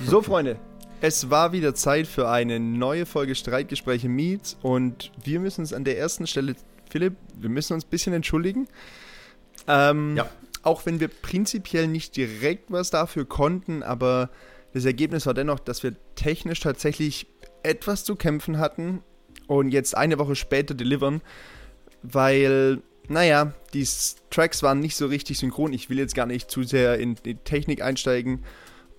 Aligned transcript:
So, 0.00 0.22
Freunde, 0.22 0.56
es 1.00 1.30
war 1.30 1.52
wieder 1.52 1.74
Zeit 1.74 2.06
für 2.06 2.28
eine 2.28 2.58
neue 2.60 3.06
Folge 3.06 3.34
Streitgespräche 3.34 4.08
Meets 4.08 4.56
und 4.62 5.12
wir 5.22 5.40
müssen 5.40 5.62
uns 5.62 5.72
an 5.72 5.84
der 5.84 5.98
ersten 5.98 6.26
Stelle, 6.26 6.54
Philipp, 6.90 7.14
wir 7.36 7.50
müssen 7.50 7.74
uns 7.74 7.84
ein 7.84 7.90
bisschen 7.90 8.12
entschuldigen. 8.12 8.68
Ähm, 9.68 10.16
Ja. 10.16 10.28
Auch 10.64 10.86
wenn 10.86 11.00
wir 11.00 11.08
prinzipiell 11.08 11.88
nicht 11.88 12.16
direkt 12.16 12.70
was 12.70 12.90
dafür 12.90 13.24
konnten, 13.24 13.82
aber 13.82 14.30
das 14.72 14.84
Ergebnis 14.84 15.26
war 15.26 15.34
dennoch, 15.34 15.58
dass 15.58 15.82
wir 15.82 15.94
technisch 16.14 16.60
tatsächlich 16.60 17.26
etwas 17.64 18.04
zu 18.04 18.14
kämpfen 18.14 18.58
hatten 18.58 19.02
und 19.48 19.70
jetzt 19.72 19.96
eine 19.96 20.18
Woche 20.18 20.36
später 20.36 20.74
delivern, 20.74 21.20
weil, 22.02 22.80
naja, 23.08 23.52
die 23.74 23.86
Tracks 24.30 24.62
waren 24.62 24.78
nicht 24.78 24.94
so 24.96 25.06
richtig 25.06 25.38
synchron. 25.38 25.72
Ich 25.72 25.90
will 25.90 25.98
jetzt 25.98 26.14
gar 26.14 26.26
nicht 26.26 26.48
zu 26.48 26.62
sehr 26.62 26.98
in 26.98 27.16
die 27.24 27.34
Technik 27.34 27.82
einsteigen. 27.82 28.44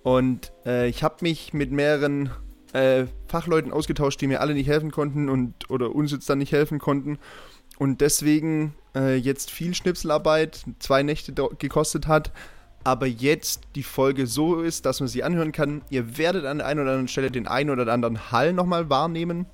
Und 0.04 0.52
äh, 0.66 0.86
ich 0.86 1.02
habe 1.02 1.16
mich 1.22 1.54
mit 1.54 1.72
mehreren 1.72 2.30
äh, 2.74 3.06
Fachleuten 3.26 3.72
ausgetauscht, 3.72 4.20
die 4.20 4.26
mir 4.26 4.42
alle 4.42 4.52
nicht 4.52 4.68
helfen 4.68 4.90
konnten 4.90 5.30
und 5.30 5.70
oder 5.70 5.94
uns 5.94 6.12
jetzt 6.12 6.28
dann 6.28 6.38
nicht 6.38 6.52
helfen 6.52 6.78
konnten. 6.78 7.18
Und 7.78 8.02
deswegen 8.02 8.74
äh, 8.94 9.16
jetzt 9.16 9.50
viel 9.50 9.74
Schnipselarbeit, 9.74 10.62
zwei 10.78 11.02
Nächte 11.02 11.32
gekostet 11.58 12.06
hat, 12.06 12.32
aber 12.84 13.06
jetzt 13.06 13.62
die 13.76 13.82
Folge 13.82 14.26
so 14.26 14.60
ist, 14.60 14.84
dass 14.84 15.00
man 15.00 15.08
sie 15.08 15.24
anhören 15.24 15.52
kann. 15.52 15.80
Ihr 15.88 16.18
werdet 16.18 16.44
an 16.44 16.58
der 16.58 16.66
einen 16.66 16.80
oder 16.80 16.90
anderen 16.90 17.08
Stelle 17.08 17.30
den 17.30 17.48
einen 17.48 17.70
oder 17.70 17.90
anderen 17.90 18.30
Hall 18.30 18.52
nochmal 18.52 18.90
wahrnehmen. 18.90 19.46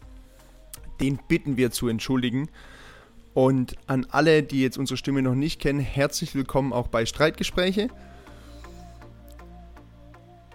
Den 1.01 1.21
bitten 1.29 1.57
wir 1.57 1.71
zu 1.71 1.87
entschuldigen. 1.87 2.51
Und 3.35 3.77
an 3.87 4.05
alle, 4.11 4.43
die 4.43 4.63
jetzt 4.63 4.79
unsere 4.79 4.97
Stimme 4.97 5.23
noch 5.23 5.37
nicht 5.37 5.61
kennen, 5.61 5.79
herzlich 5.79 6.35
willkommen 6.35 6.73
auch 6.73 6.89
bei 6.89 7.07
Streitgespräche. 7.07 7.89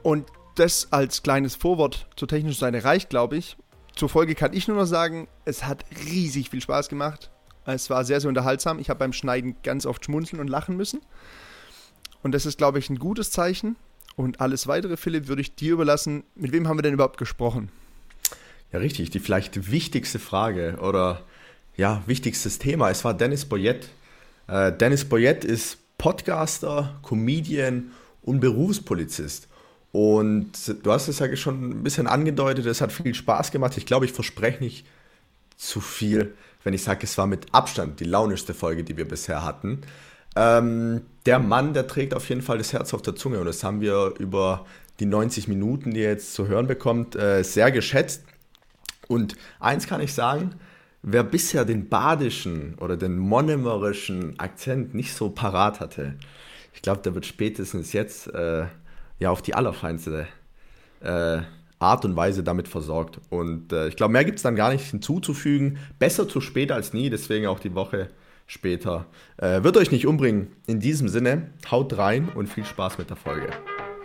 Und 0.05 0.27
das 0.53 0.89
als 0.91 1.23
kleines 1.23 1.55
Vorwort 1.55 2.07
zur 2.15 2.27
technischen 2.27 2.59
Seite 2.59 2.83
reicht, 2.83 3.09
glaube 3.09 3.37
ich. 3.37 3.57
Zur 3.95 4.07
Folge 4.07 4.35
kann 4.35 4.53
ich 4.53 4.67
nur 4.67 4.77
noch 4.77 4.85
sagen, 4.85 5.27
es 5.45 5.65
hat 5.65 5.83
riesig 6.05 6.51
viel 6.51 6.61
Spaß 6.61 6.89
gemacht. 6.89 7.31
Es 7.65 7.89
war 7.89 8.05
sehr, 8.05 8.21
sehr 8.21 8.29
unterhaltsam. 8.29 8.77
Ich 8.77 8.91
habe 8.91 8.99
beim 8.99 9.13
Schneiden 9.13 9.55
ganz 9.63 9.87
oft 9.87 10.05
schmunzeln 10.05 10.39
und 10.39 10.47
lachen 10.47 10.77
müssen. 10.77 11.01
Und 12.21 12.33
das 12.33 12.45
ist, 12.45 12.59
glaube 12.59 12.77
ich, 12.77 12.87
ein 12.91 12.99
gutes 12.99 13.31
Zeichen. 13.31 13.77
Und 14.15 14.41
alles 14.41 14.67
weitere, 14.67 14.95
Philipp, 14.95 15.27
würde 15.27 15.41
ich 15.41 15.55
dir 15.55 15.73
überlassen. 15.73 16.23
Mit 16.35 16.51
wem 16.51 16.67
haben 16.67 16.77
wir 16.77 16.83
denn 16.83 16.93
überhaupt 16.93 17.17
gesprochen? 17.17 17.71
Ja, 18.71 18.77
richtig. 18.77 19.09
Die 19.09 19.19
vielleicht 19.19 19.71
wichtigste 19.71 20.19
Frage 20.19 20.77
oder 20.83 21.23
ja, 21.77 22.03
wichtigstes 22.05 22.59
Thema. 22.59 22.91
Es 22.91 23.03
war 23.03 23.15
Dennis 23.15 23.45
Boyett. 23.45 23.89
Äh, 24.45 24.71
Dennis 24.71 25.05
Boyett 25.05 25.43
ist 25.43 25.79
Podcaster, 25.97 26.99
Comedian 27.01 27.89
und 28.21 28.39
Berufspolizist. 28.39 29.47
Und 29.95 30.51
du 30.83 30.91
hast 30.91 31.07
es 31.07 31.19
ja 31.19 31.33
schon 31.37 31.69
ein 31.69 31.83
bisschen 31.83 32.05
angedeutet, 32.05 32.65
es 32.65 32.81
hat 32.81 32.91
viel 32.91 33.15
Spaß 33.15 33.51
gemacht. 33.51 33.77
Ich 33.77 33.85
glaube, 33.85 34.03
ich 34.03 34.11
verspreche 34.11 34.61
nicht 34.61 34.85
zu 35.55 35.79
viel, 35.79 36.33
wenn 36.65 36.73
ich 36.73 36.83
sage, 36.83 36.99
es 37.03 37.17
war 37.17 37.27
mit 37.27 37.45
Abstand 37.53 38.01
die 38.01 38.03
launischste 38.03 38.53
Folge, 38.53 38.83
die 38.83 38.97
wir 38.97 39.07
bisher 39.07 39.45
hatten. 39.45 39.83
Ähm, 40.35 41.03
der 41.25 41.39
Mann, 41.39 41.73
der 41.73 41.87
trägt 41.87 42.13
auf 42.13 42.27
jeden 42.27 42.41
Fall 42.41 42.57
das 42.57 42.73
Herz 42.73 42.93
auf 42.93 43.03
der 43.03 43.15
Zunge 43.15 43.39
und 43.39 43.45
das 43.45 43.63
haben 43.63 43.79
wir 43.79 44.15
über 44.19 44.65
die 44.99 45.05
90 45.05 45.47
Minuten, 45.47 45.93
die 45.93 46.01
er 46.01 46.11
jetzt 46.11 46.33
zu 46.33 46.49
hören 46.49 46.67
bekommt, 46.67 47.15
äh, 47.15 47.41
sehr 47.43 47.71
geschätzt. 47.71 48.25
Und 49.07 49.37
eins 49.61 49.87
kann 49.87 50.01
ich 50.01 50.13
sagen, 50.13 50.55
wer 51.03 51.23
bisher 51.23 51.63
den 51.63 51.87
badischen 51.87 52.75
oder 52.79 52.97
den 52.97 53.17
monomerischen 53.17 54.37
Akzent 54.41 54.93
nicht 54.93 55.13
so 55.13 55.29
parat 55.29 55.79
hatte, 55.79 56.15
ich 56.73 56.81
glaube, 56.81 57.01
der 57.01 57.15
wird 57.15 57.25
spätestens 57.25 57.93
jetzt 57.93 58.27
äh, 58.33 58.65
ja 59.19 59.29
auf 59.29 59.41
die 59.41 59.55
allerfeinste 59.55 60.27
äh, 61.01 61.39
Art 61.79 62.05
und 62.05 62.15
Weise 62.15 62.43
damit 62.43 62.67
versorgt. 62.67 63.19
Und 63.29 63.71
äh, 63.73 63.87
ich 63.87 63.95
glaube, 63.95 64.13
mehr 64.13 64.25
gibt 64.25 64.37
es 64.37 64.43
dann 64.43 64.55
gar 64.55 64.71
nicht 64.71 64.89
hinzuzufügen. 64.89 65.77
Besser 65.99 66.27
zu 66.27 66.41
spät 66.41 66.71
als 66.71 66.93
nie, 66.93 67.09
deswegen 67.09 67.47
auch 67.47 67.59
die 67.59 67.75
Woche 67.75 68.09
später. 68.47 69.05
Äh, 69.37 69.63
wird 69.63 69.77
euch 69.77 69.91
nicht 69.91 70.07
umbringen. 70.07 70.51
In 70.67 70.79
diesem 70.79 71.07
Sinne, 71.07 71.49
haut 71.69 71.97
rein 71.97 72.29
und 72.33 72.47
viel 72.47 72.65
Spaß 72.65 72.97
mit 72.97 73.09
der 73.09 73.17
Folge. 73.17 73.49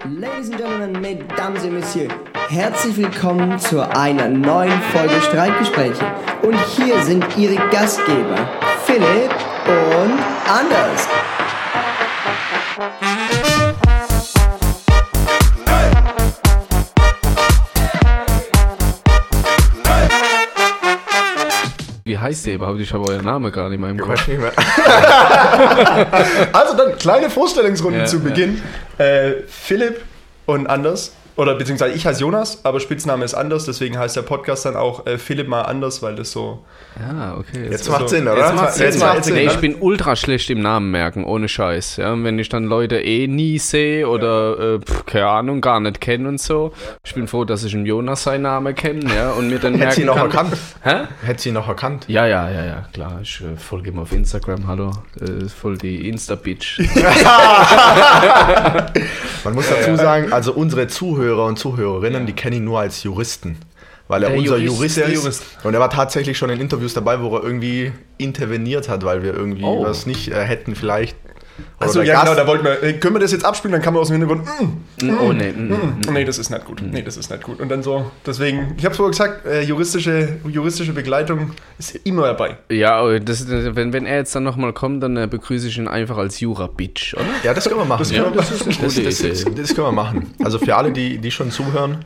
Ladies 0.05 0.51
and 0.51 0.57
Gentlemen, 0.57 1.01
Mesdames 1.01 1.63
et 1.63 1.73
Messieurs, 1.73 2.13
herzlich 2.49 2.97
willkommen 2.97 3.59
zu 3.59 3.87
einer 3.87 4.29
neuen 4.29 4.81
Folge 4.93 5.21
Streitgespräche. 5.21 6.07
Und 6.43 6.59
hier 6.75 7.03
sind 7.03 7.25
Ihre 7.37 7.57
Gastgeber, 7.71 8.49
Philipp 8.87 9.31
und 9.69 10.19
Anders. 10.49 11.07
Wie 22.10 22.19
heißt 22.19 22.44
ihr 22.48 22.54
überhaupt? 22.54 22.81
Ich 22.81 22.93
habe 22.93 23.09
euren 23.09 23.25
Namen 23.25 23.44
nicht 23.69 23.78
mehr 23.78 23.91
im 23.91 23.98
Kopf. 23.98 24.26
Also 26.53 26.76
dann 26.76 26.98
kleine 26.98 27.31
Vorstellungsrunde 27.31 28.00
Ja, 28.00 28.04
zu 28.04 28.16
ja. 28.16 28.22
Beginn. 28.25 28.60
Äh, 28.98 29.44
Philipp 29.47 30.03
und 30.47 30.66
Anders, 30.66 31.12
oder 31.37 31.55
beziehungsweise 31.55 31.95
ich 31.95 32.07
heiße 32.07 32.21
Jonas, 32.21 32.65
aber 32.65 32.81
Spitzname 32.81 33.25
ist 33.25 33.35
Anders, 33.35 33.65
deswegen 33.65 33.99
heißt 33.99 34.17
der 34.17 34.23
Podcast 34.23 34.67
dann 34.67 34.77
auch 34.77 35.07
äh, 35.07 35.17
Philipp 35.19 35.49
mal 35.49 35.63
anders, 35.63 36.03
weil 36.03 36.15
das 36.17 36.33
so. 36.33 36.65
Ja, 37.01 37.37
okay. 37.39 37.69
Jetzt 37.71 37.85
so- 37.85 37.93
macht 37.93 38.09
Sinn, 38.09 38.27
oder? 38.29 38.37
jetzt 38.39 38.55
macht's 38.55 38.77
Sinn. 38.77 38.87
Jetzt 38.87 38.99
macht's 39.01 39.27
Sinn. 39.27 39.37
Nee, 39.37 39.47
ne? 39.47 39.53
ich 39.53 39.59
bin 39.59 39.77
ultra 39.81 40.17
schlecht 40.17 40.51
im 40.51 40.61
Namen 40.61 40.91
merken, 40.91 41.25
ohne 41.25 41.49
Scheiß. 41.49 41.97
Ja, 41.97 42.13
und 42.13 42.25
wenn 42.25 42.39
ich 42.39 42.49
dann 42.49 42.65
Leute 42.65 43.01
eh 43.01 43.27
nie 43.27 43.59
sehe 43.59 44.07
oder, 44.09 44.75
äh, 44.75 44.79
pf, 44.81 45.07
keine 45.07 45.29
Ahnung, 45.29 45.61
gar 45.61 45.81
nicht 45.81 46.01
kenne 46.01 46.29
und 46.29 46.41
so. 46.41 46.73
Ich 47.05 47.15
bin 47.15 47.27
froh, 47.29 47.45
dass 47.45 47.65
ich 47.65 47.75
einen 47.75 47.87
Jonas 47.87 48.25
seinen 48.25 48.43
Namen 48.43 48.75
kenne, 48.75 49.15
ja, 49.15 49.31
und 49.31 49.49
mir 49.49 49.59
dann 49.59 49.77
Hätte 49.77 49.95
sie 49.95 50.05
noch 50.05 50.17
kann. 50.17 50.27
erkannt. 50.27 50.57
Hä? 50.83 50.97
Hätte 51.25 51.43
sie 51.43 51.53
noch 51.53 51.69
erkannt. 51.69 52.05
Ja, 52.09 52.27
ja, 52.27 52.51
ja, 52.51 52.65
ja, 52.67 52.85
klar. 52.93 53.21
Ich 53.23 53.41
äh, 53.41 53.57
folge 53.57 53.91
ihm 53.91 53.99
auf 53.99 54.13
Instagram, 54.13 54.67
hallo. 54.67 54.91
Äh, 55.21 55.49
voll 55.49 55.79
die 55.79 56.09
Insta-Bitch. 56.09 56.81
Man 59.45 59.55
muss 59.55 59.69
dazu 59.71 59.97
sagen, 59.97 60.33
also 60.33 60.53
unsere 60.53 60.87
Zuhörer 60.89 61.20
und 61.47 61.59
Zuhörerinnen, 61.59 62.27
die 62.27 62.33
kennen 62.33 62.57
ihn 62.57 62.65
nur 62.65 62.81
als 62.81 63.03
Juristen. 63.03 63.59
Weil 64.09 64.25
er 64.25 64.31
Der 64.31 64.39
unser 64.39 64.57
Jurist, 64.57 64.97
Jurist, 64.97 64.99
ist. 64.99 65.15
Jurist. 65.23 65.43
Und 65.63 65.75
er 65.75 65.79
war 65.81 65.91
tatsächlich 65.91 66.37
schon 66.37 66.51
in 66.51 66.61
Interviews 66.61 66.95
dabei, 66.95 67.21
wo 67.21 67.37
er 67.37 67.45
irgendwie 67.45 67.93
interveniert 68.19 68.89
hat, 68.89 69.05
weil 69.05 69.23
wir 69.23 69.35
irgendwie 69.35 69.63
Oh. 69.63 69.85
was 69.85 70.05
nicht 70.07 70.29
äh, 70.33 70.43
hätten 70.45 70.75
vielleicht. 70.75 71.17
Achso, 71.78 72.03
ja, 72.03 72.15
Gast- 72.15 72.25
genau, 72.26 72.37
da 72.37 72.47
wollten 72.47 72.65
wir. 72.65 72.82
Äh, 72.82 72.93
können 72.94 73.15
wir 73.15 73.21
das 73.21 73.32
jetzt 73.32 73.44
abspielen? 73.44 73.72
Dann 73.72 73.82
kann 73.82 73.94
man 73.94 74.00
aus 74.03 74.09
dem 74.09 74.19
Hintergrund. 74.21 74.47
Mm, 75.03 75.10
oh, 75.21 75.32
nee. 75.32 75.53
mm, 75.53 75.72
mm. 75.72 76.12
Nee, 76.12 76.25
das 76.25 76.38
ist 76.38 76.50
nicht 76.50 76.65
gut. 76.65 76.82
Nee, 76.82 77.03
das 77.03 77.16
ist 77.16 77.31
nicht 77.31 77.43
gut. 77.43 77.60
Und 77.60 77.69
dann 77.69 77.82
so, 77.82 78.10
deswegen, 78.26 78.75
ich 78.76 78.84
habe 78.84 78.94
vorher 78.94 79.10
gesagt, 79.10 79.47
äh, 79.47 79.62
juristische, 79.62 80.37
juristische 80.48 80.93
Begleitung 80.93 81.53
ist 81.78 81.94
immer 82.04 82.22
dabei. 82.26 82.56
Ja, 82.71 83.19
das, 83.19 83.47
wenn, 83.48 83.93
wenn 83.93 84.06
er 84.06 84.16
jetzt 84.16 84.34
dann 84.34 84.43
nochmal 84.44 84.72
kommt, 84.72 85.03
dann 85.03 85.16
äh, 85.16 85.26
begrüße 85.26 85.69
ich 85.69 85.78
ihn 85.78 85.88
einfach 85.88 86.16
als 86.19 86.41
Jura-Bitch, 86.41 87.15
oder? 87.15 87.25
Ja, 87.44 87.54
das 87.54 87.65
können 87.69 87.81
wir 87.81 87.84
machen. 87.84 88.00
Das 88.00 88.12
können 88.12 88.34
wir- 88.34 88.37
das 88.37 89.22
das 89.54 89.75
können 89.75 89.87
wir 89.87 89.92
machen. 89.92 90.34
Also 90.44 90.59
für 90.59 90.77
alle, 90.77 90.92
die, 90.92 91.19
die 91.19 91.31
schon 91.31 91.50
zuhören, 91.50 92.04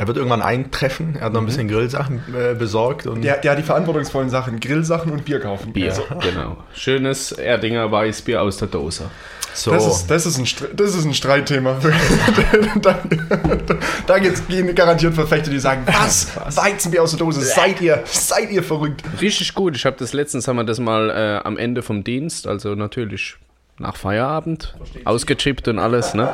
er 0.00 0.06
wird 0.06 0.16
irgendwann 0.16 0.40
eintreffen. 0.40 1.16
Er 1.16 1.26
hat 1.26 1.34
noch 1.34 1.42
ein 1.42 1.46
bisschen 1.46 1.68
Grillsachen 1.68 2.22
äh, 2.34 2.54
besorgt. 2.54 3.06
Und 3.06 3.20
Der, 3.20 3.36
der 3.36 3.50
hat 3.50 3.58
die 3.58 3.62
verantwortungsvollen 3.62 4.30
Sachen, 4.30 4.58
Grillsachen 4.58 5.12
und 5.12 5.26
Bier 5.26 5.40
kaufen. 5.40 5.74
Bier, 5.74 5.90
Also, 5.90 6.04
genau. 6.22 6.56
Schönes 6.72 7.32
Erdinger 7.32 7.92
Weißbier 7.92 8.40
aus 8.40 8.56
der 8.56 8.68
Dose. 8.68 9.10
so. 9.52 9.72
das, 9.72 9.86
ist, 9.86 10.10
das, 10.10 10.24
ist 10.24 10.38
ein, 10.38 10.68
das 10.74 10.94
ist 10.94 11.04
ein 11.04 11.12
Streitthema. 11.12 11.78
da 12.80 12.98
da 14.06 14.18
gibt's 14.18 14.46
gehen 14.46 14.74
garantiert 14.74 15.12
Verfechter, 15.12 15.50
die 15.50 15.58
sagen, 15.58 15.82
was? 15.84 16.28
Weizenbier 16.56 17.02
aus 17.02 17.10
der 17.10 17.18
Dose, 17.18 17.42
seid 17.42 17.82
ihr, 17.82 18.02
seid 18.06 18.50
ihr 18.50 18.62
verrückt? 18.62 19.02
Richtig 19.20 19.52
gut. 19.52 19.76
Ich 19.76 19.84
habe 19.84 19.96
das 19.98 20.14
letztens 20.14 20.48
haben 20.48 20.56
wir 20.56 20.64
das 20.64 20.80
mal 20.80 21.10
äh, 21.10 21.46
am 21.46 21.58
Ende 21.58 21.82
vom 21.82 22.04
Dienst, 22.04 22.46
also 22.46 22.74
natürlich 22.74 23.36
nach 23.80 23.96
Feierabend, 23.96 24.74
ausgechippt 25.04 25.68
und 25.68 25.78
alles, 25.78 26.14
ne? 26.14 26.32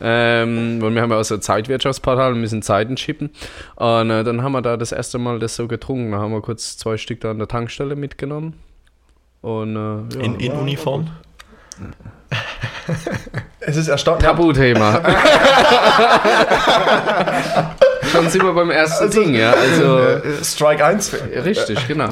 Ähm, 0.00 0.80
weil 0.82 0.94
wir 0.94 1.02
haben 1.02 1.10
ja 1.10 1.18
auch 1.18 1.24
so 1.24 1.34
ein 1.34 1.40
Zeitwirtschaftsportal 1.40 2.32
und 2.32 2.40
müssen 2.40 2.62
Zeiten 2.62 2.96
chippen. 2.96 3.30
Und 3.76 4.10
äh, 4.10 4.22
dann 4.22 4.42
haben 4.42 4.52
wir 4.52 4.62
da 4.62 4.76
das 4.76 4.92
erste 4.92 5.18
Mal 5.18 5.38
das 5.38 5.56
so 5.56 5.66
getrunken. 5.66 6.12
Da 6.12 6.18
haben 6.18 6.32
wir 6.32 6.42
kurz 6.42 6.76
zwei 6.76 6.98
Stück 6.98 7.20
da 7.22 7.30
an 7.30 7.38
der 7.38 7.48
Tankstelle 7.48 7.96
mitgenommen. 7.96 8.54
Und 9.40 9.76
äh, 9.76 10.16
ja. 10.16 10.24
in, 10.24 10.38
in 10.38 10.52
Uniform. 10.52 11.08
Es 13.60 13.76
ist 13.76 13.88
erstaunlich. 13.88 14.26
Tabuthema. 14.26 15.00
Schon 18.12 18.28
sind 18.28 18.44
wir 18.44 18.52
beim 18.52 18.70
ersten 18.70 19.10
Ding, 19.10 19.34
ja. 19.34 19.52
Also 19.52 20.00
Äh, 20.00 20.44
Strike 20.44 20.84
1. 20.84 21.16
richtig, 21.44 21.88
genau. 21.88 22.10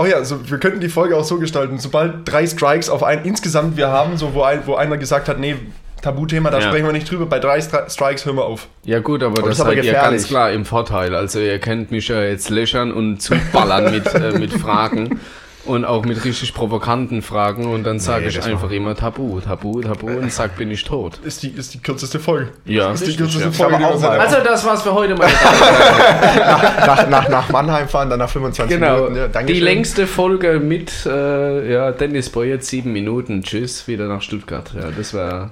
Oh 0.00 0.06
ja, 0.06 0.24
so, 0.24 0.48
wir 0.48 0.58
könnten 0.58 0.80
die 0.80 0.88
Folge 0.88 1.16
auch 1.16 1.24
so 1.24 1.38
gestalten. 1.38 1.78
Sobald 1.78 2.20
drei 2.24 2.46
Strikes 2.46 2.88
auf 2.88 3.02
ein 3.02 3.24
insgesamt 3.24 3.76
wir 3.76 3.88
haben, 3.88 4.16
so 4.16 4.32
wo, 4.32 4.42
ein, 4.42 4.62
wo 4.64 4.76
einer 4.76 4.96
gesagt 4.96 5.28
hat, 5.28 5.38
nee, 5.40 5.56
Tabuthema, 6.00 6.50
da 6.50 6.60
Ja. 6.60 6.68
sprechen 6.68 6.86
wir 6.86 6.92
nicht 6.92 7.10
drüber. 7.10 7.26
Bei 7.26 7.40
drei 7.40 7.60
Stri 7.60 7.78
Strikes 7.88 8.24
hören 8.24 8.36
wir 8.36 8.44
auf. 8.44 8.68
Ja 8.84 9.00
gut, 9.00 9.22
aber, 9.24 9.34
das 9.34 9.44
das 9.44 9.54
ist 9.56 9.60
aber 9.60 9.74
seid 9.74 9.84
ihr 9.84 9.92
ganz 9.92 10.28
klar 10.28 10.52
im 10.52 10.64
Vorteil. 10.64 11.14
Also 11.16 11.40
ihr 11.40 11.58
könnt 11.58 11.90
mich 11.90 12.06
ja 12.08 12.22
jetzt 12.22 12.48
löchern 12.50 12.92
und 12.92 13.20
zuballern 13.20 13.90
mit, 13.90 14.06
äh, 14.14 14.38
mit 14.38 14.52
Fragen. 14.52 15.20
und 15.68 15.84
auch 15.84 16.04
mit 16.04 16.24
richtig 16.24 16.52
provokanten 16.54 17.22
Fragen 17.22 17.66
und 17.66 17.84
dann 17.84 18.00
sage 18.00 18.22
Nee, 18.24 18.30
ich 18.30 18.42
einfach 18.42 18.70
immer 18.70 18.94
Tabu, 18.96 19.40
Tabu, 19.40 19.80
Tabu 19.82 20.08
und 20.08 20.32
sag, 20.32 20.56
bin 20.56 20.70
ich 20.70 20.82
tot. 20.84 21.18
Ist 21.24 21.42
die, 21.42 21.50
ist 21.50 21.74
die 21.74 21.78
kürzeste 21.80 22.18
Folge. 22.18 22.50
Ja, 22.64 22.90
ist 22.92 23.06
die 23.06 23.14
kürzeste 23.16 23.44
ja. 23.44 23.50
Folge, 23.52 23.76
Also 23.86 24.36
das 24.44 24.64
war's 24.64 24.82
für 24.82 24.92
heute, 24.94 25.14
meine 25.14 25.32
Damen. 25.42 26.86
nach, 26.86 27.08
nach, 27.08 27.28
nach 27.28 27.48
Mannheim 27.50 27.88
fahren, 27.88 28.10
dann 28.10 28.18
nach 28.18 28.30
25 28.30 28.78
Genau, 28.78 29.08
Minuten. 29.10 29.30
Ja, 29.34 29.42
die 29.42 29.60
längste 29.60 30.06
Folge 30.06 30.58
mit 30.60 31.06
äh, 31.06 31.72
ja, 31.72 31.92
Dennis 31.92 32.30
Boyet, 32.30 32.64
sieben 32.64 32.92
Minuten, 32.92 33.42
tschüss, 33.42 33.86
wieder 33.86 34.08
nach 34.08 34.22
Stuttgart. 34.22 34.72
Ja, 34.74 34.90
das 34.96 35.14
war 35.14 35.42
ein 35.42 35.50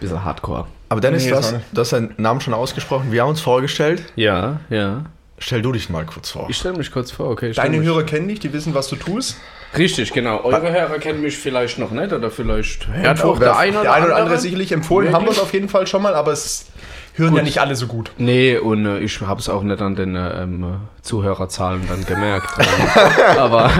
bisschen 0.00 0.24
hardcore. 0.24 0.66
Aber 0.88 1.00
Dennis, 1.00 1.24
Nee, 1.24 1.30
du, 1.30 1.36
das 1.36 1.52
hast, 1.52 1.60
du 1.72 1.80
hast 1.80 1.92
deinen 1.92 2.14
Namen 2.16 2.40
schon 2.40 2.54
ausgesprochen. 2.54 3.10
Wir 3.10 3.22
haben 3.22 3.30
uns 3.30 3.40
vorgestellt. 3.40 4.04
Ja, 4.14 4.60
ja. 4.70 5.04
Stell 5.38 5.60
du 5.60 5.72
dich 5.72 5.90
mal 5.90 6.06
kurz 6.06 6.30
vor. 6.30 6.46
Ich 6.48 6.56
stelle 6.56 6.78
mich 6.78 6.90
kurz 6.90 7.10
vor, 7.10 7.28
okay. 7.28 7.52
Deine 7.52 7.82
Hörer 7.82 8.04
kennen 8.04 8.28
dich, 8.28 8.40
die 8.40 8.52
wissen, 8.54 8.72
was 8.72 8.88
du 8.88 8.96
tust. 8.96 9.36
Richtig, 9.78 10.12
genau. 10.12 10.42
Eure 10.42 10.72
Hörer 10.72 10.98
kennen 10.98 11.20
mich 11.20 11.36
vielleicht 11.36 11.78
noch 11.78 11.90
nicht 11.90 12.12
oder 12.12 12.30
vielleicht 12.30 12.88
hört 12.88 13.22
auch 13.22 13.38
der 13.38 13.56
eine 13.56 13.72
oder, 13.72 13.82
der 13.82 13.92
eine 13.92 14.06
oder 14.06 14.14
andere. 14.14 14.22
andere 14.22 14.38
sicherlich 14.38 14.72
empfohlen, 14.72 15.12
haben 15.12 15.24
wir 15.24 15.32
es 15.32 15.40
auf 15.40 15.52
jeden 15.52 15.68
Fall 15.68 15.86
schon 15.86 16.02
mal, 16.02 16.14
aber 16.14 16.32
es 16.32 16.66
hören 17.14 17.34
ja 17.34 17.42
nicht 17.42 17.60
alle 17.60 17.74
so 17.74 17.86
gut. 17.86 18.12
Nee, 18.18 18.56
und 18.56 18.86
äh, 18.86 18.98
ich 18.98 19.20
habe 19.20 19.40
es 19.40 19.48
auch 19.48 19.62
nicht 19.62 19.80
an 19.80 19.96
den 19.96 20.16
äh, 20.16 20.42
ähm, 20.42 20.76
Zuhörerzahlen 21.02 21.82
dann 21.88 22.04
gemerkt. 22.04 22.50
aber 23.38 23.70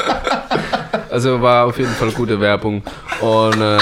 also 1.10 1.40
war 1.42 1.66
auf 1.66 1.78
jeden 1.78 1.92
Fall 1.92 2.10
gute 2.12 2.40
Werbung. 2.40 2.82
Und 3.20 3.60
äh, 3.60 3.78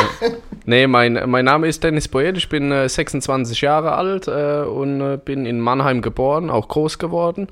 nee, 0.64 0.86
mein, 0.86 1.22
mein 1.26 1.44
Name 1.44 1.66
ist 1.68 1.84
Dennis 1.84 2.08
Boyet, 2.08 2.36
ich 2.36 2.48
bin 2.48 2.72
äh, 2.72 2.88
26 2.88 3.60
Jahre 3.60 3.92
alt 3.92 4.28
äh, 4.28 4.62
und 4.62 5.00
äh, 5.00 5.18
bin 5.22 5.46
in 5.46 5.60
Mannheim 5.60 6.02
geboren, 6.02 6.50
auch 6.50 6.68
groß 6.68 6.98
geworden. 6.98 7.48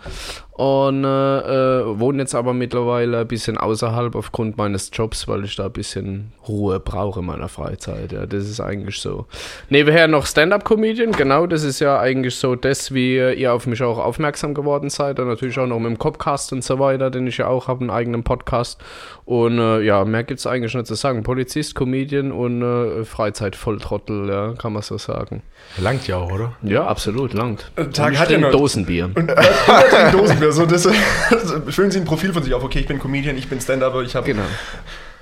Und 0.55 1.05
äh, 1.05 1.09
äh, 1.09 1.99
wohne 1.99 2.19
jetzt 2.25 2.35
aber 2.35 2.53
mittlerweile 2.53 3.21
ein 3.21 3.27
bisschen 3.27 3.57
außerhalb 3.57 4.15
aufgrund 4.15 4.59
meines 4.59 4.91
Jobs, 4.93 5.27
weil 5.27 5.45
ich 5.45 5.57
da 5.57 5.65
ein 5.65 5.73
bisschen 5.73 6.33
Ruhe 6.47 6.79
brauche 6.79 7.21
in 7.21 7.27
meiner 7.27 7.49
Freizeit. 7.49 8.13
Ja, 8.13 8.27
das 8.27 8.45
ist 8.45 8.61
eigentlich 8.61 9.01
so. 9.01 9.25
Nebenher 9.71 10.09
noch 10.09 10.27
Stand-Up-Comedian, 10.27 11.13
genau, 11.13 11.47
das 11.47 11.63
ist 11.65 11.81
ja 11.81 11.99
eigentlich 11.99 12.37
so 12.37 12.55
das, 12.55 12.93
wie 12.93 13.17
ihr 13.17 13.55
auf 13.55 13.67
mich 13.67 13.83
auch 13.83 13.97
aufmerksam 13.99 14.53
geworden 14.53 14.91
seid. 14.91 15.19
Und 15.21 15.29
natürlich 15.29 15.59
auch 15.59 15.67
noch 15.67 15.79
mit 15.79 15.91
dem 15.91 15.99
Copcast 15.99 16.53
und 16.53 16.63
so 16.63 16.79
weiter, 16.79 17.11
den 17.11 17.27
ich 17.27 17.39
ja 17.39 17.47
auch 17.47 17.67
habe, 17.69 17.81
einen 17.81 17.91
eigenen 17.91 18.23
Podcast. 18.23 18.79
Und 19.25 19.59
äh, 19.59 19.81
ja, 19.81 20.05
mehr 20.05 20.23
gibt 20.25 20.41
es 20.41 20.47
eigentlich 20.47 20.75
nicht 20.75 20.87
zu 20.87 20.95
sagen. 20.95 21.23
Polizist, 21.23 21.75
Comedian 21.75 22.31
und 22.31 22.61
äh, 22.61 23.05
Freizeit-Volltrottel, 23.05 24.29
ja, 24.29 24.53
kann 24.61 24.75
man 24.75 24.83
so 24.83 24.99
sagen. 24.99 25.43
Langt 25.79 26.07
ja 26.09 26.17
auch, 26.17 26.31
oder? 26.31 26.53
Ja, 26.63 26.87
absolut, 26.87 27.33
langt. 27.33 27.71
Tag 27.77 27.87
Und 27.87 27.97
ich 27.97 28.01
hat 28.01 28.13
ja 28.13 28.25
trinke 28.37 28.41
noch- 28.41 28.51
Dosenbier. 28.51 29.11
Hunderttausend 29.15 30.42
Dosenbier, 30.43 30.79
so 30.79 30.91
das, 30.91 31.75
füllen 31.75 31.91
Sie 31.91 31.99
ein 32.01 32.05
Profil 32.05 32.33
von 32.33 32.43
sich 32.43 32.53
auf. 32.55 32.63
Okay, 32.65 32.81
ich 32.81 32.87
bin 32.87 32.99
Comedian, 32.99 33.37
ich 33.39 33.49
bin 33.49 33.61
Stand-Upper, 33.61 34.03
ich 34.03 34.15
habe 34.17 34.27
Genau. 34.27 34.43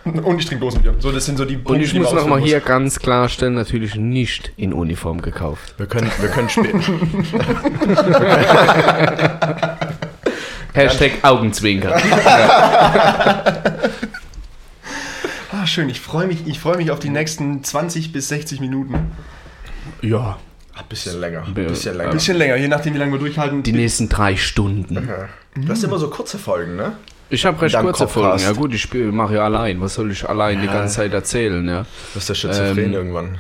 und 0.05 0.39
ich 0.39 0.47
trinke 0.47 0.65
Dosenbier. 0.65 0.95
So, 0.99 1.13
das 1.13 1.27
sind 1.27 1.37
so 1.39 1.45
die 1.45 1.57
Punkte, 1.57 1.75
Und 1.75 1.81
ich 1.83 1.95
muss 1.95 2.13
nochmal 2.13 2.41
hier 2.41 2.61
ganz 2.61 2.99
klarstellen, 2.99 3.55
natürlich 3.55 3.95
nicht 3.97 4.53
in 4.57 4.73
Uniform 4.73 5.21
gekauft. 5.23 5.75
Wir 5.77 5.87
können, 5.87 6.11
wir 6.21 6.29
können 6.31 6.49
später. 6.49 6.81
Hashtag 10.73 11.13
Augenzwinker. 11.23 12.01
Ah, 15.53 15.67
schön. 15.67 15.89
Ich 15.91 16.01
freue 16.01 16.27
mich, 16.29 16.47
ich 16.47 16.59
freue 16.61 16.77
mich 16.77 16.91
auf 16.91 17.01
die 17.01 17.11
nächsten 17.11 17.63
20 17.65 18.13
bis 18.13 18.29
60 18.29 18.61
Minuten. 18.61 19.11
ja. 20.01 20.39
Ein 20.81 20.89
bisschen 20.89 21.21
länger. 21.21 21.43
Ein 21.47 21.55
Ja. 21.57 21.69
bisschen 21.69 21.93
Ein 21.93 21.99
länger. 21.99 22.11
bisschen 22.13 22.37
länger, 22.37 22.57
je 22.57 22.69
nachdem, 22.69 22.95
wie 22.95 22.99
lange 22.99 23.13
wir 23.13 23.19
durchhalten. 23.19 23.63
Die 23.63 23.73
nächsten 23.73 24.09
drei 24.09 24.37
Stunden. 24.37 25.09
Das 25.67 25.81
sind 25.81 25.91
immer 25.91 25.99
so 25.99 26.09
kurze 26.11 26.39
Folgen, 26.39 26.77
ne? 26.77 26.93
Ich 27.33 27.45
habe 27.47 27.61
recht 27.63 27.77
kurze 27.79 28.09
Folgen. 28.09 28.31
Copcast. 28.31 28.45
Ja 28.47 28.53
gut, 28.61 28.75
ich 28.75 28.93
mache 29.13 29.35
ja 29.35 29.45
allein. 29.45 29.81
Was 29.81 29.95
soll 29.95 30.11
ich 30.11 30.29
allein 30.29 30.61
die 30.61 30.67
ganze 30.67 30.97
Zeit 30.97 31.13
erzählen? 31.13 31.67
Ja. 31.69 31.87
Das 32.15 32.25
ist 32.25 32.29
der 32.29 32.35
Schizophren 32.35 32.79
Ähm, 32.87 32.93
irgendwann. 32.93 33.39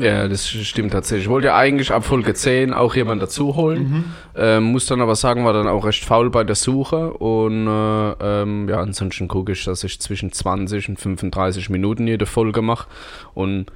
ja, 0.00 0.26
das 0.26 0.48
stimmt 0.48 0.92
tatsächlich. 0.92 1.24
Ich 1.26 1.30
wollte 1.30 1.48
ja 1.48 1.56
eigentlich 1.56 1.92
ab 1.92 2.04
Folge 2.06 2.32
10 2.32 2.72
auch 2.72 2.94
jemanden 2.94 3.20
dazu 3.20 3.54
holen. 3.56 4.06
Ähm, 4.34 4.64
muss 4.64 4.86
dann 4.86 5.02
aber 5.02 5.16
sagen, 5.16 5.44
war 5.44 5.52
dann 5.52 5.68
auch 5.68 5.84
recht 5.84 6.04
faul 6.04 6.30
bei 6.30 6.44
der 6.44 6.56
Suche. 6.56 7.12
Und 7.12 7.66
äh, 7.66 8.12
ähm, 8.42 8.68
ja, 8.70 8.80
ansonsten 8.80 9.28
gucke 9.28 9.52
ich, 9.52 9.64
dass 9.64 9.84
ich 9.84 10.00
zwischen 10.00 10.32
20 10.32 10.88
und 10.88 10.98
35 10.98 11.68
Minuten 11.68 12.06
jede 12.06 12.24
Folge 12.24 12.62
mache. 12.62 12.88
Und 13.34 13.66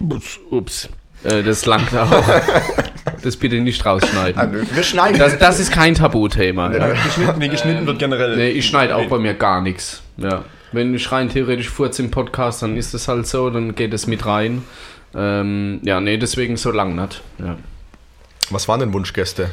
ups, 0.00 0.40
ups 0.50 0.88
äh, 1.24 1.42
das 1.42 1.66
langt 1.66 1.94
auch. 1.96 2.10
das 3.22 3.36
bitte 3.36 3.56
nicht 3.60 3.84
rausschneiden. 3.84 4.66
Wir 4.72 4.82
schneiden. 4.82 5.18
Das, 5.18 5.38
das 5.38 5.60
ist 5.60 5.72
kein 5.72 5.94
Tabuthema. 5.94 6.72
Ja. 6.72 6.88
geschnitten, 6.88 7.38
nee, 7.38 7.48
geschnitten 7.48 7.86
wird 7.86 7.98
generell. 7.98 8.36
Nee, 8.36 8.50
ich 8.50 8.66
schneide 8.66 8.96
auch 8.96 9.06
bei 9.06 9.18
mir 9.18 9.34
gar 9.34 9.60
nichts. 9.60 10.02
Ja. 10.16 10.44
Wenn 10.72 10.94
ich 10.94 11.10
rein 11.12 11.28
theoretisch 11.28 11.70
furz 11.70 11.98
im 11.98 12.10
Podcast, 12.10 12.62
dann 12.62 12.76
ist 12.76 12.94
es 12.94 13.08
halt 13.08 13.26
so, 13.26 13.50
dann 13.50 13.74
geht 13.74 13.94
es 13.94 14.06
mit 14.06 14.26
rein. 14.26 14.62
Ähm, 15.14 15.80
ja, 15.82 16.00
nee, 16.00 16.16
deswegen 16.18 16.56
so 16.56 16.72
lang 16.72 16.96
nicht. 16.96 17.22
Ja, 17.38 17.56
Was 18.50 18.66
waren 18.66 18.80
denn 18.80 18.92
Wunschgäste? 18.92 19.50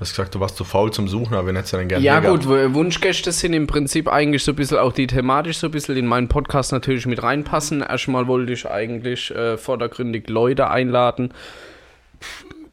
Du 0.00 0.04
hast 0.04 0.12
gesagt, 0.12 0.34
du 0.34 0.40
warst 0.40 0.56
zu 0.56 0.64
faul 0.64 0.90
zum 0.90 1.08
Suchen, 1.08 1.34
aber 1.34 1.48
wen 1.48 1.56
hättest 1.56 1.74
du 1.74 1.76
denn 1.76 1.88
gerne 1.88 2.02
ja 2.02 2.20
gut, 2.20 2.48
gehabt? 2.48 2.72
Wunschgäste 2.72 3.32
sind 3.32 3.52
im 3.52 3.66
Prinzip 3.66 4.10
eigentlich 4.10 4.42
so 4.42 4.52
ein 4.52 4.56
bisschen 4.56 4.78
auch 4.78 4.94
die 4.94 5.06
thematisch 5.06 5.58
so 5.58 5.66
ein 5.66 5.72
bisschen 5.72 5.94
in 5.98 6.06
meinen 6.06 6.26
Podcast 6.26 6.72
natürlich 6.72 7.04
mit 7.04 7.22
reinpassen. 7.22 7.82
Erstmal 7.82 8.26
wollte 8.26 8.50
ich 8.54 8.66
eigentlich 8.66 9.30
äh, 9.30 9.58
vordergründig 9.58 10.30
Leute 10.30 10.70
einladen, 10.70 11.34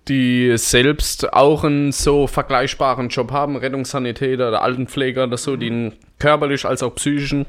die 0.07 0.57
selbst 0.57 1.33
auch 1.33 1.65
einen 1.65 1.91
so 1.91 2.27
vergleichbaren 2.27 3.09
Job 3.09 3.33
haben, 3.33 3.57
Rettungssanitäter 3.57 4.47
oder 4.47 4.61
Altenpfleger 4.61 5.25
oder 5.25 5.35
so, 5.35 5.57
die 5.57 5.67
einen 5.67 5.93
körperlich 6.19 6.63
als 6.63 6.81
auch 6.81 6.95
psychischen 6.95 7.45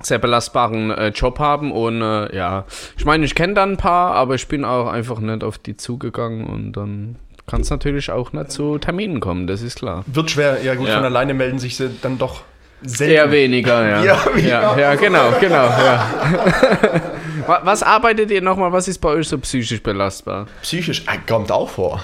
sehr 0.00 0.20
belastbaren 0.20 0.92
äh, 0.92 1.08
Job 1.08 1.40
haben 1.40 1.72
und 1.72 2.02
äh, 2.02 2.36
ja, 2.36 2.66
ich 2.96 3.04
meine, 3.04 3.24
ich 3.24 3.34
kenne 3.34 3.54
da 3.54 3.64
ein 3.64 3.76
paar, 3.76 4.14
aber 4.14 4.36
ich 4.36 4.46
bin 4.46 4.64
auch 4.64 4.86
einfach 4.86 5.18
nicht 5.18 5.42
auf 5.42 5.58
die 5.58 5.76
zugegangen 5.76 6.46
und 6.46 6.72
dann 6.72 7.16
kann 7.52 7.60
es 7.60 7.68
natürlich 7.68 8.10
auch 8.10 8.32
nicht 8.32 8.50
zu 8.50 8.78
Terminen 8.78 9.20
kommen, 9.20 9.46
das 9.46 9.60
ist 9.60 9.76
klar. 9.76 10.04
Wird 10.06 10.30
schwer, 10.30 10.62
ja 10.64 10.74
gut, 10.74 10.88
Ja. 10.88 10.94
von 10.96 11.04
alleine 11.04 11.34
melden 11.34 11.58
sich 11.58 11.76
sie 11.76 11.90
dann 12.00 12.16
doch 12.16 12.40
selten. 12.80 13.12
Eher 13.12 13.30
weniger, 13.30 13.86
ja. 13.86 14.02
Ja, 14.36 14.38
ja, 14.38 14.78
ja, 14.78 14.94
genau, 14.94 15.34
genau, 15.38 15.68
Was 17.62 17.82
arbeitet 17.82 18.30
ihr 18.30 18.40
nochmal, 18.40 18.72
was 18.72 18.88
ist 18.88 18.98
bei 19.00 19.10
euch 19.10 19.28
so 19.28 19.36
psychisch 19.36 19.82
belastbar? 19.82 20.46
Psychisch 20.62 21.00
äh, 21.00 21.18
kommt 21.28 21.52
auch 21.52 21.68
vor. 21.68 22.00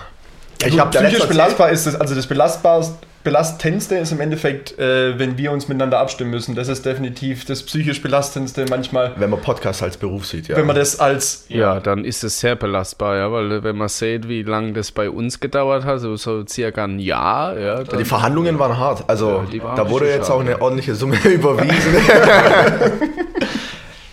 Ich 0.63 0.79
hab 0.79 0.95
ja 0.95 1.01
psychisch 1.01 1.27
belastbar 1.27 1.71
ist 1.71 1.87
das, 1.87 1.95
also 1.99 2.15
das 2.15 2.27
belastbarste, 2.27 2.99
belastendste 3.25 3.97
ist 3.97 4.13
im 4.13 4.21
Endeffekt, 4.21 4.79
äh, 4.79 5.19
wenn 5.19 5.37
wir 5.37 5.51
uns 5.53 5.69
miteinander 5.69 5.99
abstimmen 5.99 6.31
müssen. 6.31 6.55
Das 6.55 6.69
ist 6.69 6.87
definitiv 6.87 7.45
das 7.45 7.63
psychisch 7.63 8.01
belastendste 8.01 8.65
manchmal, 8.71 9.13
Wenn 9.17 9.31
man 9.31 9.41
Podcast 9.41 9.83
als 9.83 9.97
Beruf 9.97 10.27
sieht, 10.27 10.49
ja. 10.49 10.57
wenn 10.57 10.67
man 10.67 10.77
das 10.77 11.01
als 11.01 11.47
Ja, 11.49 11.81
dann 11.81 12.05
ist 12.05 12.23
es 12.25 12.41
sehr 12.41 12.57
belastbar, 12.57 13.17
ja, 13.17 13.33
weil 13.33 13.63
wenn 13.63 13.77
man 13.77 13.89
sieht, 13.89 14.29
wie 14.29 14.43
lange 14.43 14.73
das 14.73 14.93
bei 14.93 15.11
uns 15.11 15.41
gedauert 15.41 15.85
hat, 15.85 16.01
so, 16.01 16.17
so 16.17 16.47
circa 16.47 16.85
ein 16.85 16.99
Jahr, 16.99 17.59
ja. 17.59 17.83
Dann, 17.83 17.99
die 17.99 18.05
Verhandlungen 18.05 18.59
waren 18.59 18.79
hart. 18.79 19.05
Also 19.09 19.45
Ja, 19.51 19.65
waren 19.65 19.77
da 19.77 19.91
wurde 19.91 20.09
jetzt 20.09 20.31
auch 20.31 20.41
eine 20.41 20.63
ordentliche 20.63 20.95
Summe 20.95 21.17
überwiesen. 21.25 21.95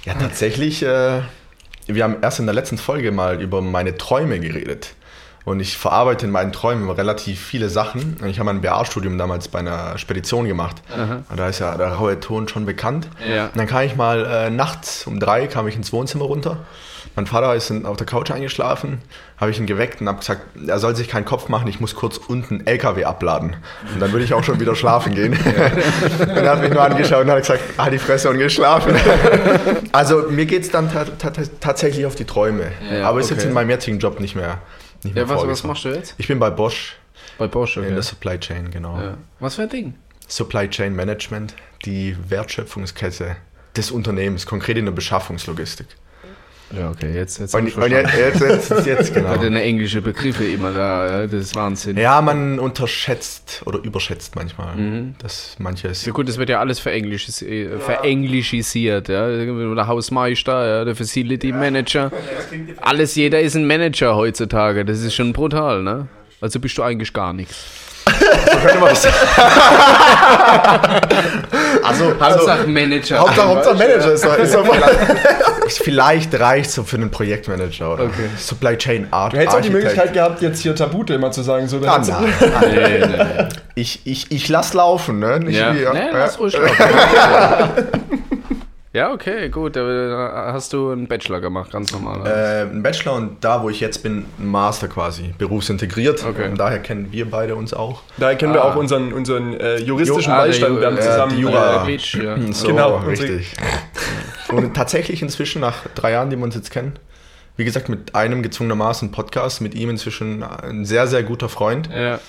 ja, 0.05 0.13
tatsächlich, 0.13 0.83
äh, 0.83 1.21
wir 1.87 2.03
haben 2.03 2.17
erst 2.21 2.39
in 2.39 2.45
der 2.47 2.55
letzten 2.55 2.77
Folge 2.77 3.11
mal 3.11 3.41
über 3.41 3.61
meine 3.61 3.97
Träume 3.97 4.39
geredet. 4.39 4.95
Und 5.45 5.59
ich 5.59 5.77
verarbeite 5.77 6.25
in 6.25 6.31
meinen 6.31 6.51
Träumen 6.51 6.89
relativ 6.89 7.39
viele 7.39 7.69
Sachen. 7.69 8.17
Und 8.19 8.27
Ich 8.27 8.39
habe 8.39 8.45
mein 8.45 8.61
BA-Studium 8.61 9.17
damals 9.17 9.47
bei 9.47 9.59
einer 9.59 9.97
Spedition 9.97 10.47
gemacht. 10.47 10.81
Und 11.29 11.39
da 11.39 11.47
ist 11.47 11.59
ja 11.59 11.77
der 11.77 11.93
raue 11.93 12.19
Ton 12.19 12.47
schon 12.47 12.65
bekannt. 12.65 13.07
Ja. 13.29 13.45
Und 13.45 13.57
dann 13.57 13.67
kam 13.67 13.83
ich 13.83 13.95
mal 13.95 14.25
äh, 14.25 14.49
nachts 14.49 15.05
um 15.05 15.19
drei 15.19 15.45
kam 15.47 15.67
ich 15.67 15.75
ins 15.75 15.93
Wohnzimmer 15.93 16.25
runter. 16.25 16.57
Mein 17.15 17.27
Vater 17.27 17.55
ist 17.55 17.71
auf 17.85 17.95
der 17.95 18.05
Couch 18.05 18.29
eingeschlafen, 18.31 19.01
habe 19.37 19.49
ich 19.49 19.57
ihn 19.57 19.65
geweckt 19.65 20.01
und 20.01 20.07
habe 20.09 20.19
gesagt, 20.19 20.41
er 20.67 20.79
soll 20.79 20.97
sich 20.97 21.07
keinen 21.07 21.23
Kopf 21.23 21.47
machen, 21.47 21.67
ich 21.69 21.79
muss 21.79 21.95
kurz 21.95 22.17
unten 22.17 22.67
LKW 22.67 23.05
abladen. 23.05 23.55
Und 23.93 24.01
dann 24.01 24.11
würde 24.11 24.25
ich 24.25 24.33
auch 24.33 24.43
schon 24.43 24.59
wieder 24.59 24.75
schlafen 24.75 25.15
gehen. 25.15 25.31
und 26.19 26.27
er 26.27 26.51
hat 26.51 26.61
mich 26.61 26.71
nur 26.71 26.81
angeschaut 26.81 27.23
und 27.23 27.31
hat 27.31 27.39
gesagt, 27.39 27.61
ah, 27.77 27.89
die 27.89 27.99
Fresse 27.99 28.29
und 28.29 28.37
geschlafen. 28.37 28.95
also 29.93 30.23
mir 30.29 30.45
geht 30.45 30.63
es 30.63 30.71
dann 30.71 30.91
ta 30.91 31.05
ta 31.05 31.31
tatsächlich 31.61 32.05
auf 32.05 32.15
die 32.15 32.25
Träume. 32.25 32.71
Ja, 32.91 33.07
Aber 33.07 33.21
ist 33.21 33.29
jetzt 33.29 33.39
okay. 33.39 33.47
in 33.47 33.53
meinem 33.53 33.69
jetzigen 33.69 33.99
Job 33.99 34.19
nicht 34.19 34.35
mehr. 34.35 34.59
Nicht 35.03 35.15
mehr 35.15 35.23
ja, 35.23 35.29
was, 35.29 35.47
was 35.47 35.63
machst 35.63 35.85
du 35.85 35.89
jetzt? 35.89 36.15
Ich 36.17 36.27
bin 36.27 36.39
bei 36.39 36.49
Bosch 36.49 36.97
Bei 37.37 37.47
Bosch, 37.47 37.77
in 37.77 37.83
okay. 37.83 37.93
der 37.93 38.03
Supply 38.03 38.39
Chain, 38.39 38.71
genau. 38.71 38.99
Ja. 38.99 39.17
Was 39.39 39.55
für 39.55 39.63
ein 39.63 39.69
Ding? 39.69 39.93
Supply 40.27 40.69
Chain 40.69 40.95
Management, 40.95 41.55
die 41.85 42.15
Wertschöpfungskette 42.29 43.35
des 43.75 43.91
Unternehmens, 43.91 44.45
konkret 44.45 44.77
in 44.77 44.85
der 44.85 44.91
Beschaffungslogistik. 44.91 45.87
Ja, 46.75 46.89
okay, 46.89 47.13
jetzt, 47.13 47.39
jetzt 47.39 47.53
Und, 47.53 47.75
und 47.77 47.91
jetzt, 47.91 48.17
jetzt, 48.17 48.41
jetzt, 48.41 48.85
jetzt 48.87 49.13
genau. 49.13 49.29
Hat 49.29 49.41
eine 49.41 49.61
englische 49.61 50.01
Begriffe 50.01 50.45
immer 50.45 50.71
da, 50.71 51.21
ja, 51.21 51.27
das 51.27 51.45
ist 51.45 51.55
Wahnsinn. 51.55 51.97
Ja, 51.97 52.21
man 52.21 52.59
unterschätzt 52.59 53.61
oder 53.65 53.79
überschätzt 53.79 54.35
manchmal, 54.35 54.75
dass 55.19 55.55
manches. 55.59 56.05
Ja 56.05 56.11
gut, 56.11 56.27
das 56.27 56.37
wird 56.37 56.49
ja 56.49 56.59
alles 56.59 56.79
verenglischis 56.79 57.41
äh, 57.43 57.77
verenglischisiert, 57.79 59.09
ja. 59.09 59.27
Der 59.27 59.87
Hausmeister, 59.87 60.67
ja, 60.67 60.85
der 60.85 60.95
Facility 60.95 61.51
Manager. 61.51 62.11
Alles, 62.81 63.15
jeder 63.15 63.41
ist 63.41 63.55
ein 63.55 63.67
Manager 63.67 64.15
heutzutage. 64.15 64.85
Das 64.85 65.01
ist 65.01 65.13
schon 65.13 65.33
brutal, 65.33 65.83
ne? 65.83 66.07
Also 66.41 66.59
bist 66.59 66.77
du 66.77 66.83
eigentlich 66.83 67.13
gar 67.13 67.33
nichts. 67.33 67.84
So 68.19 68.57
könnte 68.59 68.79
man 68.79 68.89
das 68.89 69.05
Also, 71.83 72.05
also 72.19 72.35
Hauptsache 72.37 72.67
Manager. 72.67 73.19
Hauptsache, 73.19 73.47
Hauptsache 73.47 73.75
Manager 73.75 74.11
ist 74.13 74.25
doch, 74.25 74.37
ist 74.37 74.53
doch. 74.55 74.65
Vielleicht 75.67 76.39
reicht 76.39 76.71
so 76.71 76.83
für 76.83 76.97
einen 76.97 77.11
Projektmanager 77.11 77.93
oder 77.93 78.03
Okay. 78.05 78.29
Supply 78.37 78.77
Chain 78.77 79.07
Art. 79.11 79.33
Du 79.33 79.37
hättest 79.37 79.55
auch 79.55 79.61
die 79.61 79.67
Architect. 79.67 79.83
Möglichkeit 79.83 80.13
gehabt, 80.13 80.41
jetzt 80.41 80.61
hier 80.61 80.75
Tabute 80.75 81.13
immer 81.15 81.31
zu 81.31 81.41
sagen. 81.43 81.67
So, 81.67 81.79
dann 81.79 81.89
Ah, 81.89 82.21
nein. 82.21 82.33
Nee, 82.61 82.97
nee, 82.99 83.07
nee. 83.07 83.47
Ich, 83.75 84.01
ich, 84.05 84.31
ich 84.31 84.47
lass 84.49 84.73
laufen, 84.73 85.19
ne? 85.19 85.39
Nicht 85.39 85.57
Ja, 85.59 85.73
wie- 85.73 85.79
nee, 85.79 86.09
lass 86.13 86.39
ruhig 86.39 86.53
laufen. 86.57 86.75
Ja, 88.95 89.11
okay, 89.11 89.49
gut. 89.49 89.75
Da 89.75 90.51
hast 90.53 90.71
du 90.71 90.89
einen 90.91 91.07
Bachelor 91.07 91.41
gemacht, 91.41 91.71
ganz 91.73 91.91
normal. 91.91 92.25
Äh, 92.25 92.61
ein 92.61 92.81
Bachelor 92.81 93.13
und 93.15 93.43
da, 93.43 93.61
wo 93.61 93.69
ich 93.69 93.81
jetzt 93.81 94.03
bin, 94.03 94.25
ein 94.39 94.47
Master 94.47 94.87
quasi, 94.87 95.33
berufsintegriert. 95.37 96.23
Okay. 96.25 96.47
Und 96.49 96.57
daher 96.57 96.79
kennen 96.79 97.11
wir 97.11 97.29
beide 97.29 97.55
uns 97.57 97.73
auch. 97.73 98.03
Daher 98.17 98.37
kennen 98.37 98.53
wir 98.53 98.63
Ah. 98.63 98.71
auch 98.71 98.75
unseren, 98.77 99.11
unseren 99.11 99.53
äh, 99.59 99.79
juristischen 99.79 100.31
Ah, 100.31 100.43
der 100.43 100.47
Beistand. 100.47 100.75
Ju- 100.77 100.79
wir 100.79 100.87
haben 100.87 100.97
äh, 100.97 101.01
zusammen 101.01 101.35
die 101.35 101.41
Jura- 101.41 101.83
Äh, 101.83 101.85
Beach, 101.87 102.13
ja. 102.15 102.37
So, 102.53 102.67
Genau, 102.67 102.97
richtig. 102.99 103.53
Und 104.49 104.73
tatsächlich 104.75 105.21
inzwischen, 105.21 105.59
nach 105.59 105.85
drei 105.95 106.11
Jahren, 106.11 106.29
die 106.29 106.37
wir 106.37 106.43
uns 106.45 106.55
jetzt 106.55 106.71
kennen, 106.71 106.93
wie 107.57 107.65
gesagt, 107.65 107.89
mit 107.89 108.15
einem 108.15 108.43
gezwungenermaßen 108.43 109.11
Podcast, 109.11 109.59
mit 109.59 109.75
ihm 109.75 109.89
inzwischen 109.89 110.41
ein 110.41 110.85
sehr, 110.85 111.07
sehr 111.07 111.23
guter 111.23 111.49
Freund. 111.49 111.89
Ja. 111.93 112.19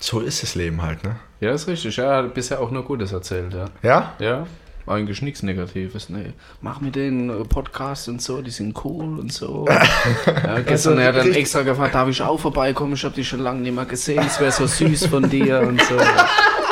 So 0.00 0.20
ist 0.20 0.42
das 0.42 0.54
Leben 0.56 0.82
halt, 0.82 1.04
ne? 1.04 1.16
ja, 1.40 1.52
ist 1.52 1.68
richtig. 1.68 1.96
Ja, 1.96 2.04
er 2.04 2.16
hat 2.24 2.34
bisher 2.34 2.60
auch 2.60 2.70
nur 2.72 2.82
Gutes 2.84 3.12
erzählt, 3.12 3.54
ja. 3.54 3.66
Ja? 3.82 4.12
Ja, 4.18 4.46
eigentlich 4.86 5.22
nichts 5.22 5.42
Negatives. 5.42 6.08
Nee. 6.08 6.32
Mach 6.60 6.80
mit 6.80 6.94
den 6.96 7.28
äh, 7.30 7.44
Podcast 7.44 8.08
und 8.08 8.22
so, 8.22 8.40
die 8.42 8.50
sind 8.50 8.74
cool 8.84 9.18
und 9.18 9.32
so. 9.32 9.66
ja, 10.26 10.60
gestern 10.60 10.98
hat 10.98 11.04
er 11.06 11.12
dann 11.24 11.32
extra 11.34 11.62
gefragt, 11.62 11.94
darf 11.94 12.08
ich 12.08 12.22
auch 12.22 12.38
vorbeikommen? 12.38 12.94
Ich 12.94 13.04
habe 13.04 13.14
dich 13.14 13.28
schon 13.28 13.40
lange 13.40 13.60
nicht 13.60 13.74
mehr 13.74 13.84
gesehen, 13.84 14.22
es 14.26 14.38
wäre 14.40 14.52
so 14.52 14.66
süß 14.66 15.06
von 15.06 15.28
dir 15.28 15.60
und 15.60 15.80
so. 15.82 15.96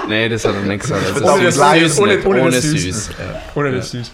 Nee, 0.06 0.28
das 0.28 0.44
hat 0.44 0.54
er 0.54 0.61
nicht 0.61 0.83
gesagt. 0.83 1.00
Also 1.14 1.25
Ohne 1.25 1.50
süß, 1.50 1.56
das- 1.59 1.78
süß 1.80 1.99
ohne- 2.00 2.16
nicht, 2.16 2.26
ohne 2.26 2.42
ohne, 2.42 2.50
das 2.50 2.62
süß. 2.64 2.83
Süß. 2.83 3.09
Ja. 3.18 3.40
Ohne 3.54 3.73
das 3.73 3.90
süß. 3.90 4.11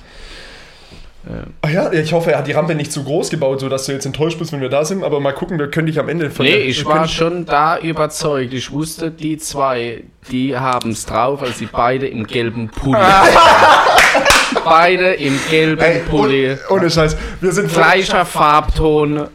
Ach 1.62 1.69
ja, 1.71 1.93
ich 1.93 2.12
hoffe, 2.15 2.33
er 2.33 2.39
hat 2.39 2.47
die 2.47 2.53
Rampe 2.53 2.75
nicht 2.75 2.91
zu 2.93 3.05
groß 3.05 3.29
gebaut, 3.29 3.61
sodass 3.61 3.85
du 3.87 3.93
jetzt 3.93 4.07
enttäuscht 4.07 4.39
bist, 4.39 4.53
wenn 4.53 4.61
wir 4.62 4.71
da 4.71 4.85
sind. 4.85 5.05
Aber 5.05 5.21
mal 5.21 5.33
gucken, 5.33 5.59
wir 5.59 5.71
können 5.71 5.87
dich 5.87 5.99
am 6.00 6.09
Ende 6.09 6.31
von 6.31 6.47
Nee, 6.47 6.57
ich 6.57 6.85
war 6.87 7.07
schon 7.09 7.45
da 7.45 7.79
überzeugt. 7.79 8.55
Ich 8.55 8.71
wusste, 8.73 9.11
die 9.11 9.37
zwei, 9.37 10.05
die 10.31 10.57
haben 10.57 10.91
es 10.93 11.05
drauf, 11.05 11.43
als 11.43 11.59
sie 11.59 11.67
beide 11.71 12.07
im 12.09 12.27
gelben 12.27 12.69
Pulli. 12.71 12.97
beide 14.65 15.12
im 15.15 15.39
gelben 15.50 15.83
Ey, 15.83 16.00
Pulli. 16.09 16.57
oh- 16.69 16.75
Ohne 16.75 16.91
Scheiß. 16.91 17.17
Wir 17.41 17.53
sind 17.53 17.73
Gleicher 17.73 18.25
Farbton. 18.25 19.29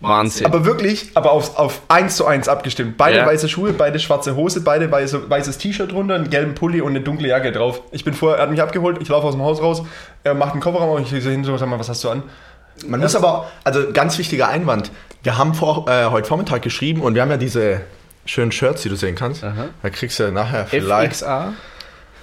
Wahnsinn. 0.00 0.46
Aber 0.46 0.64
wirklich, 0.66 1.10
aber 1.14 1.32
auf, 1.32 1.56
auf 1.58 1.82
1 1.88 2.16
zu 2.16 2.26
1 2.26 2.48
abgestimmt. 2.48 2.96
Beide 2.96 3.18
Ja. 3.18 3.26
weiße 3.26 3.48
Schuhe, 3.48 3.72
beide 3.72 3.98
schwarze 3.98 4.36
Hose, 4.36 4.60
beide 4.60 4.90
weiße, 4.90 5.30
weißes 5.30 5.58
T-Shirt 5.58 5.92
drunter, 5.92 6.14
einen 6.16 6.30
gelben 6.30 6.54
Pulli 6.54 6.80
und 6.80 6.90
eine 6.90 7.00
dunkle 7.00 7.28
Jacke 7.28 7.52
drauf. 7.52 7.80
Ich 7.92 8.04
bin 8.04 8.12
vorher, 8.12 8.38
er 8.38 8.42
hat 8.42 8.50
mich 8.50 8.60
abgeholt, 8.60 8.98
ich 9.00 9.08
laufe 9.08 9.26
aus 9.26 9.34
dem 9.34 9.42
Haus 9.42 9.62
raus, 9.62 9.82
er 10.24 10.34
macht 10.34 10.52
einen 10.52 10.60
Kofferraum 10.60 10.90
und 10.90 11.02
ich 11.12 11.22
so 11.22 11.30
hin, 11.30 11.44
so, 11.44 11.56
sag 11.56 11.68
mal, 11.68 11.78
was 11.78 11.88
hast 11.88 12.04
du 12.04 12.10
an? 12.10 12.22
Man 12.86 13.00
muss 13.00 13.14
aber, 13.14 13.50
also 13.62 13.92
ganz 13.92 14.18
wichtiger 14.18 14.48
Einwand, 14.48 14.90
wir 15.22 15.38
haben 15.38 15.54
vor, 15.54 15.88
äh, 15.88 16.06
heute 16.06 16.28
Vormittag 16.28 16.62
geschrieben 16.62 17.00
und 17.00 17.14
wir 17.14 17.22
haben 17.22 17.30
ja 17.30 17.36
diese 17.36 17.82
schönen 18.26 18.52
Shirts, 18.52 18.82
die 18.82 18.88
du 18.88 18.96
sehen 18.96 19.14
kannst. 19.14 19.44
Aha. 19.44 19.66
Da 19.82 19.90
kriegst 19.90 20.18
du 20.18 20.30
nachher 20.32 20.66
vielleicht. 20.66 21.14
FXA? 21.16 21.52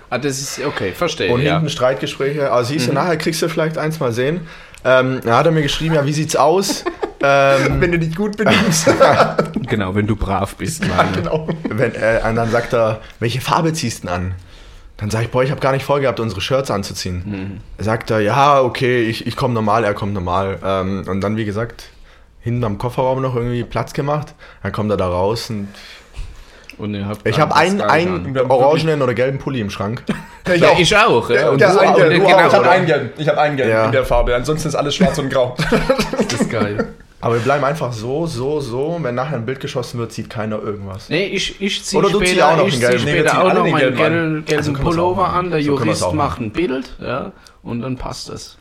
Ah, 0.09 0.17
das 0.17 0.39
ist, 0.39 0.65
okay, 0.65 0.91
verstehe. 0.91 1.31
Und 1.31 1.41
ja. 1.41 1.53
hinten 1.53 1.69
Streitgespräche. 1.69 2.51
Aber 2.51 2.65
siehst 2.65 2.89
du, 2.89 2.93
nachher 2.93 3.15
kriegst 3.15 3.41
du 3.41 3.47
vielleicht 3.47 3.77
eins 3.77 3.99
mal 4.01 4.11
sehen. 4.11 4.41
Ähm, 4.83 5.21
da 5.23 5.37
hat 5.37 5.45
er 5.45 5.51
mir 5.51 5.61
geschrieben, 5.61 5.95
ja, 5.95 6.05
wie 6.05 6.13
sieht's 6.13 6.35
aus? 6.35 6.83
ähm, 7.21 7.79
Wenn 7.81 7.91
du 7.91 7.99
dich 7.99 8.15
gut 8.15 8.37
benimmst. 8.37 8.89
Genau, 9.67 9.95
wenn 9.95 10.05
du 10.05 10.17
brav 10.17 10.55
bist. 10.57 10.85
Meine. 10.85 11.11
genau. 11.13 11.47
wenn, 11.63 11.95
äh, 11.95 12.19
und 12.27 12.35
dann 12.35 12.51
sagt 12.51 12.73
er, 12.73 12.99
welche 13.19 13.39
Farbe 13.39 13.71
ziehst 13.71 14.03
du 14.03 14.07
denn 14.07 14.15
an? 14.15 14.35
Dann 14.97 15.09
sage 15.09 15.25
ich, 15.25 15.31
boah, 15.31 15.43
ich 15.43 15.49
habe 15.49 15.61
gar 15.61 15.71
nicht 15.71 15.85
vorgehabt, 15.85 16.19
unsere 16.19 16.41
Shirts 16.41 16.69
anzuziehen. 16.69 17.61
Sagt 17.77 18.11
er, 18.11 18.19
ja, 18.19 18.61
okay, 18.61 19.03
ich, 19.03 19.25
ich 19.25 19.37
komme 19.37 19.53
normal, 19.53 19.85
er 19.85 19.93
kommt 19.93 20.13
normal. 20.13 20.59
Ähm, 20.61 21.05
und 21.07 21.21
dann, 21.21 21.37
wie 21.37 21.45
gesagt, 21.45 21.85
hinten 22.41 22.63
am 22.65 22.77
Kofferraum 22.77 23.21
noch 23.21 23.35
irgendwie 23.35 23.63
Platz 23.63 23.93
gemacht. 23.93 24.33
Dann 24.61 24.73
kommt 24.73 24.91
er 24.91 24.97
da 24.97 25.07
raus 25.07 25.49
und 25.49 25.69
Und 26.77 26.93
ihr 26.95 27.05
habt 27.05 27.27
ich 27.27 27.39
habe 27.39 27.55
einen, 27.55 27.81
einen 27.81 28.37
orangenen 28.49 29.01
oder 29.01 29.13
gelben 29.13 29.37
Pulli 29.39 29.59
im 29.61 29.69
Schrank. 29.69 30.03
Ich 30.53 30.61
Ja, 30.61 30.69
auch. 30.69 30.79
ich 30.79 30.95
auch. 30.95 31.29
Ja. 31.29 31.49
Und 31.49 31.61
Der 31.61 31.69
auch, 31.75 31.95
gelb, 31.95 32.09
ne? 32.09 32.19
du 32.19 32.25
auch. 32.25 32.29
genau, 32.29 32.47
ich 32.47 32.53
habe 32.53 32.69
einen 32.69 32.85
gelb. 32.85 33.13
Ich 33.17 33.27
habe 33.27 33.41
einen 33.41 33.57
gelb 33.57 33.69
Ja. 33.69 33.85
in 33.85 33.91
der 33.91 34.05
Farbe. 34.05 34.35
Ansonsten 34.35 34.67
ist 34.69 34.75
alles 34.75 34.95
schwarz 34.95 35.17
und 35.19 35.29
grau. 35.29 35.55
Das 36.29 36.41
ist 36.41 36.49
geil. 36.49 36.87
Aber 37.23 37.35
wir 37.35 37.41
bleiben 37.41 37.63
einfach 37.63 37.93
so, 37.93 38.25
so, 38.25 38.59
so. 38.59 38.97
Wenn 39.01 39.13
nachher 39.15 39.35
ein 39.35 39.45
Bild 39.45 39.59
geschossen 39.59 39.99
wird, 39.99 40.11
sieht 40.11 40.29
keiner 40.29 40.59
irgendwas. 40.59 41.07
Nee, 41.09 41.25
ich, 41.27 41.61
ich 41.61 41.83
ziehe 41.83 41.99
Oder 41.99 42.09
du 42.09 42.17
später, 42.17 42.33
zieh 42.33 42.41
auch 42.41 42.57
noch 42.57 42.67
ich 42.67 42.73
einen 42.73 42.81
zieh 42.81 42.87
gelben. 42.87 43.05
Nee, 43.05 43.11
später 43.11 43.29
ziehen 43.29 43.39
auch 43.39 43.53
noch 43.53 43.63
den 43.63 43.71
meinen 43.71 43.79
gelben 43.81 43.97
gelben, 43.97 44.45
gelben 44.45 44.57
Also 44.57 44.73
Pullover 44.83 45.29
an. 45.29 45.51
Der 45.51 45.61
So 45.61 45.67
Jurist 45.67 46.13
macht 46.13 46.39
ein 46.41 46.51
Bild, 46.51 46.95
ja, 46.99 47.31
und 47.61 47.81
dann 47.81 47.97
passt 47.97 48.29
das. 48.29 48.57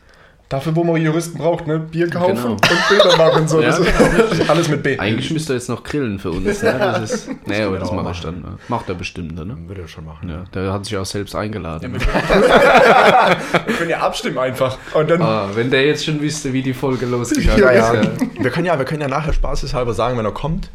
Dafür, 0.51 0.75
wo 0.75 0.83
man 0.83 1.01
Juristen 1.01 1.37
braucht, 1.37 1.65
ne? 1.65 1.79
Bier 1.79 2.09
kaufen 2.09 2.35
Genau. 2.35 2.51
und 2.51 2.61
Bilder 2.89 3.15
machen. 3.17 3.47
So. 3.47 3.61
Ja, 3.61 3.69
Das 3.69 3.79
ist 3.79 4.49
alles 4.49 4.67
mit 4.67 4.83
B. 4.83 4.99
Eigentlich 4.99 5.31
müsste 5.31 5.53
er 5.53 5.55
jetzt 5.55 5.69
noch 5.69 5.81
grillen 5.81 6.19
für 6.19 6.29
uns. 6.31 6.61
Ne? 6.61 6.75
Das 6.77 6.99
ist, 7.11 7.29
nee, 7.47 7.61
aber 7.63 7.79
das 7.79 7.89
mache 7.91 8.11
ich 8.11 8.19
dann. 8.19 8.41
Ne? 8.41 8.57
Macht 8.67 8.89
er 8.89 8.95
bestimmt, 8.95 9.33
ne? 9.35 9.55
Würde 9.67 9.81
er 9.83 9.87
schon 9.87 10.03
machen. 10.05 10.27
Ja, 10.29 10.43
der 10.53 10.73
hat 10.73 10.83
sich 10.85 10.97
auch 10.97 11.05
selbst 11.05 11.35
eingeladen. 11.35 11.93
Wir 13.65 13.75
können 13.75 13.89
ja 13.89 13.99
abstimmen 13.99 14.37
einfach. 14.37 14.77
Und 14.93 15.09
dann. 15.09 15.21
Ah, 15.21 15.47
wenn 15.55 15.69
der 15.71 15.85
jetzt 15.85 16.05
schon 16.05 16.19
wüsste, 16.21 16.51
wie 16.53 16.61
die 16.61 16.73
Folge 16.73 17.05
losgegangen 17.05 17.59
Ja, 17.61 17.69
ist. 17.69 17.93
ja. 17.93 18.01
Wir 18.43 18.49
können 18.51 18.65
ja, 18.65 18.77
wir 18.77 18.85
können 18.85 19.01
ja 19.01 19.07
nachher 19.07 19.33
spaßeshalber 19.33 19.93
sagen, 19.93 20.17
wenn 20.17 20.25
er 20.25 20.31
kommt. 20.33 20.69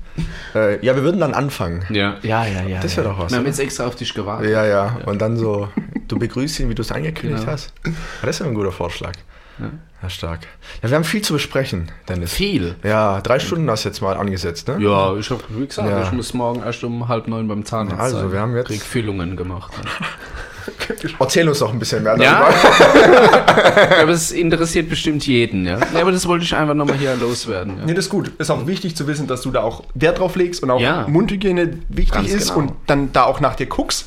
Äh, 0.54 0.84
ja, 0.84 0.94
wir 0.96 1.02
würden 1.02 1.20
dann 1.20 1.34
anfangen. 1.34 1.84
Ja, 1.90 2.16
ja, 2.22 2.44
ja. 2.46 2.62
ja 2.66 2.80
Das 2.80 2.96
ja. 2.96 3.04
wär 3.04 3.10
doch 3.10 3.18
was, 3.18 3.30
Wir 3.32 3.38
haben 3.38 3.46
jetzt 3.46 3.60
extra 3.60 3.86
auf 3.86 3.94
dich 3.96 4.14
gewartet. 4.14 4.50
Ja, 4.50 4.64
ja. 4.64 4.96
Und 5.04 5.20
dann 5.20 5.36
so, 5.36 5.68
du 6.08 6.18
begrüßt 6.18 6.60
ihn, 6.60 6.70
wie 6.70 6.74
du 6.74 6.82
es 6.82 6.90
angekündigt 6.92 7.40
Genau. 7.42 7.52
hast. 7.52 7.72
Ja, 7.84 7.92
das 8.22 8.36
ist 8.36 8.40
ja 8.40 8.46
ein 8.46 8.54
guter 8.54 8.72
Vorschlag. 8.72 9.12
Ja. 9.58 10.08
stark. 10.10 10.40
Ja, 10.82 10.90
wir 10.90 10.96
haben 10.96 11.04
viel 11.04 11.22
zu 11.22 11.32
besprechen, 11.32 11.90
Dennis. 12.08 12.32
Viel. 12.32 12.76
Ja, 12.84 13.20
drei 13.22 13.38
Stunden 13.38 13.68
hast 13.70 13.84
du 13.84 13.88
jetzt 13.88 14.00
mal 14.02 14.16
angesetzt, 14.16 14.68
ne? 14.68 14.76
Ja, 14.80 15.16
ich 15.16 15.30
habe, 15.30 15.42
gesagt, 15.66 15.88
Ja. 15.88 16.02
ich 16.02 16.12
muss 16.12 16.34
morgen 16.34 16.62
erst 16.62 16.84
um 16.84 17.08
halb 17.08 17.26
neun 17.28 17.48
beim 17.48 17.64
Zahnarzt 17.64 18.00
Also, 18.00 18.18
sein. 18.20 18.32
wir 18.32 18.40
haben 18.40 18.54
jetzt- 18.56 18.66
Krieg 18.68 18.82
Füllungen 18.82 19.36
gemacht. 19.36 19.72
Erzähl 21.20 21.48
uns 21.48 21.60
doch 21.60 21.72
ein 21.72 21.78
bisschen 21.78 22.02
mehr 22.02 22.16
Ja, 22.20 22.48
darüber. 22.50 23.98
aber 24.02 24.10
es 24.10 24.32
interessiert 24.32 24.88
bestimmt 24.88 25.26
jeden, 25.26 25.64
ja. 25.64 25.78
ja 25.94 26.00
aber 26.00 26.12
das 26.12 26.26
wollte 26.26 26.44
ich 26.44 26.54
einfach 26.54 26.74
nochmal 26.74 26.96
hier 26.96 27.14
loswerden. 27.16 27.78
Ja. 27.78 27.84
Nee, 27.86 27.94
das 27.94 28.06
ist 28.06 28.10
gut. 28.10 28.32
Ist 28.38 28.50
auch 28.50 28.66
wichtig 28.66 28.96
zu 28.96 29.06
wissen, 29.06 29.26
dass 29.26 29.42
du 29.42 29.50
da 29.52 29.62
auch 29.62 29.84
Wert 29.94 30.18
drauf 30.18 30.34
legst 30.36 30.62
und 30.62 30.70
auch 30.70 30.80
Ja. 30.80 31.06
Mundhygiene 31.08 31.78
wichtig 31.88 32.12
Ganz 32.12 32.32
ist 32.32 32.48
genau. 32.54 32.66
und 32.66 32.72
dann 32.86 33.12
da 33.12 33.24
auch 33.24 33.40
nach 33.40 33.54
dir 33.54 33.66
guckst. 33.66 34.06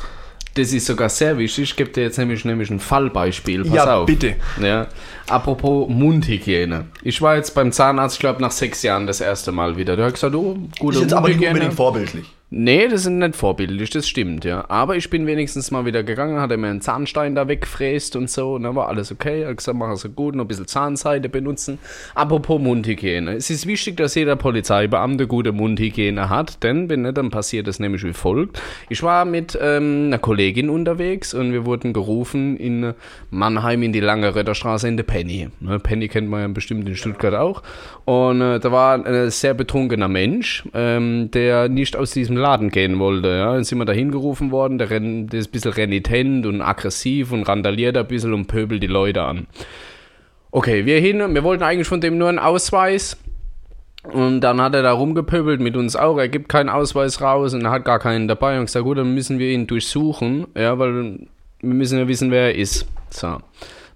Das 0.59 0.73
ist 0.73 0.85
sogar 0.87 1.07
sehr 1.09 1.37
wichtig. 1.37 1.63
Ich 1.63 1.75
gebe 1.75 1.89
dir 1.89 2.03
jetzt 2.03 2.17
nämlich, 2.17 2.43
nämlich 2.43 2.69
ein 2.69 2.79
Fallbeispiel. 2.79 3.63
Pass 3.63 3.73
Ja, 3.73 3.95
auf. 3.97 4.05
bitte. 4.07 4.35
Ja. 4.61 4.87
Apropos 5.29 5.87
Mundhygiene. 5.89 6.85
Ich 7.01 7.21
war 7.21 7.35
jetzt 7.37 7.55
beim 7.55 7.71
Zahnarzt, 7.71 8.15
ich 8.15 8.19
glaube, 8.19 8.41
nach 8.41 8.51
sechs 8.51 8.83
Jahren 8.83 9.07
das 9.07 9.21
erste 9.21 9.51
Mal 9.51 9.77
wieder. 9.77 9.95
Der 9.95 10.07
hat 10.07 10.15
gesagt, 10.15 10.35
oh, 10.35 10.57
gute 10.79 10.97
Ist 10.97 11.03
jetzt 11.03 11.13
aber 11.13 11.27
nicht 11.29 11.37
Mundhygiene. 11.37 11.51
unbedingt 11.53 11.73
vorbildlich. 11.75 12.25
Nee, 12.51 12.87
das 12.87 13.03
sind 13.03 13.19
nicht 13.19 13.35
vorbildlich, 13.35 13.91
das 13.91 14.07
stimmt, 14.07 14.43
ja. 14.43 14.65
Aber 14.69 14.95
ich 14.95 15.11
bin 15.11 15.27
wenigstens 15.27 15.69
mal 15.69 15.85
wieder 15.85 16.01
gegangen, 16.01 16.41
hat 16.41 16.49
er 16.49 16.57
mir 16.57 16.69
einen 16.69 16.81
Zahnstein 16.81 17.35
da 17.35 17.47
weggefräst 17.47 18.15
und 18.15 18.27
so, 18.27 18.55
und 18.55 18.63
dann 18.63 18.75
war 18.75 18.87
alles 18.87 19.11
okay. 19.11 19.45
Hat 19.45 19.57
gesagt, 19.57 19.77
mach 19.77 19.91
es 19.91 20.09
gut, 20.15 20.33
noch 20.33 20.45
ein 20.45 20.47
bisschen 20.47 20.65
Zahnseide 20.65 21.29
benutzen. 21.29 21.77
Apropos 22.15 22.59
Mundhygiene. 22.59 23.35
Es 23.35 23.51
ist 23.51 23.67
wichtig, 23.67 23.97
dass 23.97 24.15
jeder 24.15 24.35
Polizeibeamte 24.35 25.27
gute 25.27 25.51
Mundhygiene 25.51 26.29
hat, 26.29 26.63
denn 26.63 26.89
wenn 26.89 27.03
nicht, 27.03 27.17
dann 27.17 27.29
passiert 27.29 27.67
es 27.67 27.79
nämlich 27.79 28.03
wie 28.03 28.13
folgt. 28.13 28.59
Ich 28.89 29.03
war 29.03 29.25
mit 29.25 29.55
ähm, 29.61 30.05
einer 30.07 30.17
Kollegin 30.17 30.71
unterwegs 30.71 31.35
und 31.35 31.53
wir 31.53 31.67
wurden 31.67 31.93
gerufen 31.93 32.57
in 32.57 32.95
Mannheim 33.29 33.83
in 33.83 33.93
die 33.93 33.99
Lange 33.99 34.33
Ritterstraße 34.33 34.87
in 34.87 34.97
der 34.97 35.03
Penny. 35.03 35.49
Ne, 35.59 35.77
Penny 35.77 36.07
kennt 36.07 36.27
man 36.27 36.41
ja 36.41 36.47
bestimmt 36.47 36.89
in 36.89 36.95
Stuttgart 36.95 37.35
auch. 37.35 37.61
Und 38.05 38.41
äh, 38.41 38.59
da 38.59 38.71
war 38.71 39.05
ein 39.05 39.29
sehr 39.29 39.53
betrunkener 39.53 40.07
Mensch, 40.07 40.63
ähm, 40.73 41.29
der 41.29 41.69
nicht 41.69 41.95
aus 41.95 42.09
diesem 42.09 42.38
Laden 42.39 42.69
gehen 42.69 42.99
wollte. 42.99 43.29
Ja. 43.29 43.53
Dann 43.53 43.63
sind 43.63 43.77
wir 43.77 43.85
da 43.85 43.93
hingerufen 43.93 44.51
worden, 44.51 44.77
der, 44.77 44.89
renn, 44.89 45.27
der 45.27 45.39
ist 45.39 45.49
ein 45.49 45.51
bisschen 45.51 45.73
renitent 45.73 46.45
und 46.45 46.61
aggressiv 46.61 47.31
und 47.31 47.43
randaliert 47.43 47.97
ein 47.97 48.07
bisschen 48.07 48.33
und 48.33 48.47
pöbelt 48.47 48.81
die 48.81 48.87
Leute 48.87 49.23
an. 49.23 49.47
Okay, 50.51 50.85
wir 50.85 50.99
hin, 50.99 51.33
wir 51.33 51.43
wollten 51.43 51.63
eigentlich 51.63 51.87
von 51.87 52.01
dem 52.01 52.17
nur 52.17 52.29
einen 52.29 52.39
Ausweis. 52.39 53.17
Und 54.03 54.41
dann 54.41 54.61
hat 54.61 54.73
er 54.73 54.81
da 54.81 54.93
rumgepöbelt 54.93 55.59
mit 55.59 55.75
uns 55.75 55.95
auch. 55.95 56.17
Er 56.17 56.29
gibt 56.29 56.49
keinen 56.49 56.69
Ausweis 56.69 57.21
raus 57.21 57.53
und 57.53 57.69
hat 57.69 57.85
gar 57.85 57.99
keinen 57.99 58.27
dabei. 58.27 58.57
Und 58.57 58.65
gesagt, 58.65 58.85
gut, 58.85 58.97
dann 58.97 59.13
müssen 59.13 59.39
wir 59.39 59.51
ihn 59.51 59.67
durchsuchen, 59.67 60.47
ja, 60.55 60.79
weil 60.79 60.93
wir 61.59 61.73
müssen 61.73 61.99
ja 61.99 62.07
wissen, 62.07 62.31
wer 62.31 62.43
er 62.43 62.55
ist. 62.55 62.87
So. 63.09 63.37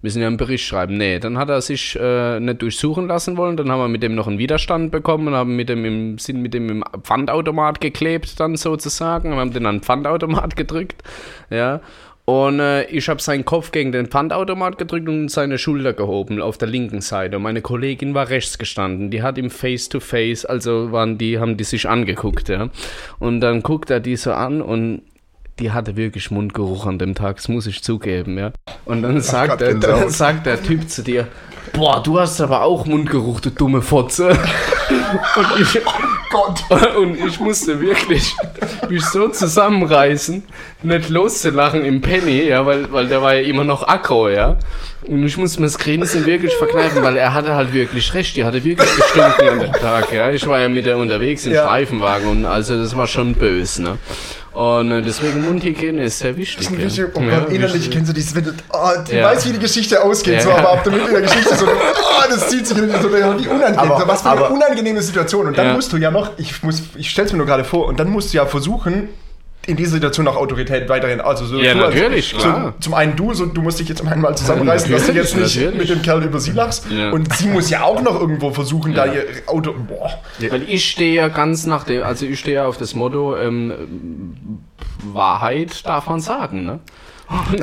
Müssen 0.03 0.22
ja 0.22 0.27
einen 0.27 0.36
Bericht 0.36 0.65
schreiben. 0.65 0.98
Nee, 0.98 1.19
dann 1.19 1.38
hat 1.38 1.48
er 1.48 1.62
sich 1.62 1.98
äh, 1.98 2.38
nicht 2.41 2.62
durchsuchen 2.62 3.07
lassen 3.07 3.38
wollen. 3.38 3.55
Dann 3.55 3.72
haben 3.72 3.79
wir 3.79 3.88
mit 3.88 4.03
dem 4.03 4.15
noch 4.15 4.27
einen 4.27 4.38
Widerstand 4.38 4.91
bekommen 4.91 5.29
und 5.29 5.33
haben 5.33 5.55
mit 5.55 5.69
dem 5.69 5.86
im, 5.86 6.17
sind 6.17 6.41
mit 6.41 6.53
dem 6.53 6.69
im 6.69 6.83
Pfandautomat 7.03 7.79
geklebt, 7.79 8.38
dann 8.38 8.57
sozusagen. 8.57 9.31
Und 9.31 9.39
haben 9.39 9.53
den 9.53 9.65
an 9.65 9.77
den 9.77 9.81
Pfandautomat 9.81 10.55
gedrückt. 10.57 11.03
Ja. 11.50 11.79
Und 12.25 12.60
äh, 12.60 12.83
ich 12.88 13.07
habe 13.07 13.22
seinen 13.22 13.45
Kopf 13.45 13.72
gegen 13.72 13.93
den 13.93 14.07
Pfandautomat 14.07 14.77
gedrückt 14.77 15.07
und 15.07 15.29
seine 15.29 15.57
Schulter 15.57 15.93
gehoben 15.93 16.41
auf 16.41 16.57
der 16.57 16.67
linken 16.67 17.00
Seite. 17.00 17.38
Und 17.38 17.43
meine 17.43 17.62
Kollegin 17.62 18.13
war 18.13 18.27
rechts 18.27 18.57
gestanden. 18.57 19.10
Die 19.10 19.24
hat 19.24 19.38
ihm 19.38 19.50
face 19.50 19.88
to 19.88 20.01
face, 20.01 20.43
also 20.43 20.91
waren 20.91 21.17
die, 21.17 21.39
haben 21.39 21.55
die 21.55 21.63
sich 21.63 21.88
angeguckt, 21.88 22.50
ja. 22.50 22.67
Und 23.19 23.39
dann 23.39 23.63
guckt 23.63 23.89
er 23.89 24.01
die 24.01 24.17
so 24.17 24.33
an 24.33 24.62
und 24.62 25.01
die 25.60 25.72
hatte 25.72 25.95
wirklich 25.95 26.31
Mundgeruch 26.31 26.86
an 26.86 26.98
dem 27.00 27.15
Tag, 27.15 27.38
das 27.38 27.48
muss 27.48 27.67
ich 27.67 27.83
zugeben, 27.83 28.38
ja. 28.38 28.51
Und 28.86 29.03
dann 29.03 29.22
sagt, 29.22 29.62
der, 29.62 29.75
dann 29.75 30.10
sagt 30.10 30.45
der 30.45 30.62
Typ 30.62 30.89
zu 30.89 31.03
dir, 31.03 31.27
boah, 31.74 32.01
du 32.01 32.19
hast 32.19 32.41
aber 32.41 32.62
auch 32.62 32.86
Mundgeruch, 32.86 33.39
du 33.39 33.50
dumme 33.51 33.81
Fotze. 33.81 34.29
und, 35.36 35.60
ich, 35.60 35.81
und 36.98 37.27
ich 37.27 37.39
musste 37.39 37.79
wirklich 37.79 38.36
mich 38.89 39.05
so 39.05 39.27
zusammenreißen, 39.27 40.43
nicht 40.83 41.10
loszulachen 41.10 41.86
im 41.86 42.01
Penny, 42.01 42.43
ja, 42.43 42.65
weil, 42.65 42.91
weil 42.91 43.07
der 43.07 43.22
war 43.22 43.36
ja 43.36 43.41
immer 43.41 43.63
noch 43.63 43.88
aggro, 43.88 44.29
ja. 44.29 44.57
Und 45.07 45.25
ich 45.25 45.38
musste 45.38 45.60
mir 45.60 45.67
das 45.67 45.77
Grinsen 45.77 46.25
wirklich 46.25 46.53
verkneifen, 46.53 47.03
weil 47.03 47.17
er 47.17 47.33
hatte 47.33 47.55
halt 47.55 47.74
wirklich 47.74 48.13
recht, 48.13 48.36
die 48.38 48.45
hatte 48.45 48.63
wirklich 48.63 48.89
gestunken 48.95 49.50
an 49.50 49.60
dem 49.60 49.74
Tag, 49.74 50.12
ja. 50.13 50.31
Ich 50.31 50.48
war 50.48 50.60
ja 50.60 50.69
mit 50.69 50.86
der 50.86 50.98
unterwegs 50.98 51.45
im 51.45 51.53
Ja. 51.53 51.65
Streifenwagen 51.65 52.27
und 52.27 52.45
also 52.45 52.77
das 52.77 52.95
war 52.95 53.07
schon 53.07 53.33
böse, 53.33 53.83
ne. 53.83 53.98
Und 54.53 54.91
äh, 54.91 55.01
deswegen 55.01 55.41
Mundhygiene 55.45 56.03
ist 56.03 56.19
sehr 56.19 56.38
wichtig. 56.38 56.57
Das 56.57 56.65
ist 56.67 56.72
ein 56.74 56.79
ja. 56.79 56.86
richtig, 56.86 57.05
oh 57.15 57.22
Ja, 57.22 57.39
Gott, 57.39 57.50
innerlich 57.50 57.74
wichtig. 57.75 57.91
kennst 57.91 58.10
du 58.10 58.13
dieses, 58.13 58.36
wenn 58.36 58.43
du, 58.43 58.51
oh, 58.72 58.77
du 59.10 59.15
Ja. 59.15 59.25
weißt, 59.25 59.48
wie 59.48 59.53
die 59.53 59.60
Geschichte 59.60 60.03
ausgeht, 60.03 60.36
Ja. 60.36 60.41
so, 60.41 60.51
aber 60.51 60.74
ab 60.74 60.83
der 60.83 60.93
Mitte 60.93 61.10
der 61.12 61.22
Geschichte 61.22 61.55
so, 61.55 61.65
oh, 61.65 62.29
das 62.29 62.50
zieht 62.50 62.67
sich 62.67 62.77
in 62.77 62.91
so 62.91 63.12
wie 63.12 63.17
unangenehm, 63.48 63.79
Aber- 63.79 64.00
so, 64.01 64.07
was 64.07 64.22
für 64.22 64.29
eine 64.29 64.41
aber- 64.41 64.51
unangenehme 64.51 65.01
Situation. 65.01 65.48
Und 65.48 65.57
dann 65.57 65.67
Ja. 65.67 65.74
musst 65.74 65.91
du 65.91 65.98
ja 65.98 66.12
noch, 66.12 66.31
ich 66.38 66.62
muss, 66.62 66.83
ich 66.95 67.10
stell's 67.10 67.31
mir 67.31 67.38
nur 67.39 67.48
gerade 67.48 67.63
vor, 67.63 67.88
und 67.88 68.00
dann 68.00 68.10
musst 68.10 68.31
du 68.31 68.38
ja 68.38 68.45
versuchen, 68.45 69.10
in 69.65 69.77
dieser 69.77 69.91
Situation 69.91 70.27
auch 70.27 70.36
Autorität 70.36 70.89
weiterhin, 70.89 71.22
also 71.22 71.46
so, 71.46 71.58
Ja, 71.58 71.74
du 71.74 71.79
natürlich, 71.79 72.32
so, 72.32 72.38
klar. 72.38 72.74
zum 72.82 72.93
einen 72.93 73.15
du, 73.15 73.34
so, 73.34 73.46
du 73.46 73.62
musst 73.62 73.79
dich 73.79 73.88
jetzt 73.88 74.05
einmal 74.05 74.36
zusammenreißen, 74.36 74.91
dass 74.91 75.05
du 75.05 75.13
jetzt 75.13 75.38
nicht 75.38 75.55
natürlich. 75.55 75.79
mit 75.79 75.89
dem 75.89 76.01
Kerl 76.01 76.24
über 76.24 76.39
sie 76.39 76.51
lachst. 76.51 76.88
Ja. 76.91 77.12
Und 77.12 77.34
sie 77.34 77.48
muss 77.48 77.70
ja 77.70 77.84
auch 77.84 78.01
noch 78.01 78.20
irgendwo 78.20 78.51
versuchen, 78.51 78.93
da 78.93 79.05
ihr 79.05 79.24
Auto, 79.48 79.74
boah. 79.74 80.12
Weil 80.50 80.63
ich 80.70 80.89
stehe 80.89 81.15
ja 81.15 81.29
ganz 81.29 81.65
nach 81.65 81.86
dem, 81.86 82.03
also 82.03 82.25
ich 82.25 82.39
stehe 82.39 82.55
ja 82.55 82.65
auf 82.65 82.77
das 82.77 82.93
Motto, 82.93 83.38
ähm, 83.38 84.60
Wahrheit 85.03 85.86
darf 85.86 86.08
man 86.08 86.20
sagen, 86.20 86.65
ne? 86.65 86.79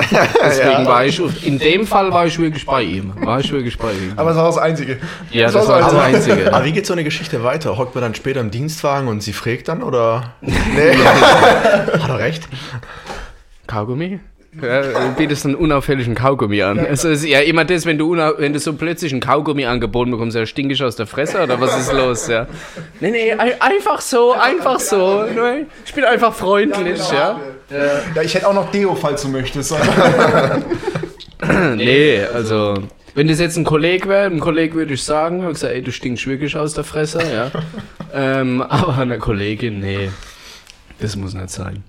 Deswegen 0.44 0.86
war 0.86 1.04
ich, 1.04 1.46
in 1.46 1.58
dem 1.58 1.86
Fall 1.86 2.12
war 2.12 2.26
ich 2.26 2.38
wirklich 2.38 2.66
bei 2.66 2.82
ihm. 2.82 3.12
War 3.24 3.40
ich 3.40 3.52
wirklich 3.52 3.78
bei 3.78 3.92
ihm. 3.92 4.12
Aber 4.16 4.30
das 4.30 4.38
war 4.38 4.46
das 4.46 4.58
Einzige. 4.58 4.98
ja, 5.30 5.50
das 5.50 5.68
war 5.68 5.80
das 5.80 5.94
Einzige. 5.94 6.52
Aber 6.52 6.64
wie 6.64 6.72
geht 6.72 6.86
so 6.86 6.92
eine 6.92 7.04
Geschichte 7.04 7.44
weiter? 7.44 7.76
Hockt 7.76 7.94
man 7.94 8.02
dann 8.02 8.14
später 8.14 8.40
im 8.40 8.50
Dienstwagen 8.50 9.08
und 9.08 9.22
sie 9.22 9.32
fragt 9.32 9.68
dann 9.68 9.82
oder? 9.82 10.34
Nee. 10.40 10.96
Hat 12.00 12.08
er 12.08 12.18
recht? 12.18 12.48
Kaugummi? 13.66 14.20
Ja, 14.60 14.82
du 14.82 15.14
bietest 15.16 15.46
einen 15.46 15.54
unauffälligen 15.54 16.16
Kaugummi 16.16 16.60
an. 16.62 16.78
Es 16.78 17.04
ist 17.04 17.24
ja 17.24 17.38
immer 17.40 17.64
das, 17.64 17.86
wenn 17.86 17.98
du, 17.98 18.16
wenn 18.16 18.52
du 18.52 18.58
so 18.58 18.72
plötzlich 18.72 19.12
einen 19.12 19.20
Kaugummi 19.20 19.64
angeboten 19.64 20.10
bekommst, 20.10 20.36
ja, 20.36 20.44
stinkig 20.44 20.82
aus 20.82 20.96
der 20.96 21.06
Fresse 21.06 21.40
oder 21.42 21.60
was 21.60 21.78
ist 21.78 21.92
los? 21.92 22.26
Ja? 22.26 22.48
Nee, 22.98 23.12
nee, 23.12 23.32
ein- 23.32 23.60
einfach 23.60 24.00
so, 24.00 24.32
einfach 24.32 24.80
so. 24.80 25.24
Ich 25.86 25.94
bin 25.94 26.04
einfach 26.04 26.34
freundlich, 26.34 26.98
ja. 27.12 27.38
Ja, 28.14 28.22
ich 28.22 28.34
hätte 28.34 28.48
auch 28.48 28.54
noch 28.54 28.72
Deo, 28.72 28.94
falls 28.96 29.22
du 29.22 29.28
möchtest. 29.28 29.74
Nee, 31.76 32.20
also. 32.34 32.74
Wenn 33.14 33.26
das 33.28 33.40
jetzt 33.40 33.56
ein 33.56 33.64
Kollege 33.64 34.08
wäre, 34.08 34.26
ein 34.26 34.40
Kollege 34.40 34.74
würde 34.74 34.94
ich 34.94 35.02
sagen, 35.02 35.42
hab 35.42 35.54
gesagt, 35.54 35.72
ey, 35.72 35.82
du 35.82 35.90
stinkst 35.90 36.26
wirklich 36.26 36.56
aus 36.56 36.74
der 36.74 36.84
Fresse, 36.84 37.20
ja. 37.22 37.50
ähm, 38.14 38.62
aber 38.62 38.98
eine 38.98 39.18
Kollegin, 39.18 39.80
nee. 39.80 40.10
Das 41.00 41.16
muss 41.16 41.34
nicht 41.34 41.50
sein. 41.50 41.82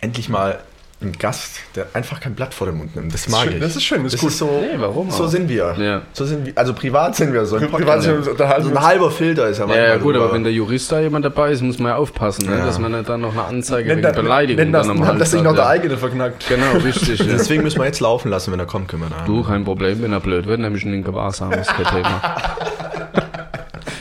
Endlich 0.00 0.28
mal 0.28 0.58
ein 1.02 1.12
Gast, 1.12 1.60
der 1.76 1.86
einfach 1.94 2.20
kein 2.20 2.34
Blatt 2.34 2.52
vor 2.52 2.66
den 2.66 2.76
Mund 2.76 2.94
nimmt. 2.94 3.14
Das 3.14 3.26
mag 3.28 3.44
schön, 3.44 3.54
ich. 3.54 3.60
das 3.60 3.74
ist 3.74 3.84
schön, 3.84 4.04
das 4.04 4.12
ist 4.12 4.14
das 4.14 4.20
gut. 4.20 4.30
ist 4.32 4.38
so. 4.38 4.46
Nee, 4.60 4.78
warum 4.78 5.10
So 5.10 5.26
sind 5.28 5.48
wir. 5.48 5.74
Ja. 5.78 6.02
So 6.12 6.26
sind 6.26 6.44
wir. 6.44 6.52
Also 6.56 6.74
privat 6.74 7.16
sind 7.16 7.32
wir 7.32 7.46
so. 7.46 7.56
im 7.56 7.70
Privat 7.70 8.02
sind 8.02 8.22
wir. 8.26 8.34
So 8.36 8.44
ein 8.70 8.82
halber 8.82 9.10
Filter 9.10 9.48
ist 9.48 9.58
ja 9.58 9.66
Ja, 9.66 9.74
ja 9.74 9.80
manchmal 9.80 9.98
gut, 10.00 10.14
aber 10.16 10.24
drüber. 10.24 10.34
wenn 10.34 10.44
der 10.44 10.52
Jurist 10.52 10.92
da 10.92 11.00
jemand 11.00 11.24
dabei 11.24 11.52
ist, 11.52 11.62
muss 11.62 11.78
man 11.78 11.92
ja 11.92 11.96
aufpassen, 11.96 12.46
ne? 12.50 12.58
Ja. 12.58 12.66
dass 12.66 12.78
man 12.78 12.92
dann 13.04 13.20
noch 13.22 13.32
eine 13.32 13.44
Anzeige 13.44 13.88
Nenn 13.88 13.96
wegen 13.98 14.06
das, 14.08 14.16
Beleidigung 14.16 14.62
nenn 14.62 14.72
das, 14.72 14.86
dann 14.86 14.98
am 14.98 15.06
Hals 15.06 15.18
das 15.20 15.30
sich 15.30 15.42
noch 15.42 15.54
der 15.54 15.64
ja. 15.64 15.70
eigene 15.70 15.96
verknackt. 15.96 16.46
Genau, 16.48 16.72
richtig. 16.84 17.18
Ja. 17.30 17.36
Deswegen 17.36 17.62
müssen 17.62 17.78
wir 17.78 17.86
jetzt 17.86 18.00
laufen 18.00 18.28
lassen, 18.30 18.52
wenn 18.52 18.58
er 18.60 18.66
kommt, 18.66 18.88
können 18.88 19.02
wir 19.02 19.10
da. 19.10 19.24
Du, 19.24 19.42
kein 19.42 19.64
Problem, 19.64 20.02
wenn 20.02 20.12
er 20.12 20.20
blöd 20.20 20.46
wird, 20.46 20.60
nämlich 20.60 20.84
in 20.84 20.92
den 20.92 21.04
Gewahrsam, 21.04 21.52
ist 21.52 21.68
kein 21.68 21.86
Thema. 21.86 22.20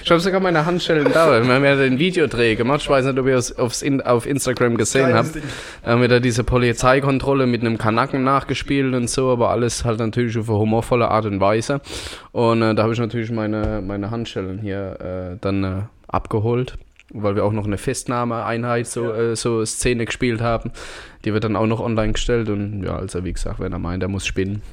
Ich 0.10 0.12
habe 0.12 0.22
sogar 0.22 0.40
meine 0.40 0.66
Handschellen 0.66 1.06
da. 1.14 1.30
Wir 1.30 1.54
haben 1.54 1.64
ja 1.64 1.76
den 1.76 2.00
Videodreh 2.00 2.56
gemacht. 2.56 2.82
Ich 2.82 2.90
weiß 2.90 3.06
nicht, 3.06 3.20
ob 3.20 3.28
ihr 3.28 3.36
es 3.36 3.56
aufs 3.60 3.84
in, 3.84 4.02
auf 4.02 4.26
Instagram 4.26 4.76
gesehen 4.76 5.14
habt. 5.14 5.36
Da 5.84 5.92
haben 5.92 6.02
wir 6.02 6.08
da 6.08 6.20
diese 6.20 6.44
Polizeikontrolle 6.44 7.46
mit 7.46 7.62
einem 7.62 7.78
Kanaken 7.78 8.24
nachgespielt 8.24 8.96
und 8.96 9.08
so, 9.08 9.30
aber 9.30 9.52
alles 9.52 9.86
halt 9.86 10.00
natürlich 10.00 10.36
auf 10.36 10.50
eine 10.50 10.58
humorvolle 10.58 11.10
Art 11.10 11.26
und 11.26 11.40
Weise. 11.40 11.80
Und 12.32 12.64
äh, 12.64 12.74
da 12.74 12.82
habe 12.82 12.94
ich 12.94 13.00
natürlich 13.00 13.30
meine, 13.30 13.84
meine 13.86 14.10
Handschellen 14.10 14.58
hier 14.58 14.98
äh, 15.00 15.38
dann 15.42 15.64
äh, 15.64 15.82
abgeholt. 16.08 16.80
Weil 17.12 17.36
wir 17.36 17.46
auch 17.46 17.54
noch 17.54 17.68
eine 17.68 17.78
Festnahmeeinheit, 17.78 18.88
so, 18.88 19.14
äh, 19.14 19.36
so 19.36 19.64
Szene 19.64 20.06
gespielt 20.06 20.42
haben. 20.42 20.72
Die 21.24 21.34
wird 21.34 21.44
dann 21.44 21.56
auch 21.56 21.68
noch 21.68 21.82
online 21.82 22.14
gestellt. 22.14 22.50
Und 22.50 22.82
ja, 22.82 22.96
also 22.96 23.24
wie 23.26 23.34
gesagt, 23.34 23.60
wenn 23.60 23.74
er 23.74 23.80
meint, 23.80 24.02
er 24.02 24.10
muss 24.10 24.26
spinnen. 24.26 24.64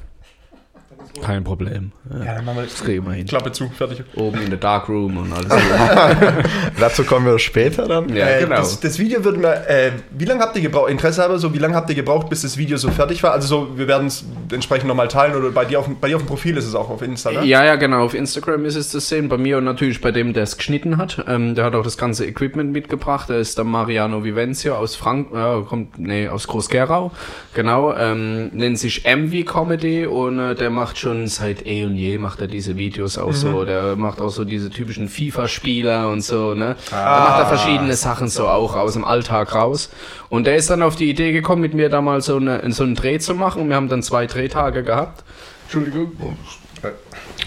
Kein 1.23 1.43
Problem. 1.43 1.91
Ja, 2.11 2.25
Ja, 2.25 2.35
dann 2.35 2.45
machen 2.45 2.57
wir 2.57 2.63
das 2.63 2.85
wir 2.87 3.11
hin. 3.13 3.25
Klappe 3.27 3.51
zu, 3.51 3.69
fertig. 3.69 4.03
Oben 4.15 4.41
in 4.41 4.49
der 4.49 4.59
Darkroom 4.59 5.17
und 5.17 5.33
alles. 5.33 5.47
Dazu 6.79 7.03
kommen 7.03 7.25
wir 7.25 7.39
später 7.39 7.87
dann. 7.87 8.09
ja, 8.15 8.27
äh, 8.27 8.39
genau. 8.43 8.57
das, 8.57 8.79
das 8.79 8.99
Video 8.99 9.23
wird 9.23 9.37
mir, 9.37 9.67
äh, 9.67 9.91
wie 10.11 10.25
lange 10.25 10.41
habt 10.41 10.55
ihr 10.55 10.61
gebraucht, 10.61 10.89
Interesse 10.89 11.21
halber, 11.21 11.39
so, 11.39 11.53
wie 11.53 11.57
lange 11.57 11.75
habt 11.75 11.89
ihr 11.89 11.95
gebraucht, 11.95 12.29
bis 12.29 12.41
das 12.41 12.57
Video 12.57 12.77
so 12.77 12.89
fertig 12.91 13.23
war? 13.23 13.31
Also 13.31 13.47
so, 13.47 13.77
wir 13.77 13.87
werden 13.87 14.07
es 14.07 14.25
entsprechend 14.51 14.87
nochmal 14.87 15.07
teilen 15.07 15.35
oder 15.35 15.49
bei 15.51 15.65
dir, 15.65 15.79
auf, 15.79 15.85
dem- 15.85 15.99
bei 15.99 16.07
dir 16.09 16.15
auf 16.17 16.21
dem 16.23 16.27
Profil 16.27 16.57
ist 16.57 16.65
es 16.65 16.75
auch 16.75 16.89
auf 16.89 17.01
Insta, 17.01 17.31
ne? 17.31 17.45
Ja, 17.45 17.63
ja, 17.65 17.75
genau. 17.75 18.03
Auf 18.03 18.13
Instagram 18.13 18.65
ist 18.65 18.75
es 18.75 18.89
zu 18.89 18.99
sehen. 18.99 19.29
Bei 19.29 19.37
mir 19.37 19.57
und 19.57 19.63
natürlich 19.65 20.01
bei 20.01 20.11
dem, 20.11 20.33
der 20.33 20.43
es 20.43 20.57
geschnitten 20.57 20.97
hat. 20.97 21.23
Ähm, 21.27 21.55
der 21.55 21.65
hat 21.65 21.75
auch 21.75 21.83
das 21.83 21.97
ganze 21.97 22.25
Equipment 22.25 22.71
mitgebracht. 22.71 23.29
Der 23.29 23.37
ist 23.39 23.57
der 23.57 23.65
Mariano 23.65 24.23
Vivencio 24.23 24.75
aus 24.75 24.95
Frank, 24.95 25.29
äh, 25.33 25.61
kommt, 25.67 25.97
nee, 25.99 26.27
aus 26.27 26.47
Groß-Gerau. 26.47 27.11
Genau. 27.53 27.93
Ähm, 27.95 28.49
nennt 28.53 28.77
sich 28.79 29.03
MV 29.05 29.45
Comedy 29.45 30.05
und 30.05 30.39
äh, 30.39 30.55
der 30.55 30.69
macht 30.69 30.97
schon 30.97 31.06
seit 31.27 31.65
eh 31.65 31.85
und 31.85 31.95
je 31.95 32.17
macht 32.17 32.41
er 32.41 32.47
diese 32.47 32.77
Videos 32.77 33.17
auch 33.17 33.33
so. 33.33 33.65
Der 33.65 33.95
macht 33.95 34.21
auch 34.21 34.29
so 34.29 34.43
diese 34.43 34.69
typischen 34.69 35.09
FIFA-Spieler 35.09 36.09
und 36.09 36.21
so, 36.21 36.53
ne? 36.53 36.75
Da 36.91 37.19
macht 37.19 37.39
er 37.39 37.45
verschiedene 37.47 37.95
Sachen 37.95 38.27
so 38.27 38.47
auch 38.47 38.75
aus 38.75 38.93
dem 38.93 39.03
Alltag 39.03 39.53
raus. 39.53 39.89
Und 40.29 40.47
der 40.47 40.55
ist 40.55 40.69
dann 40.69 40.81
auf 40.81 40.95
die 40.95 41.09
Idee 41.09 41.31
gekommen, 41.31 41.61
mit 41.61 41.73
mir 41.73 41.89
da 41.89 42.01
mal 42.01 42.21
so, 42.21 42.37
eine, 42.37 42.71
so 42.71 42.83
einen 42.83 42.95
Dreh 42.95 43.19
zu 43.19 43.33
machen. 43.33 43.69
Wir 43.69 43.75
haben 43.75 43.89
dann 43.89 44.03
zwei 44.03 44.27
Drehtage 44.27 44.83
gehabt. 44.83 45.23
Entschuldigung. 45.65 46.11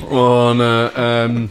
Und 0.09 0.61
äh, 0.61 0.89
ähm, 0.97 1.51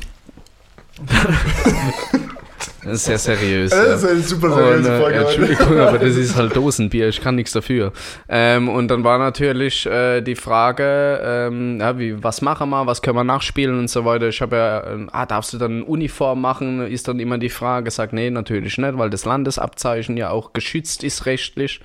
sehr 2.83 3.17
seriös. 3.17 3.71
Das 3.71 3.87
ja. 3.87 3.93
ist 3.95 4.05
eine 4.05 4.21
super 4.21 4.51
seriöse 4.51 4.93
äh, 4.93 4.99
Folge. 4.99 5.15
ja, 5.17 5.23
heute. 5.23 5.41
Entschuldigung, 5.41 5.79
aber 5.79 5.99
das 5.99 6.15
ist 6.15 6.35
halt 6.35 6.55
Dosenbier, 6.55 7.09
ich 7.09 7.21
kann 7.21 7.35
nichts 7.35 7.51
dafür. 7.51 7.91
Ähm, 8.27 8.69
und 8.69 8.87
dann 8.89 9.03
war 9.03 9.17
natürlich 9.17 9.85
äh, 9.85 10.21
die 10.21 10.35
Frage, 10.35 11.19
ähm, 11.23 11.79
ja, 11.79 11.97
wie, 11.99 12.23
was 12.23 12.41
machen 12.41 12.69
wir, 12.69 12.85
was 12.85 13.01
können 13.01 13.17
wir 13.17 13.23
nachspielen 13.23 13.77
und 13.77 13.89
so 13.89 14.05
weiter. 14.05 14.29
Ich 14.29 14.41
habe 14.41 14.55
ja, 14.55 14.79
äh, 14.79 15.07
ah, 15.11 15.25
darfst 15.25 15.53
du 15.53 15.57
dann 15.57 15.71
eine 15.71 15.85
Uniform 15.85 16.41
machen, 16.41 16.85
ist 16.87 17.07
dann 17.07 17.19
immer 17.19 17.37
die 17.37 17.49
Frage. 17.49 17.91
Sag, 17.91 18.13
nee, 18.13 18.29
natürlich 18.29 18.77
nicht, 18.77 18.97
weil 18.97 19.09
das 19.09 19.25
Landesabzeichen 19.25 20.17
ja 20.17 20.29
auch 20.29 20.53
geschützt 20.53 21.03
ist 21.03 21.25
rechtlich. 21.25 21.81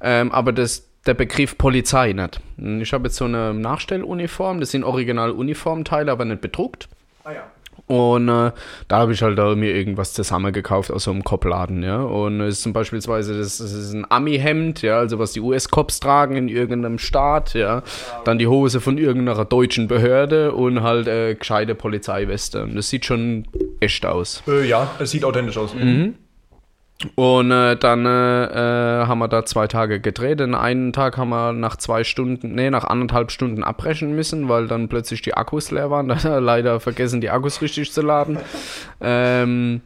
Ähm, 0.00 0.32
aber 0.32 0.52
das, 0.52 0.88
der 1.06 1.14
Begriff 1.14 1.56
Polizei 1.58 2.12
nicht. 2.12 2.40
Ich 2.58 2.92
habe 2.92 3.08
jetzt 3.08 3.16
so 3.16 3.24
eine 3.24 3.54
Nachstelluniform, 3.54 4.60
das 4.60 4.70
sind 4.70 4.84
original 4.84 5.30
Uniformteile, 5.30 6.12
aber 6.12 6.24
nicht 6.24 6.40
bedruckt. 6.40 6.88
Ah, 7.24 7.32
ja. 7.32 7.42
Und 7.86 8.28
äh, 8.28 8.52
da 8.88 8.98
habe 8.98 9.12
ich 9.12 9.22
halt 9.22 9.38
da 9.38 9.54
mir 9.54 9.74
irgendwas 9.74 10.14
zusammengekauft 10.14 10.90
aus 10.90 11.04
so 11.04 11.10
einem 11.10 11.22
Kopfladen, 11.22 11.82
ja. 11.82 12.00
Und 12.00 12.40
es 12.40 12.56
ist 12.56 12.62
zum 12.62 12.72
Beispiel, 12.72 12.98
das, 12.98 13.16
das 13.16 13.60
ist 13.60 13.92
ein 13.92 14.06
Ami-Hemd, 14.08 14.80
ja, 14.80 14.98
also 14.98 15.18
was 15.18 15.32
die 15.32 15.40
US-Cops 15.40 16.00
tragen 16.00 16.36
in 16.36 16.48
irgendeinem 16.48 16.98
Staat, 16.98 17.52
ja. 17.52 17.82
Dann 18.24 18.38
die 18.38 18.46
Hose 18.46 18.80
von 18.80 18.96
irgendeiner 18.96 19.44
deutschen 19.44 19.86
Behörde 19.86 20.52
und 20.52 20.82
halt 20.82 21.08
äh, 21.08 21.34
gescheite 21.34 21.74
Polizeiweste. 21.74 22.62
Und 22.62 22.74
das 22.74 22.88
sieht 22.88 23.04
schon 23.04 23.46
echt 23.80 24.06
aus. 24.06 24.42
Äh, 24.48 24.66
ja, 24.66 24.90
es 24.98 25.10
sieht 25.10 25.24
authentisch 25.24 25.58
aus. 25.58 25.74
Mhm. 25.74 26.14
Und 27.16 27.50
äh, 27.50 27.76
dann 27.76 28.06
äh, 28.06 28.44
äh, 29.02 29.06
haben 29.06 29.18
wir 29.18 29.28
da 29.28 29.44
zwei 29.44 29.66
Tage 29.66 30.00
gedreht. 30.00 30.40
Den 30.40 30.54
einen 30.54 30.92
Tag 30.92 31.18
haben 31.18 31.30
wir 31.30 31.52
nach 31.52 31.76
zwei 31.76 32.04
Stunden, 32.04 32.54
nee, 32.54 32.70
nach 32.70 32.84
anderthalb 32.84 33.30
Stunden 33.30 33.62
abbrechen 33.62 34.14
müssen, 34.14 34.48
weil 34.48 34.68
dann 34.68 34.88
plötzlich 34.88 35.20
die 35.20 35.34
Akkus 35.34 35.70
leer 35.70 35.90
waren. 35.90 36.08
Da 36.14 36.16
hat 36.16 36.24
er 36.24 36.40
leider 36.40 36.80
vergessen, 36.80 37.20
die 37.20 37.30
Akkus 37.30 37.60
richtig 37.60 37.92
zu 37.92 38.00
laden. 38.00 38.38
ähm, 39.00 39.80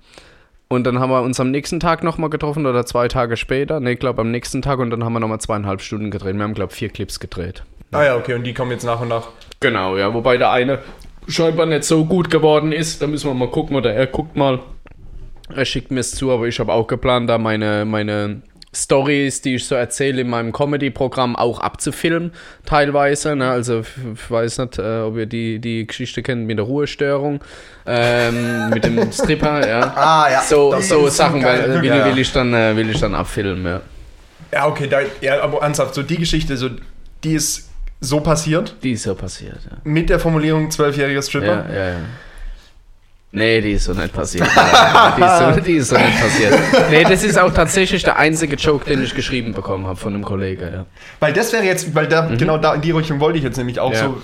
und 0.68 0.86
dann 0.86 1.00
haben 1.00 1.10
wir 1.10 1.22
uns 1.22 1.40
am 1.40 1.50
nächsten 1.50 1.80
Tag 1.80 2.04
nochmal 2.04 2.28
getroffen 2.28 2.66
oder 2.66 2.84
zwei 2.84 3.08
Tage 3.08 3.38
später. 3.38 3.80
Nee, 3.80 3.92
ich 3.92 3.98
glaube 3.98 4.20
am 4.20 4.30
nächsten 4.30 4.60
Tag 4.60 4.78
und 4.78 4.90
dann 4.90 5.02
haben 5.02 5.14
wir 5.14 5.20
nochmal 5.20 5.40
zweieinhalb 5.40 5.80
Stunden 5.80 6.10
gedreht. 6.10 6.36
Wir 6.36 6.42
haben, 6.42 6.54
glaube 6.54 6.72
ich, 6.72 6.78
vier 6.78 6.90
Clips 6.90 7.20
gedreht. 7.20 7.64
Ah 7.90 8.04
ja, 8.04 8.16
okay, 8.16 8.34
und 8.34 8.44
die 8.44 8.52
kommen 8.52 8.70
jetzt 8.70 8.84
nach 8.84 9.00
und 9.00 9.08
nach. 9.08 9.28
Genau, 9.60 9.96
ja, 9.96 10.12
wobei 10.12 10.36
der 10.36 10.50
eine 10.50 10.80
scheinbar 11.26 11.66
nicht 11.66 11.84
so 11.84 12.04
gut 12.04 12.30
geworden 12.30 12.72
ist. 12.72 13.00
Da 13.00 13.06
müssen 13.06 13.30
wir 13.30 13.34
mal 13.34 13.50
gucken 13.50 13.76
oder 13.76 13.94
er 13.94 14.06
guckt 14.06 14.36
mal. 14.36 14.60
Er 15.54 15.64
schickt 15.64 15.90
mir 15.90 16.00
es 16.00 16.14
zu, 16.14 16.30
aber 16.30 16.46
ich 16.46 16.58
habe 16.60 16.72
auch 16.72 16.86
geplant, 16.86 17.28
da 17.30 17.38
meine, 17.38 17.84
meine 17.84 18.42
Stories, 18.74 19.40
die 19.40 19.54
ich 19.56 19.66
so 19.66 19.74
erzähle 19.74 20.20
in 20.20 20.28
meinem 20.28 20.52
Comedy-Programm, 20.52 21.36
auch 21.36 21.60
abzufilmen, 21.60 22.32
teilweise. 22.66 23.34
Ne? 23.34 23.50
Also 23.50 23.80
ich 23.80 24.30
weiß 24.30 24.58
nicht, 24.58 24.78
äh, 24.78 25.00
ob 25.00 25.16
ihr 25.16 25.26
die, 25.26 25.58
die 25.58 25.86
Geschichte 25.86 26.22
kennt 26.22 26.46
mit 26.46 26.58
der 26.58 26.66
Ruhestörung, 26.66 27.40
ähm, 27.86 28.68
mit 28.74 28.84
dem 28.84 29.10
Stripper, 29.10 29.66
ja. 29.66 29.80
Ah, 29.96 30.28
ja. 30.30 30.42
So, 30.42 30.78
so 30.80 31.08
Sachen 31.08 31.40
geil, 31.40 31.62
weil, 31.62 31.82
will, 31.82 31.90
wirklich. 31.90 32.04
will, 32.14 32.18
ich 32.18 32.32
dann, 32.32 32.52
äh, 32.52 32.76
will 32.76 32.90
ich 32.90 33.00
dann 33.00 33.14
abfilmen, 33.14 33.64
ja. 33.64 33.80
Ja, 34.52 34.66
okay, 34.66 34.86
da, 34.86 35.00
ja, 35.20 35.42
aber 35.42 35.62
ernsthaft, 35.62 35.94
so 35.94 36.02
die 36.02 36.16
Geschichte, 36.16 36.56
so, 36.56 36.70
die 37.24 37.34
ist 37.34 37.68
so 38.00 38.20
passiert, 38.20 38.76
Die 38.82 38.92
ist 38.92 39.02
so 39.02 39.14
passiert, 39.14 39.58
ja. 39.64 39.76
mit 39.84 40.08
der 40.08 40.20
Formulierung 40.20 40.70
zwölfjähriger 40.70 41.22
Stripper. 41.22 41.66
Ja, 41.68 41.74
ja, 41.74 41.88
ja. 41.90 41.96
Nee, 43.30 43.60
die 43.60 43.72
ist 43.72 43.84
so 43.84 43.92
nicht 43.92 44.12
passiert. 44.12 44.48
die, 44.48 45.22
ist 45.22 45.38
so, 45.38 45.60
die 45.60 45.72
ist 45.72 45.88
so 45.88 45.96
nicht 45.96 46.18
passiert. 46.20 46.58
Nee, 46.90 47.04
das 47.04 47.22
ist 47.22 47.38
auch 47.38 47.52
tatsächlich 47.52 48.02
der 48.02 48.16
einzige 48.18 48.56
Joke, 48.56 48.86
den 48.86 49.02
ich 49.02 49.14
geschrieben 49.14 49.52
bekommen 49.52 49.86
habe 49.86 49.96
von 49.96 50.14
einem 50.14 50.24
Kollegen, 50.24 50.62
ja. 50.72 50.86
Weil 51.20 51.34
das 51.34 51.52
wäre 51.52 51.64
jetzt, 51.64 51.94
weil 51.94 52.06
da, 52.06 52.22
genau 52.38 52.56
da 52.56 52.74
in 52.74 52.80
die 52.80 52.90
Richtung 52.90 53.20
wollte 53.20 53.36
ich 53.38 53.44
jetzt 53.44 53.58
nämlich 53.58 53.80
auch 53.80 53.90
Mhm. 53.90 53.94
Ja. 53.96 54.04
so, 54.04 54.22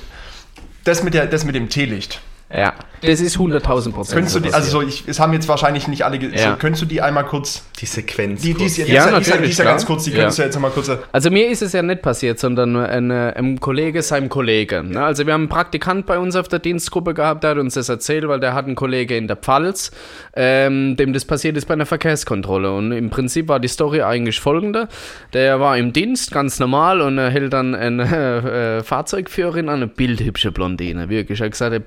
das 0.85 1.03
mit, 1.03 1.12
der, 1.14 1.27
das 1.27 1.45
mit 1.45 1.55
dem 1.55 1.69
Teelicht. 1.69 2.21
Ja, 2.57 2.75
das 3.03 3.21
ist 3.21 3.37
100.000 3.37 3.93
Prozent. 3.93 4.14
Könntest 4.14 4.37
du 4.37 4.40
die, 4.40 4.53
also 4.55 4.71
so, 4.81 4.87
ich, 4.87 5.05
es 5.09 5.19
haben 5.21 5.33
jetzt 5.33 5.49
wahrscheinlich 5.49 5.88
nicht 5.88 6.05
alle, 6.05 6.17
Ja. 6.19 6.53
so, 6.53 6.57
könntest 6.57 6.83
du 6.83 6.87
die 6.87 7.03
einmal 7.03 7.25
kurz, 7.25 7.64
Die 7.81 7.87
Sequenz. 7.87 8.43
die, 8.43 8.55
die 8.55 8.59
die 8.59 8.62
Ja, 8.62 8.69
ist, 8.69 8.79
die 8.79 8.93
ist, 8.93 9.07
die 9.27 9.31
natürlich, 9.31 9.51
ist 9.51 9.59
ja 9.59 9.64
ganz 9.64 9.85
kurz, 9.85 10.05
die 10.05 10.11
Ja. 10.11 10.17
könntest 10.19 10.38
du 10.38 10.43
jetzt 10.45 10.61
mal 10.61 10.71
kurz, 10.71 10.90
Also 11.12 11.31
mir 11.31 11.49
ist 11.49 11.62
es 11.62 11.73
ja 11.73 11.83
nicht 11.83 12.01
passiert, 12.01 12.38
sondern 12.38 12.73
nur 12.73 12.88
ein, 12.88 13.11
äh, 13.11 13.35
ein 13.37 13.59
Kollege 13.61 14.01
seinem 14.03 14.29
Kollegen. 14.29 14.90
Ne? 14.90 15.05
Also 15.05 15.27
wir 15.27 15.33
haben 15.35 15.43
einen 15.43 15.49
Praktikant 15.49 16.07
bei 16.07 16.19
uns 16.19 16.37
auf 16.37 16.47
der 16.49 16.61
Dienstgruppe 16.61 17.12
gehabt, 17.12 17.43
der 17.43 17.51
hat 17.51 17.59
uns 17.59 17.75
das 17.75 17.88
erzählt, 17.88 18.27
weil 18.29 18.38
der 18.40 18.55
hat 18.55 18.67
einen 18.67 18.77
Kollege 18.77 19.17
in 19.17 19.27
der 19.27 19.37
Pfalz, 19.37 19.90
ähm, 20.37 20.97
dem 20.97 21.12
das 21.12 21.25
passiert 21.25 21.57
ist 21.57 21.67
bei 21.67 21.75
einer 21.75 21.87
Verkehrskontrolle. 21.87 22.73
Und 22.73 22.93
im 22.93 23.11
Prinzip 23.11 23.49
war 23.49 23.59
die 23.61 23.69
Story 23.69 24.03
eigentlich 24.03 24.38
folgende. 24.40 24.88
Der 25.33 25.61
war 25.61 25.77
im 25.77 25.93
Dienst, 25.93 26.31
ganz 26.33 26.59
normal, 26.61 27.01
und 27.01 27.19
er 27.19 27.31
hält 27.31 27.53
dann 27.53 27.75
eine 27.75 28.05
äh, 28.81 28.83
Fahrzeugführerin 28.85 29.69
an, 29.69 29.75
eine 29.77 29.87
bildhübsche 29.88 30.53
Blondine. 30.53 31.09
Wirklich, 31.09 31.40
er 31.40 31.47
hat 31.47 31.53
gesagt, 31.53 31.73
er 31.73 31.81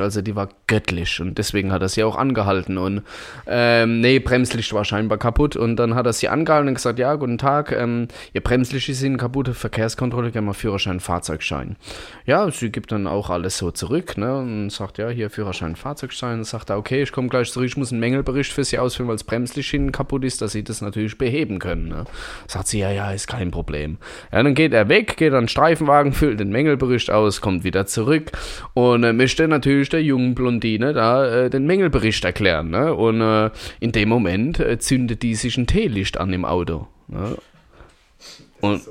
bildhübsch, 0.00 0.16
also 0.16 0.22
die 0.22 0.34
war 0.34 0.48
göttlich. 0.66 1.20
Und 1.20 1.38
deswegen 1.38 1.72
hat 1.72 1.82
er 1.82 1.88
sie 1.88 2.02
auch 2.04 2.16
angehalten. 2.16 2.78
Und 2.78 3.02
ähm, 3.46 4.00
nee, 4.00 4.18
Bremslicht 4.18 4.72
war 4.72 4.84
scheinbar 4.84 5.18
kaputt. 5.18 5.56
Und 5.56 5.76
dann 5.76 5.94
hat 5.94 6.06
er 6.06 6.12
sie 6.12 6.28
angehalten 6.28 6.68
und 6.68 6.74
gesagt, 6.74 6.98
ja, 6.98 7.14
guten 7.14 7.38
Tag, 7.38 7.72
ähm, 7.72 8.08
ihr 8.32 8.40
Bremslicht 8.40 8.88
ist 8.88 9.02
Ihnen 9.02 9.18
kaputt, 9.18 9.48
Verkehrskontrolle, 9.48 10.30
gerne 10.30 10.46
mal 10.46 10.52
Führerschein, 10.52 11.00
Fahrzeugschein. 11.00 11.76
Ja, 12.26 12.50
sie 12.50 12.70
gibt 12.70 12.92
dann 12.92 13.06
auch 13.06 13.30
alles 13.30 13.58
so 13.58 13.70
zurück, 13.70 14.16
ne, 14.16 14.38
und 14.38 14.70
sagt, 14.70 14.98
ja, 14.98 15.08
hier 15.08 15.30
Führerschein, 15.30 15.76
Fahrzeugschein. 15.76 16.38
Und 16.38 16.44
sagt 16.44 16.70
er, 16.70 16.78
okay, 16.78 17.02
ich 17.02 17.12
komme 17.12 17.28
gleich 17.28 17.50
zurück, 17.50 17.66
ich 17.66 17.76
muss 17.76 17.92
einen 17.92 18.00
Mängelbericht 18.00 18.52
für 18.52 18.64
Sie 18.64 18.78
ausfüllen, 18.78 19.08
weil 19.08 19.16
das 19.16 19.24
Bremslicht 19.24 19.72
Ihnen 19.72 19.92
kaputt 19.92 20.24
ist, 20.24 20.42
dass 20.42 20.52
Sie 20.52 20.64
das 20.64 20.80
natürlich 20.80 21.18
beheben 21.18 21.58
können, 21.58 21.88
ne. 21.88 22.04
Sagt 22.46 22.68
sie, 22.68 22.80
ja, 22.80 22.90
ja, 22.90 23.12
ist 23.12 23.26
kein 23.26 23.50
Problem. 23.50 23.98
Ja, 24.32 24.42
dann 24.42 24.54
geht 24.54 24.72
er 24.72 24.88
weg, 24.88 25.16
geht 25.16 25.32
an 25.32 25.44
den 25.44 25.48
Streifenwagen, 25.48 26.12
füllt 26.12 26.40
den 26.40 26.50
Mängelbericht 26.50 27.10
aus, 27.10 27.40
kommt 27.40 27.64
wieder 27.64 27.86
zurück 27.86 28.32
und 28.74 29.04
äh, 29.04 29.12
möchte 29.12 29.46
natürlich 29.48 29.89
der 29.92 30.02
jungen 30.02 30.34
Blondine 30.34 30.92
da 30.92 31.44
äh, 31.44 31.50
den 31.50 31.66
Mängelbericht 31.66 32.24
erklären, 32.24 32.70
ne, 32.70 32.94
und 32.94 33.20
äh, 33.20 33.50
in 33.80 33.92
dem 33.92 34.08
Moment 34.08 34.60
äh, 34.60 34.78
zündet 34.78 35.22
die 35.22 35.34
sich 35.34 35.56
ein 35.56 35.66
Teelicht 35.66 36.18
an 36.18 36.32
im 36.32 36.44
Auto, 36.44 36.86
ne. 37.08 37.36
Und, 38.60 38.82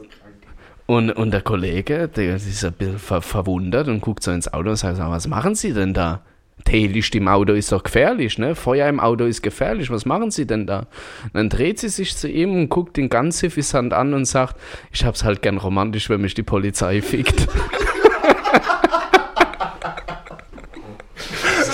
und, 0.87 1.11
und 1.11 1.31
der 1.31 1.41
Kollege, 1.41 2.07
der 2.07 2.35
ist 2.35 2.65
ein 2.65 2.73
bisschen 2.73 2.97
ver 2.97 3.21
verwundert 3.21 3.87
und 3.87 4.01
guckt 4.01 4.23
so 4.23 4.31
ins 4.31 4.51
Auto 4.51 4.71
und 4.71 4.75
sagt, 4.75 4.97
was 4.99 5.27
machen 5.27 5.53
Sie 5.53 5.73
denn 5.73 5.93
da? 5.93 6.23
Teelicht 6.65 7.15
im 7.15 7.27
Auto 7.27 7.53
ist 7.53 7.71
doch 7.71 7.83
gefährlich, 7.83 8.37
ne? 8.37 8.53
Feuer 8.55 8.87
im 8.89 8.99
Auto 8.99 9.25
ist 9.25 9.41
gefährlich, 9.41 9.89
was 9.89 10.05
machen 10.05 10.29
Sie 10.31 10.45
denn 10.45 10.67
da? 10.67 10.87
Und 11.23 11.33
dann 11.33 11.49
dreht 11.49 11.79
sie 11.79 11.89
sich 11.89 12.15
zu 12.15 12.29
ihm 12.29 12.53
und 12.53 12.69
guckt 12.69 12.97
ihn 12.97 13.09
ganz 13.09 13.39
suffisant 13.39 13.93
an 13.93 14.13
und 14.13 14.25
sagt, 14.25 14.55
ich 14.91 15.05
hab's 15.05 15.23
halt 15.23 15.41
gern 15.41 15.57
romantisch, 15.57 16.09
wenn 16.09 16.21
mich 16.21 16.33
die 16.33 16.43
Polizei 16.43 17.01
fickt. 17.01 17.39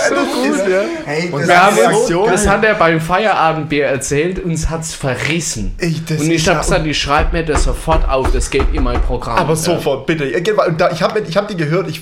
so 0.09 0.15
gut, 0.49 0.67
ja. 0.69 0.81
Hey, 1.05 1.29
Und 1.31 1.41
das 1.41 1.47
wir 1.49 1.63
haben 1.63 1.75
so 1.75 1.83
uns- 2.21 2.25
geil. 2.25 2.31
Das 2.31 2.47
hat 2.47 2.63
er 2.65 2.75
beim 2.75 2.99
Feierabendbier 3.01 3.85
erzählt, 3.85 4.43
uns 4.43 4.69
hat's 4.69 4.93
verrissen. 4.93 5.75
Ey, 5.77 5.95
das 6.07 6.19
und 6.21 6.27
ich 6.29 6.35
ist 6.37 6.47
hab 6.47 6.55
ja- 6.55 6.61
gesagt, 6.61 6.85
ich 6.85 6.97
schreib 6.99 7.33
mir 7.33 7.43
das 7.43 7.63
sofort 7.63 8.07
auf, 8.07 8.31
das 8.31 8.49
geht 8.49 8.73
in 8.73 8.83
mein 8.83 9.01
Programm. 9.01 9.37
Aber 9.37 9.49
Ja. 9.53 9.55
sofort, 9.55 10.05
bitte. 10.05 10.25
Ich 10.25 11.01
habe 11.01 11.19
ich 11.27 11.37
hab 11.37 11.47
die 11.47 11.57
gehört, 11.57 11.89
ich, 11.89 12.01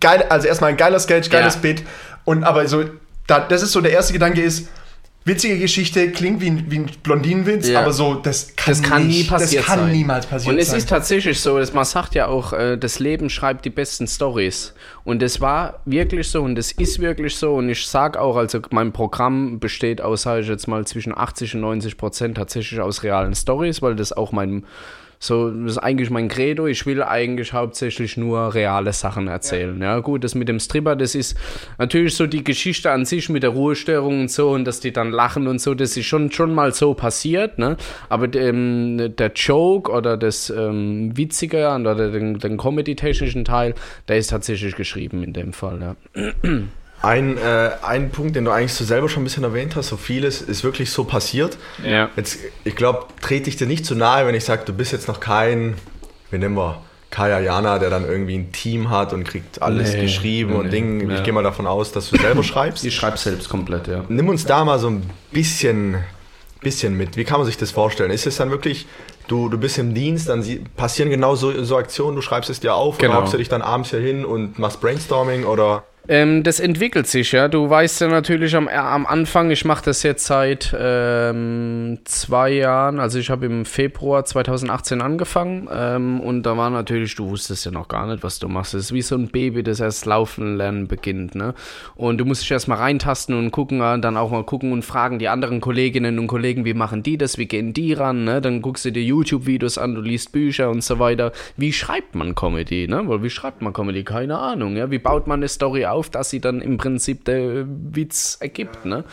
geil, 0.00 0.24
also 0.28 0.46
erstmal 0.48 0.70
ein 0.70 0.76
geiler 0.76 0.98
Sketch, 1.00 1.30
geiles 1.30 1.54
Ja. 1.54 1.60
Bit. 1.60 1.82
Und 2.24 2.44
aber 2.44 2.66
so, 2.68 2.84
da, 3.26 3.40
das 3.40 3.62
ist 3.62 3.72
so, 3.72 3.80
der 3.80 3.92
erste 3.92 4.12
Gedanke 4.12 4.40
ist, 4.42 4.68
witzige 5.28 5.58
Geschichte, 5.58 6.10
klingt 6.10 6.40
wie 6.40 6.48
ein, 6.50 6.64
wie 6.70 6.78
ein 6.80 6.90
Blondinenwitz, 7.04 7.68
Ja. 7.68 7.82
aber 7.82 7.92
so, 7.92 8.14
das 8.14 8.56
kann, 8.56 8.72
Das 8.74 8.82
kann 8.82 9.06
nie 9.06 9.18
nicht, 9.18 9.30
passiert 9.30 9.62
Das 9.62 9.66
kann 9.68 9.78
sein. 9.80 9.92
niemals 9.92 10.26
passieren 10.26 10.56
Und 10.56 10.60
es 10.60 10.70
sein. 10.70 10.78
ist 10.78 10.88
tatsächlich 10.88 11.38
so, 11.40 11.56
dass 11.58 11.72
man 11.72 11.84
sagt 11.84 12.14
ja 12.16 12.26
auch, 12.26 12.52
äh, 12.52 12.76
das 12.76 12.98
Leben 12.98 13.30
schreibt 13.30 13.64
die 13.64 13.70
besten 13.70 14.06
Stories. 14.08 14.74
Und 15.04 15.22
das 15.22 15.40
war 15.40 15.80
wirklich 15.84 16.28
so 16.28 16.42
und 16.42 16.56
das 16.56 16.72
ist 16.72 16.98
wirklich 16.98 17.36
so. 17.36 17.54
Und 17.54 17.68
ich 17.68 17.86
sag 17.86 18.16
auch, 18.16 18.36
also 18.36 18.60
mein 18.70 18.92
Programm 18.92 19.60
besteht 19.60 20.00
aus, 20.00 20.22
sage 20.22 20.40
ich 20.42 20.48
jetzt 20.48 20.66
mal, 20.66 20.84
zwischen 20.86 21.16
80 21.16 21.54
und 21.54 21.60
90 21.60 21.96
Prozent 21.96 22.36
tatsächlich 22.36 22.80
aus 22.80 23.02
realen 23.04 23.34
Stories, 23.34 23.80
weil 23.82 23.94
das 23.96 24.12
auch 24.12 24.32
mein 24.32 24.64
so, 25.20 25.50
das 25.50 25.72
ist 25.72 25.78
eigentlich 25.78 26.10
mein 26.10 26.28
Credo. 26.28 26.66
Ich 26.66 26.86
will 26.86 27.02
eigentlich 27.02 27.52
hauptsächlich 27.52 28.16
nur 28.16 28.54
reale 28.54 28.92
Sachen 28.92 29.26
erzählen. 29.26 29.80
Ja, 29.80 29.98
gut, 29.98 30.22
das 30.22 30.34
mit 30.34 30.48
dem 30.48 30.60
Stripper, 30.60 30.94
das 30.94 31.14
ist 31.14 31.36
natürlich 31.78 32.14
so 32.14 32.26
die 32.26 32.44
Geschichte 32.44 32.90
an 32.90 33.04
sich 33.04 33.28
mit 33.28 33.42
der 33.42 33.50
Ruhestörung 33.50 34.20
und 34.20 34.30
so 34.30 34.50
und 34.50 34.64
dass 34.64 34.80
die 34.80 34.92
dann 34.92 35.10
lachen 35.10 35.48
und 35.48 35.60
so, 35.60 35.74
das 35.74 35.96
ist 35.96 36.06
schon, 36.06 36.30
schon 36.30 36.54
mal 36.54 36.72
so 36.72 36.94
passiert, 36.94 37.58
ne? 37.58 37.76
Aber 38.08 38.32
ähm, 38.34 39.14
der 39.16 39.32
Joke 39.34 39.90
oder 39.90 40.16
das 40.16 40.50
ähm, 40.50 41.16
Witzige 41.16 41.68
oder 41.68 42.10
den, 42.10 42.38
den 42.38 42.56
Comedy-technischen 42.56 43.44
Teil, 43.44 43.74
der 44.06 44.18
ist 44.18 44.30
tatsächlich 44.30 44.76
geschrieben 44.76 45.22
in 45.22 45.32
dem 45.32 45.52
Fall, 45.52 45.80
ja. 45.80 45.96
Ein, 47.00 47.38
äh, 47.38 47.70
ein 47.82 48.10
Punkt, 48.10 48.34
den 48.34 48.44
du 48.44 48.50
eigentlich 48.50 48.72
so 48.74 48.84
selber 48.84 49.08
schon 49.08 49.22
ein 49.22 49.24
bisschen 49.24 49.44
erwähnt 49.44 49.76
hast, 49.76 49.88
so 49.88 49.96
vieles 49.96 50.42
ist 50.42 50.64
wirklich 50.64 50.90
so 50.90 51.04
passiert. 51.04 51.56
Ja. 51.84 52.10
Jetzt, 52.16 52.38
ich 52.64 52.74
glaube, 52.74 53.06
trete 53.20 53.48
ich 53.48 53.56
dir 53.56 53.66
nicht 53.66 53.86
zu 53.86 53.94
nahe, 53.94 54.26
wenn 54.26 54.34
ich 54.34 54.44
sage, 54.44 54.62
du 54.64 54.72
bist 54.72 54.90
jetzt 54.92 55.06
noch 55.06 55.20
kein, 55.20 55.74
wie 56.30 56.38
nennen 56.38 56.56
wir, 56.56 56.82
Kaya 57.10 57.38
Jana, 57.40 57.78
der 57.78 57.88
dann 57.88 58.04
irgendwie 58.04 58.36
ein 58.36 58.52
Team 58.52 58.90
hat 58.90 59.12
und 59.12 59.24
kriegt 59.24 59.62
alles 59.62 59.94
Nee, 59.94 60.02
geschrieben 60.02 60.50
nee, 60.50 60.56
und 60.58 60.64
nee, 60.66 60.70
Ding. 60.72 61.10
ja. 61.10 61.16
Ich 61.16 61.22
gehe 61.22 61.32
mal 61.32 61.42
davon 61.44 61.66
aus, 61.66 61.92
dass 61.92 62.10
du 62.10 62.16
selber 62.20 62.42
schreibst. 62.42 62.84
Ich 62.84 62.94
schreibe 62.94 63.16
selbst 63.16 63.48
komplett, 63.48 63.86
ja. 63.86 64.04
Nimm 64.08 64.28
uns 64.28 64.44
da 64.44 64.64
mal 64.64 64.78
so 64.78 64.88
ein 64.90 65.08
bisschen, 65.30 65.96
bisschen 66.60 66.96
mit. 66.96 67.16
Wie 67.16 67.24
kann 67.24 67.38
man 67.38 67.46
sich 67.46 67.56
das 67.56 67.70
vorstellen? 67.70 68.10
Ist 68.10 68.26
es 68.26 68.36
dann 68.36 68.50
wirklich, 68.50 68.86
du, 69.28 69.48
du 69.48 69.56
bist 69.56 69.78
im 69.78 69.94
Dienst, 69.94 70.28
dann 70.28 70.42
sie, 70.42 70.64
passieren 70.76 71.10
genau 71.10 71.34
so, 71.36 71.64
so 71.64 71.76
Aktionen, 71.78 72.16
du 72.16 72.22
schreibst 72.22 72.50
es 72.50 72.60
dir 72.60 72.74
auf 72.74 72.98
Genau. 72.98 73.14
hockst 73.20 73.32
du 73.32 73.38
dich 73.38 73.48
dann 73.48 73.62
abends 73.62 73.90
hier 73.90 74.00
hin 74.00 74.24
und 74.24 74.58
machst 74.58 74.80
Brainstorming 74.80 75.44
oder... 75.44 75.84
Ähm, 76.10 76.42
das 76.42 76.58
entwickelt 76.58 77.06
sich, 77.06 77.32
ja. 77.32 77.48
Du 77.48 77.68
weißt 77.68 78.00
ja 78.00 78.08
natürlich 78.08 78.56
am, 78.56 78.66
äh, 78.66 78.72
am 78.72 79.04
Anfang, 79.04 79.50
ich 79.50 79.66
mache 79.66 79.84
das 79.84 80.02
jetzt 80.02 80.24
seit 80.24 80.74
ähm, 80.78 81.98
zwei 82.04 82.50
Jahren, 82.52 82.98
also 82.98 83.18
ich 83.18 83.28
habe 83.28 83.44
im 83.44 83.66
Februar 83.66 84.24
2018 84.24 85.02
angefangen 85.02 85.68
ähm, 85.70 86.20
und 86.20 86.44
da 86.44 86.56
war 86.56 86.70
natürlich, 86.70 87.14
du 87.14 87.28
wusstest 87.28 87.66
ja 87.66 87.72
noch 87.72 87.88
gar 87.88 88.06
nicht, 88.06 88.22
was 88.22 88.38
du 88.38 88.48
machst. 88.48 88.72
Es 88.72 88.86
ist 88.86 88.92
wie 88.94 89.02
so 89.02 89.16
ein 89.16 89.28
Baby, 89.28 89.62
das 89.62 89.80
erst 89.80 90.06
laufen 90.06 90.56
lernen 90.56 90.88
beginnt, 90.88 91.34
ne? 91.34 91.52
Und 91.94 92.16
du 92.16 92.24
musst 92.24 92.40
dich 92.40 92.50
erstmal 92.52 92.78
reintasten 92.78 93.36
und 93.36 93.50
gucken, 93.50 93.82
äh, 93.82 94.00
dann 94.00 94.16
auch 94.16 94.30
mal 94.30 94.44
gucken 94.44 94.72
und 94.72 94.86
fragen 94.86 95.18
die 95.18 95.28
anderen 95.28 95.60
Kolleginnen 95.60 96.18
und 96.18 96.26
Kollegen, 96.26 96.64
wie 96.64 96.72
machen 96.72 97.02
die 97.02 97.18
das, 97.18 97.36
wie 97.36 97.46
gehen 97.46 97.74
die 97.74 97.92
ran, 97.92 98.24
ne? 98.24 98.40
Dann 98.40 98.62
guckst 98.62 98.86
du 98.86 98.92
dir 98.92 99.02
YouTube-Videos 99.02 99.76
an, 99.76 99.94
du 99.94 100.00
liest 100.00 100.32
Bücher 100.32 100.70
und 100.70 100.82
so 100.82 100.98
weiter. 100.98 101.32
Wie 101.58 101.74
schreibt 101.74 102.14
man 102.14 102.34
Comedy, 102.34 102.88
ne? 102.88 103.02
Weil 103.04 103.22
wie 103.22 103.30
schreibt 103.30 103.60
man 103.60 103.74
Comedy? 103.74 104.04
Keine 104.04 104.38
Ahnung, 104.38 104.74
ja? 104.74 104.90
Wie 104.90 104.98
baut 104.98 105.26
man 105.26 105.40
eine 105.40 105.48
Story 105.48 105.84
auf, 105.98 106.10
dass 106.10 106.30
sie 106.30 106.40
dann 106.40 106.60
im 106.60 106.76
Prinzip 106.76 107.24
der 107.24 107.66
Witz 107.66 108.38
ergibt, 108.40 108.84
ne? 108.84 109.04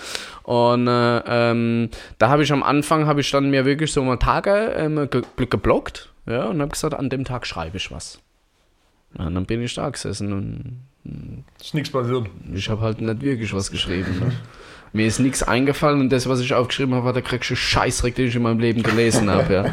Und 0.44 0.88
äh, 0.88 1.18
ähm, 1.26 1.90
da 2.18 2.30
habe 2.30 2.44
ich 2.44 2.52
am 2.52 2.64
Anfang, 2.64 3.08
habe 3.08 3.22
ich 3.22 3.32
dann 3.32 3.50
mir 3.50 3.66
wirklich 3.66 3.92
so 3.92 4.04
mal 4.04 4.18
Tage 4.18 4.74
ähm, 4.78 5.10
ge 5.10 5.24
geblockt, 5.36 6.14
ja, 6.28 6.46
und 6.46 6.62
habe 6.62 6.72
gesagt, 6.72 6.94
an 6.94 7.10
dem 7.10 7.26
Tag 7.26 7.48
schreibe 7.48 7.78
ich 7.78 7.92
was. 7.92 8.20
Ja, 9.18 9.28
und 9.28 9.36
dann 9.36 9.46
bin 9.46 9.62
ich 9.62 9.74
da 9.74 9.90
gesessen 9.90 10.34
und 10.34 10.82
ist 11.60 11.74
nichts 11.74 11.90
passiert. 11.90 12.28
ich 12.54 12.70
habe 12.70 12.82
halt 12.82 13.02
nicht 13.02 13.22
wirklich 13.22 13.54
was 13.54 13.72
geschrieben. 13.72 14.20
Ne? 14.20 14.32
Mir 14.96 15.08
ist 15.08 15.20
nichts 15.20 15.44
eingefallen 15.44 16.00
und 16.00 16.10
das, 16.10 16.30
was 16.30 16.40
ich 16.40 16.54
aufgeschrieben 16.54 16.96
habe, 16.96 17.06
war 17.06 17.12
der 17.12 17.22
kriegste 17.22 17.58
Scheißdreck, 17.58 18.16
den 18.16 18.28
ich 18.28 18.36
in 18.38 18.42
meinem 18.42 18.60
Leben 18.60 18.82
gelesen 18.82 19.30
habe. 19.30 19.54
Ja. 19.54 19.66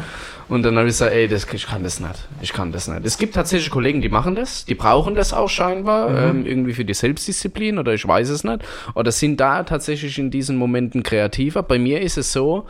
Und 0.49 0.63
dann 0.63 0.75
habe 0.75 0.87
ich 0.87 0.95
gesagt, 0.95 1.13
ey, 1.13 1.29
das, 1.29 1.47
ich 1.53 1.65
kann 1.65 1.81
das 1.81 2.01
nicht. 2.01 2.27
Ich 2.41 2.51
kann 2.51 2.73
das 2.73 2.89
nicht. 2.89 3.05
Es 3.05 3.17
gibt 3.17 3.33
tatsächlich 3.33 3.69
Kollegen, 3.69 4.01
die 4.01 4.09
machen 4.09 4.35
das, 4.35 4.65
die 4.65 4.75
brauchen 4.75 5.15
das 5.15 5.31
auch 5.31 5.47
scheinbar, 5.47 6.13
ähm, 6.13 6.45
irgendwie 6.45 6.73
für 6.73 6.83
die 6.83 6.93
Selbstdisziplin 6.93 7.79
oder 7.79 7.93
ich 7.93 8.05
weiß 8.05 8.27
es 8.27 8.43
nicht. 8.43 8.65
Oder 8.95 9.13
sind 9.13 9.39
da 9.39 9.63
tatsächlich 9.63 10.19
in 10.19 10.29
diesen 10.29 10.57
Momenten 10.57 11.03
kreativer. 11.03 11.63
Bei 11.63 11.79
mir 11.79 12.01
ist 12.01 12.17
es 12.17 12.33
so, 12.33 12.67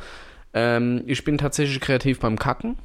ähm, 0.53 1.01
ich 1.07 1.23
bin 1.23 1.39
tatsächlich 1.39 1.79
kreativ 1.81 2.19
beim 2.19 2.37
Kacken. 2.37 2.77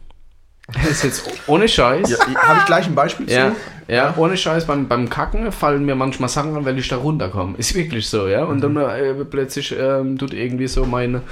Das 0.74 0.90
ist 0.90 1.04
jetzt 1.04 1.31
ohne 1.46 1.66
Scheiß. 1.66 2.11
Ja, 2.11 2.18
Habe 2.42 2.59
ich 2.61 2.66
gleich 2.66 2.87
ein 2.87 2.94
Beispiel 2.94 3.26
zu? 3.26 3.35
Ja, 3.35 3.57
ja, 3.90 4.12
ohne 4.18 4.37
Scheiß, 4.37 4.66
beim, 4.66 4.87
beim 4.87 5.09
Kacken 5.09 5.50
fallen 5.50 5.87
mir 5.87 5.94
manchmal 5.94 6.28
Sachen 6.28 6.54
an, 6.54 6.66
weil 6.66 6.78
ich 6.78 6.88
da 6.88 6.96
runterkomme. 6.96 7.54
Ist 7.57 7.74
wirklich 7.74 8.07
so, 8.07 8.28
ja. 8.28 8.44
Und 8.44 8.61
dann 8.61 8.76
äh, 8.76 9.14
plötzlich 9.24 9.74
ähm, 9.78 10.18
tut 10.18 10.35
irgendwie 10.35 10.68
so 10.68 10.85
meine. 10.85 11.22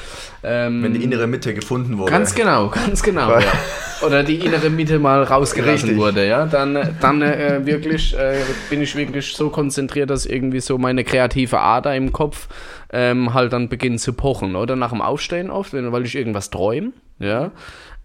Ähm, 0.42 0.83
Wenn 0.83 0.94
die 0.94 1.05
innere 1.05 1.27
Mitte 1.27 1.53
gefunden 1.53 1.99
wurde. 1.99 2.12
Ganz 2.12 2.35
genau, 2.35 2.68
ganz 2.68 3.03
genau. 3.03 3.38
Ja. 3.38 3.40
Oder 4.07 4.22
die 4.22 4.37
innere 4.37 4.70
Mitte 4.70 4.99
mal 4.99 5.22
rausgelassen 5.22 5.90
Richtig. 5.90 5.99
wurde, 5.99 6.27
ja. 6.27 6.46
Dann, 6.46 6.96
dann 6.99 7.20
äh, 7.20 7.66
wirklich 7.66 8.16
äh, 8.16 8.38
bin 8.70 8.81
ich 8.81 8.96
wirklich 8.96 9.35
so 9.35 9.51
konzentriert, 9.51 10.09
dass 10.09 10.25
irgendwie 10.25 10.61
so 10.61 10.79
meine 10.79 11.05
kreative 11.05 11.61
Ader 11.61 11.94
im 11.94 12.11
Kopf 12.11 12.49
ähm, 12.90 13.35
halt 13.35 13.53
dann 13.53 13.68
beginnt 13.68 14.01
zu 14.01 14.14
pochen. 14.14 14.57
Oder 14.57 14.77
nach 14.77 14.92
dem 14.92 15.03
Aufstehen 15.03 15.51
oft, 15.51 15.75
wenn, 15.75 15.92
weil 15.92 16.07
ich 16.07 16.16
irgendwas 16.16 16.49
träume, 16.49 16.92
ja. 17.18 17.51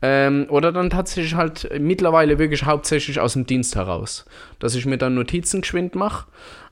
Ähm, 0.01 0.47
oder 0.49 0.71
dann 0.71 0.89
tatsächlich 0.89 1.35
halt 1.35 1.69
mittlerweile 1.79 2.39
wirklich 2.39 2.65
hauptsächlich 2.65 3.19
aus 3.19 3.33
dem 3.33 3.45
Dienst 3.45 3.75
heraus. 3.75 4.25
Dass 4.59 4.75
ich 4.75 4.85
mir 4.85 4.97
dann 4.97 5.13
Notizen 5.13 5.61
geschwind 5.61 5.93
mache 5.95 6.25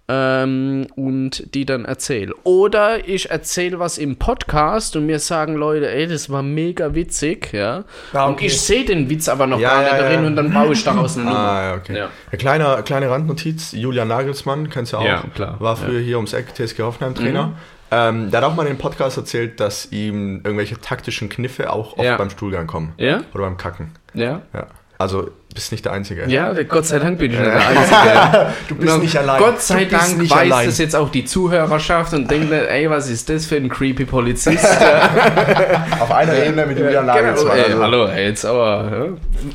ähm, 0.10 0.88
und 0.96 1.54
die 1.54 1.66
dann 1.66 1.86
erzähle. 1.86 2.34
Oder 2.44 3.08
ich 3.08 3.30
erzähle 3.30 3.78
was 3.78 4.00
im 4.00 4.18
Podcast 4.18 4.96
und 4.96 5.06
mir 5.06 5.20
sagen 5.20 5.54
Leute, 5.56 5.90
ey, 5.92 6.08
das 6.08 6.32
war 6.32 6.42
mega 6.42 6.96
witzig, 6.96 7.54
ja. 7.54 7.84
Ah, 8.14 8.26
Und 8.26 8.34
okay. 8.34 8.48
ich 8.48 8.60
sehe 8.60 8.84
den 8.84 9.08
Witz 9.10 9.30
aber 9.30 9.46
noch 9.46 9.60
Ja, 9.60 9.70
gar 9.70 9.84
ja, 9.84 9.84
nicht 9.84 10.02
ja. 10.02 10.10
darin 10.10 10.26
und 10.26 10.36
dann 10.36 10.52
baue 10.52 10.74
ich 10.74 10.84
daraus 10.84 11.16
eine 11.16 11.26
Nummer. 11.30 11.38
Ah, 11.40 11.64
ja, 11.70 11.76
okay. 11.76 11.98
Ja. 11.98 12.10
Eine 12.32 12.38
kleine, 12.40 12.84
kleine 12.84 13.10
Randnotiz, 13.12 13.72
Julian 13.74 14.08
Nagelsmann, 14.08 14.72
kennst 14.72 14.94
du 14.94 14.98
auch. 14.98 15.06
Ja, 15.06 15.24
klar. 15.36 15.58
War 15.60 15.76
früher 15.76 16.00
hier 16.00 16.18
ums 16.18 16.34
Eck 16.34 16.56
TSG 16.56 16.82
Hoffenheim 16.82 17.14
Trainer. 17.14 17.54
Ähm, 17.92 18.30
der 18.32 18.42
hat 18.42 18.48
auch 18.50 18.56
mal 18.56 18.64
in 18.68 18.74
dem 18.76 18.78
Podcast 18.78 19.18
erzählt, 19.18 19.60
dass 19.60 19.92
ihm 19.92 20.42
irgendwelche 20.44 20.80
taktischen 20.80 21.28
Kniffe 21.30 21.72
auch 21.72 21.94
oft 21.98 22.04
Ja. 22.04 22.18
beim 22.18 22.30
Stuhlgang 22.30 22.68
kommen. 22.68 22.94
Ja? 22.98 23.22
Oder 23.34 23.46
beim 23.46 23.58
Kacken. 23.58 23.92
Ja. 24.14 24.42
Ja. 24.54 24.68
Also, 25.00 25.30
bist 25.56 25.72
nicht 25.72 25.86
der 25.86 25.94
Einzige. 25.94 26.26
Ja, 26.28 26.52
Gott 26.64 26.86
sei 26.86 27.00
Dank 27.00 27.18
bin 27.20 27.32
ich 27.32 27.40
nicht 27.40 27.50
der 27.50 27.68
Einzige. 27.68 28.54
Du 28.68 28.76
bist 28.76 28.98
nicht 28.98 29.16
allein. 29.18 29.40
Gott 29.42 29.62
sei 29.62 29.86
du 29.86 29.92
Dank 29.92 30.18
nicht 30.18 30.30
weiß 30.30 30.40
allein. 30.42 30.66
das 30.68 30.78
jetzt 30.78 30.94
auch 30.96 31.10
die 31.10 31.24
Zuhörerschaft 31.24 32.14
und 32.14 32.30
denkt, 32.30 32.52
nicht, 32.52 32.64
ey, 32.70 32.90
was 32.90 33.10
ist 33.10 33.30
das 33.30 33.46
für 33.46 33.56
ein 33.56 33.70
creepy 33.70 34.04
Polizist? 34.06 34.66
Auf 36.00 36.12
einer 36.12 36.34
Ebene 36.36 36.66
mit 36.66 36.78
Julian 36.80 37.06
genau, 37.08 37.16
Nagelsmann. 37.16 37.58
ey, 37.58 37.64
also- 37.64 37.82
hallo, 37.82 38.06
ey, 38.08 38.26
jetzt 38.28 38.46
aber. 38.46 38.92
Ja? 38.92 39.06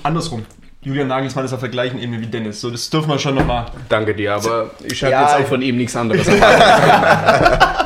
Andersrum. 0.02 0.46
Julian 0.80 1.08
Nagelsmann 1.08 1.44
ist 1.46 1.52
auf 1.54 1.60
der 1.60 1.70
gleichen 1.70 1.98
Ebene 1.98 2.20
wie 2.20 2.26
Dennis. 2.26 2.60
So, 2.60 2.70
das 2.70 2.90
dürfen 2.90 3.08
wir 3.08 3.18
schon 3.18 3.34
nochmal. 3.34 3.66
Danke 3.88 4.14
dir, 4.14 4.34
aber 4.34 4.70
ich 4.82 5.02
habe 5.02 5.12
Ja, 5.12 5.22
jetzt 5.22 5.34
auch 5.44 5.48
von 5.48 5.62
ihm 5.62 5.76
nichts 5.78 5.96
anderes 5.96 6.26
erwartet. 6.28 7.83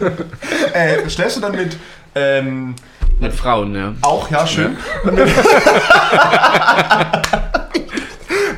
Äh, 0.74 1.08
schläfst 1.10 1.36
du 1.36 1.40
dann 1.40 1.56
mit. 1.56 1.76
Ähm, 2.14 2.74
Mit 3.20 3.32
Frauen, 3.32 3.74
ja. 3.74 3.94
auch, 4.02 4.30
ja, 4.30 4.46
schön. 4.46 4.76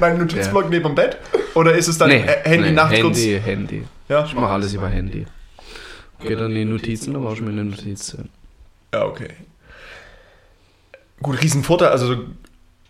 Mein 0.00 0.18
Notizblock 0.18 0.68
neben 0.70 0.84
dem 0.84 0.94
Bett? 0.94 1.18
Oder 1.54 1.74
ist 1.74 1.88
es 1.88 1.98
dann 1.98 2.10
äh, 2.10 2.22
Handy 2.44 2.68
nee, 2.68 2.72
nachts 2.72 3.00
kurz? 3.00 3.18
Handy, 3.18 3.40
Handy. 3.42 3.84
Ja, 4.08 4.24
Ich 4.24 4.34
mache 4.34 4.52
alles 4.52 4.72
über 4.72 4.88
Handy. 4.88 5.26
Geht 6.20 6.38
dann 6.38 6.50
in 6.50 6.54
die 6.54 6.64
Notizen, 6.64 7.12
dann 7.12 7.22
mache 7.22 7.34
ich 7.34 7.40
mir 7.40 7.50
eine 7.50 7.64
Notiz. 7.64 8.16
Ja, 8.94 9.04
okay. 9.04 9.30
Gut, 11.20 11.42
Riesenvorteil. 11.42 11.88
Also, 11.88 12.16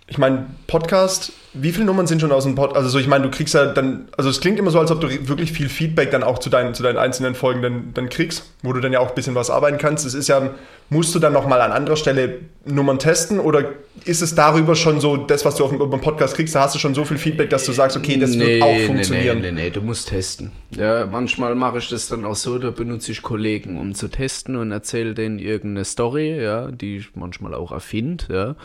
ich 0.07 0.19
meine, 0.19 0.47
Podcast, 0.67 1.33
wie 1.55 1.73
viele 1.73 1.85
Nummern 1.85 2.07
sind 2.07 2.21
schon 2.21 2.33
aus 2.33 2.45
dem 2.45 2.55
Pod? 2.55 2.75
Also, 2.77 2.88
so, 2.88 2.99
ich 2.99 3.07
meine, 3.07 3.25
du 3.25 3.31
kriegst 3.31 3.55
ja 3.55 3.67
dann, 3.67 4.09
also, 4.17 4.31
es 4.31 4.41
klingt 4.41 4.59
immer 4.59 4.71
so, 4.71 4.79
als 4.79 4.91
ob 4.91 5.01
du 5.01 5.09
wirklich 5.29 5.53
viel 5.53 5.69
Feedback 5.69 6.11
dann 6.11 6.23
auch 6.23 6.38
zu 6.38 6.51
deinen, 6.51 6.75
zu 6.75 6.83
deinen 6.83 6.99
einzelnen 6.99 7.35
Folgen 7.35 7.62
dann, 7.62 7.91
dann 7.95 8.09
kriegst, 8.09 8.45
wo 8.62 8.73
du 8.73 8.81
dann 8.81 8.93
ja 8.93 9.01
auch 9.01 9.11
ein 9.11 9.15
bisschen 9.15 9.35
was 9.35 9.51
arbeiten 9.51 9.79
kannst. 9.79 10.07
Es 10.07 10.15
ist 10.15 10.29
ja, 10.29 10.51
musst 10.93 11.15
du 11.15 11.19
dann 11.19 11.33
nochmal 11.33 11.61
an 11.61 11.73
anderer 11.73 11.97
Stelle 11.97 12.41
Nummern 12.65 12.99
testen 12.99 13.41
oder 13.41 13.71
ist 14.05 14.23
es 14.23 14.35
darüber 14.35 14.77
schon 14.77 15.01
so, 15.01 15.17
das, 15.17 15.45
was 15.45 15.57
du 15.57 15.65
auf 15.65 15.71
dem, 15.71 16.01
Podcast 16.01 16.35
kriegst, 16.37 16.55
da 16.55 16.62
hast 16.62 16.75
du 16.75 16.79
schon 16.79 16.95
so 16.95 17.05
viel 17.05 17.19
Feedback, 17.19 17.51
dass 17.51 17.65
du 17.65 17.73
sagst, 17.73 17.97
okay, 17.97 18.19
das 18.19 18.38
wird 18.38 18.62
auch 18.62 18.79
funktionieren? 18.87 19.41
Nee, 19.41 19.53
nee, 19.53 19.62
nee, 19.65 19.71
du 19.71 19.81
musst 19.81 20.09
testen. 20.09 20.53
Ja, 20.71 21.07
manchmal 21.07 21.55
mache 21.55 21.79
ich 21.79 21.88
das 21.88 22.09
dann 22.09 22.25
auch 22.25 22.37
so, 22.37 22.59
da 22.59 22.71
benutze 22.71 23.12
ich 23.12 23.23
Kollegen, 23.23 23.79
um 23.79 23.95
zu 23.95 24.09
testen 24.09 24.57
und 24.57 24.71
erzähle 24.71 25.15
denen 25.15 25.38
irgendeine 25.38 25.85
Story, 25.85 26.41
ja, 26.41 26.71
die 26.71 26.99
ich 26.99 27.11
manchmal 27.15 27.55
auch 27.55 27.73
erfinde, 27.73 28.25
ja. 28.29 28.57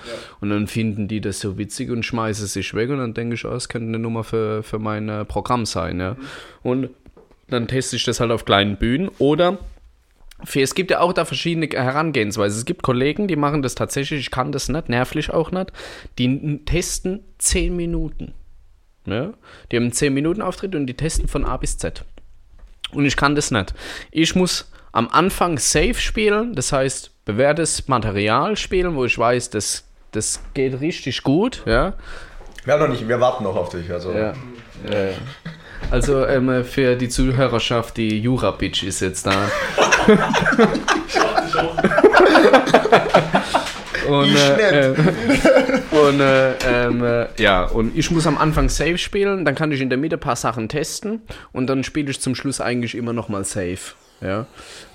Und 0.42 0.50
dann 0.50 0.68
finden 0.68 1.08
die 1.08 1.22
das 1.22 1.40
so 1.40 1.58
witzig 1.58 1.90
und 1.90 2.04
schmeißen 2.04 2.48
sich 2.48 2.74
weg 2.78 2.90
und 2.90 3.00
dann 3.00 3.14
denke 3.14 3.36
ich, 3.36 3.46
oh, 3.46 3.50
das 3.50 3.68
könnte 3.68 3.90
eine 3.90 4.00
Nummer 4.00 4.24
für, 4.24 4.64
für 4.64 4.80
mein 4.80 5.10
äh, 5.10 5.26
Programm 5.26 5.66
sein, 5.66 6.00
ja. 6.00 6.16
Und 6.64 6.90
dann 7.50 7.68
teste 7.68 7.96
ich 7.96 8.06
das 8.06 8.20
halt 8.20 8.32
auf 8.32 8.46
kleinen 8.46 8.78
Bühnen 8.78 9.10
oder 9.20 9.58
es 10.56 10.76
gibt 10.76 10.92
ja 10.92 11.00
auch 11.00 11.14
da 11.14 11.26
verschiedene 11.26 11.68
Herangehensweisen. 11.68 12.60
Es 12.60 12.66
gibt 12.66 12.84
Kollegen, 12.84 13.28
die 13.28 13.36
machen 13.36 13.62
das 13.64 13.76
tatsächlich, 13.76 14.20
ich 14.20 14.32
kann 14.32 14.52
das 14.52 14.70
nicht, 14.70 14.90
nervlich 14.90 15.32
auch 15.32 15.52
nicht, 15.52 15.72
die 16.20 16.60
testen 16.66 17.22
10 17.40 17.76
Minuten. 17.76 18.34
Ja? 19.06 19.34
Die 19.72 19.78
haben 19.78 19.84
einen 19.84 19.94
10 19.94 20.14
Minuten 20.14 20.42
Auftritt 20.42 20.76
und 20.76 20.86
die 20.86 20.94
testen 20.94 21.28
von 21.28 21.44
A 21.46 21.58
bis 21.58 21.78
Z. 21.78 22.06
Und 22.92 23.06
ich 23.06 23.18
kann 23.18 23.36
das 23.36 23.52
nicht. 23.52 23.74
Ich 24.12 24.36
muss 24.36 24.72
am 24.92 25.08
Anfang 25.10 25.58
safe 25.58 25.96
spielen, 25.96 26.54
das 26.54 26.72
heißt 26.72 27.26
bewährtes 27.26 27.88
Material 27.88 28.56
spielen, 28.58 28.96
wo 28.96 29.06
ich 29.06 29.18
weiß, 29.18 29.50
das, 29.50 29.86
das 30.12 30.42
geht 30.54 30.80
richtig 30.80 31.24
gut. 31.24 31.64
Ja? 31.66 31.96
Wir 32.68 32.74
haben 32.74 32.82
noch 32.82 32.90
nicht, 32.90 33.08
wir 33.08 33.22
warten 33.22 33.46
noch 33.46 33.56
auf 33.56 33.70
dich. 33.70 33.90
Also. 33.90 34.12
Ja. 34.12 34.34
ja. 34.92 35.12
Also 35.90 36.26
ähm, 36.26 36.66
für 36.66 36.98
die 36.98 37.08
Zuhörerschaft, 37.08 37.96
die 37.96 38.20
Jura-Bitch 38.20 38.84
ist 38.84 39.00
jetzt 39.00 39.26
da. 39.26 39.32
und, 44.10 44.26
Ich 44.26 44.36
äh, 44.36 44.90
äh, 44.90 44.96
und 45.92 46.20
äh, 46.20 46.56
ähm, 46.68 47.06
äh, 47.06 47.28
ja, 47.38 47.64
und 47.64 47.98
ich 47.98 48.12
muss 48.12 48.28
am 48.28 48.38
Anfang 48.38 48.68
Safe 48.68 48.98
spielen, 48.98 49.46
dann 49.46 49.56
kann 49.56 49.72
ich 49.72 49.80
in 49.80 49.88
der 49.88 49.98
Mitte 49.98 50.18
ein 50.18 50.20
paar 50.20 50.36
Sachen 50.36 50.68
testen 50.68 51.22
und 51.54 51.68
dann 51.68 51.86
spiele 51.86 52.12
ich 52.12 52.20
zum 52.20 52.36
Schluss 52.36 52.60
eigentlich 52.60 52.96
immer 52.96 53.14
nochmal 53.14 53.46
Safe. 53.46 53.80
Ja, 54.20 54.46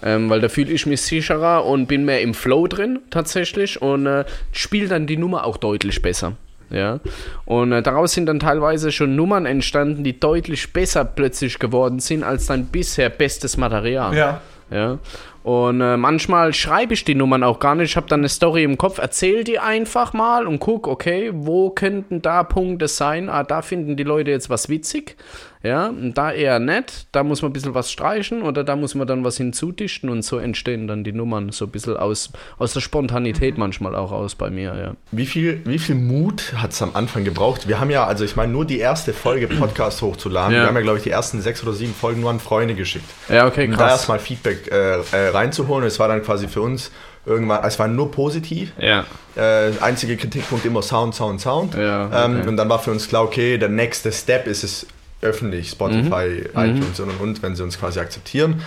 ähm, 0.02 0.28
weil 0.28 0.42
da 0.42 0.50
fühle 0.50 0.72
ich 0.72 0.84
mich 0.84 1.00
sicherer 1.00 1.64
und 1.64 1.86
bin 1.86 2.04
mehr 2.04 2.20
im 2.20 2.34
Flow 2.34 2.66
drin 2.66 2.98
tatsächlich 3.08 3.80
und 3.80 4.04
äh, 4.04 4.26
spiele 4.50 4.88
dann 4.88 5.06
die 5.06 5.16
Nummer 5.16 5.46
auch 5.46 5.56
deutlich 5.56 6.02
besser. 6.02 6.36
Ja, 6.72 7.00
und 7.44 7.72
äh, 7.72 7.82
daraus 7.82 8.12
sind 8.12 8.26
dann 8.26 8.40
teilweise 8.40 8.92
schon 8.92 9.14
Nummern 9.14 9.44
entstanden, 9.44 10.04
die 10.04 10.18
deutlich 10.18 10.72
besser 10.72 11.04
plötzlich 11.04 11.58
geworden 11.58 12.00
sind 12.00 12.24
als 12.24 12.46
dein 12.46 12.66
bisher 12.66 13.10
bestes 13.10 13.56
Material. 13.56 14.16
Ja. 14.16 14.40
Ja. 14.70 14.98
Und 15.42 15.80
äh, 15.80 15.96
manchmal 15.96 16.54
schreibe 16.54 16.94
ich 16.94 17.04
die 17.04 17.14
Nummern 17.14 17.42
auch 17.42 17.58
gar 17.58 17.74
nicht. 17.74 17.90
Ich 17.90 17.96
habe 17.96 18.06
dann 18.06 18.20
eine 18.20 18.28
Story 18.28 18.62
im 18.62 18.78
Kopf, 18.78 18.98
erzähl 18.98 19.44
die 19.44 19.58
einfach 19.58 20.12
mal 20.12 20.46
und 20.46 20.60
guck, 20.60 20.86
okay, 20.86 21.30
wo 21.34 21.70
könnten 21.70 22.22
da 22.22 22.44
Punkte 22.44 22.88
sein? 22.88 23.28
Ah, 23.28 23.42
da 23.42 23.60
finden 23.60 23.96
die 23.96 24.04
Leute 24.04 24.30
jetzt 24.30 24.50
was 24.50 24.68
witzig. 24.68 25.16
Ja, 25.62 25.86
und 25.88 26.14
da 26.18 26.32
eher 26.32 26.58
nett. 26.58 27.06
Da 27.12 27.22
muss 27.22 27.40
man 27.42 27.50
ein 27.50 27.52
bisschen 27.52 27.74
was 27.74 27.90
streichen 27.92 28.42
oder 28.42 28.64
da 28.64 28.74
muss 28.76 28.94
man 28.94 29.06
dann 29.06 29.22
was 29.24 29.36
hinzudichten 29.36 30.08
und 30.10 30.22
so 30.24 30.38
entstehen 30.38 30.88
dann 30.88 31.04
die 31.04 31.12
Nummern 31.12 31.52
so 31.52 31.66
ein 31.66 31.70
bisschen 31.70 31.96
aus, 31.96 32.30
aus 32.58 32.72
der 32.72 32.80
Spontanität 32.80 33.58
manchmal 33.58 33.94
auch 33.94 34.10
aus 34.12 34.34
bei 34.34 34.50
mir, 34.50 34.74
ja. 34.76 34.94
Wie 35.12 35.26
viel, 35.26 35.60
wie 35.64 35.78
viel 35.78 35.94
Mut 35.94 36.52
hat 36.56 36.72
es 36.72 36.82
am 36.82 36.90
Anfang 36.94 37.24
gebraucht? 37.24 37.68
Wir 37.68 37.78
haben 37.78 37.90
ja, 37.90 38.04
also 38.06 38.24
ich 38.24 38.34
meine, 38.36 38.52
nur 38.52 38.64
die 38.64 38.78
erste 38.78 39.12
Folge 39.12 39.46
Podcast 39.58 40.02
hochzuladen. 40.02 40.54
Ja. 40.54 40.62
Wir 40.62 40.66
haben 40.68 40.74
ja, 40.74 40.80
glaube 40.82 40.98
ich, 40.98 41.04
die 41.04 41.10
ersten 41.10 41.40
sechs 41.40 41.62
oder 41.62 41.72
sieben 41.72 41.94
Folgen 41.94 42.20
nur 42.20 42.30
an 42.30 42.40
Freunde 42.40 42.74
geschickt. 42.74 43.08
Ja, 43.28 43.46
okay, 43.46 43.66
Um 43.66 43.70
da 43.72 43.76
krass. 43.76 43.90
erstmal 43.92 44.18
Feedback 44.18 44.70
äh, 44.72 44.96
äh, 45.12 45.28
reinzuholen. 45.28 45.86
Es 45.86 45.98
war 45.98 46.08
dann 46.08 46.22
quasi 46.22 46.48
für 46.48 46.60
uns 46.62 46.90
irgendwann, 47.24 47.62
es 47.64 47.78
war 47.78 47.86
nur 47.88 48.10
positiv. 48.10 48.72
Ja, 48.78 49.04
Äh, 49.36 49.70
einzige 49.80 50.16
Kritikpunkt 50.16 50.66
immer 50.66 50.82
Sound, 50.82 51.14
Sound, 51.14 51.40
Sound. 51.40 51.74
Ja, 51.74 52.24
ähm, 52.26 52.40
okay. 52.40 52.48
und 52.48 52.56
dann 52.56 52.68
war 52.68 52.80
für 52.80 52.90
uns 52.90 53.08
klar, 53.08 53.22
okay, 53.22 53.56
der 53.58 53.68
nächste 53.70 54.10
Step 54.12 54.46
ist 54.46 54.64
es 54.64 54.86
öffentlich, 55.22 55.70
Spotify, 55.70 56.44
Mhm. 56.54 56.60
iTunes 56.76 57.00
und 57.00 57.10
und 57.10 57.20
und, 57.20 57.42
wenn 57.42 57.56
sie 57.56 57.62
uns 57.62 57.78
quasi 57.78 58.00
akzeptieren. 58.00 58.62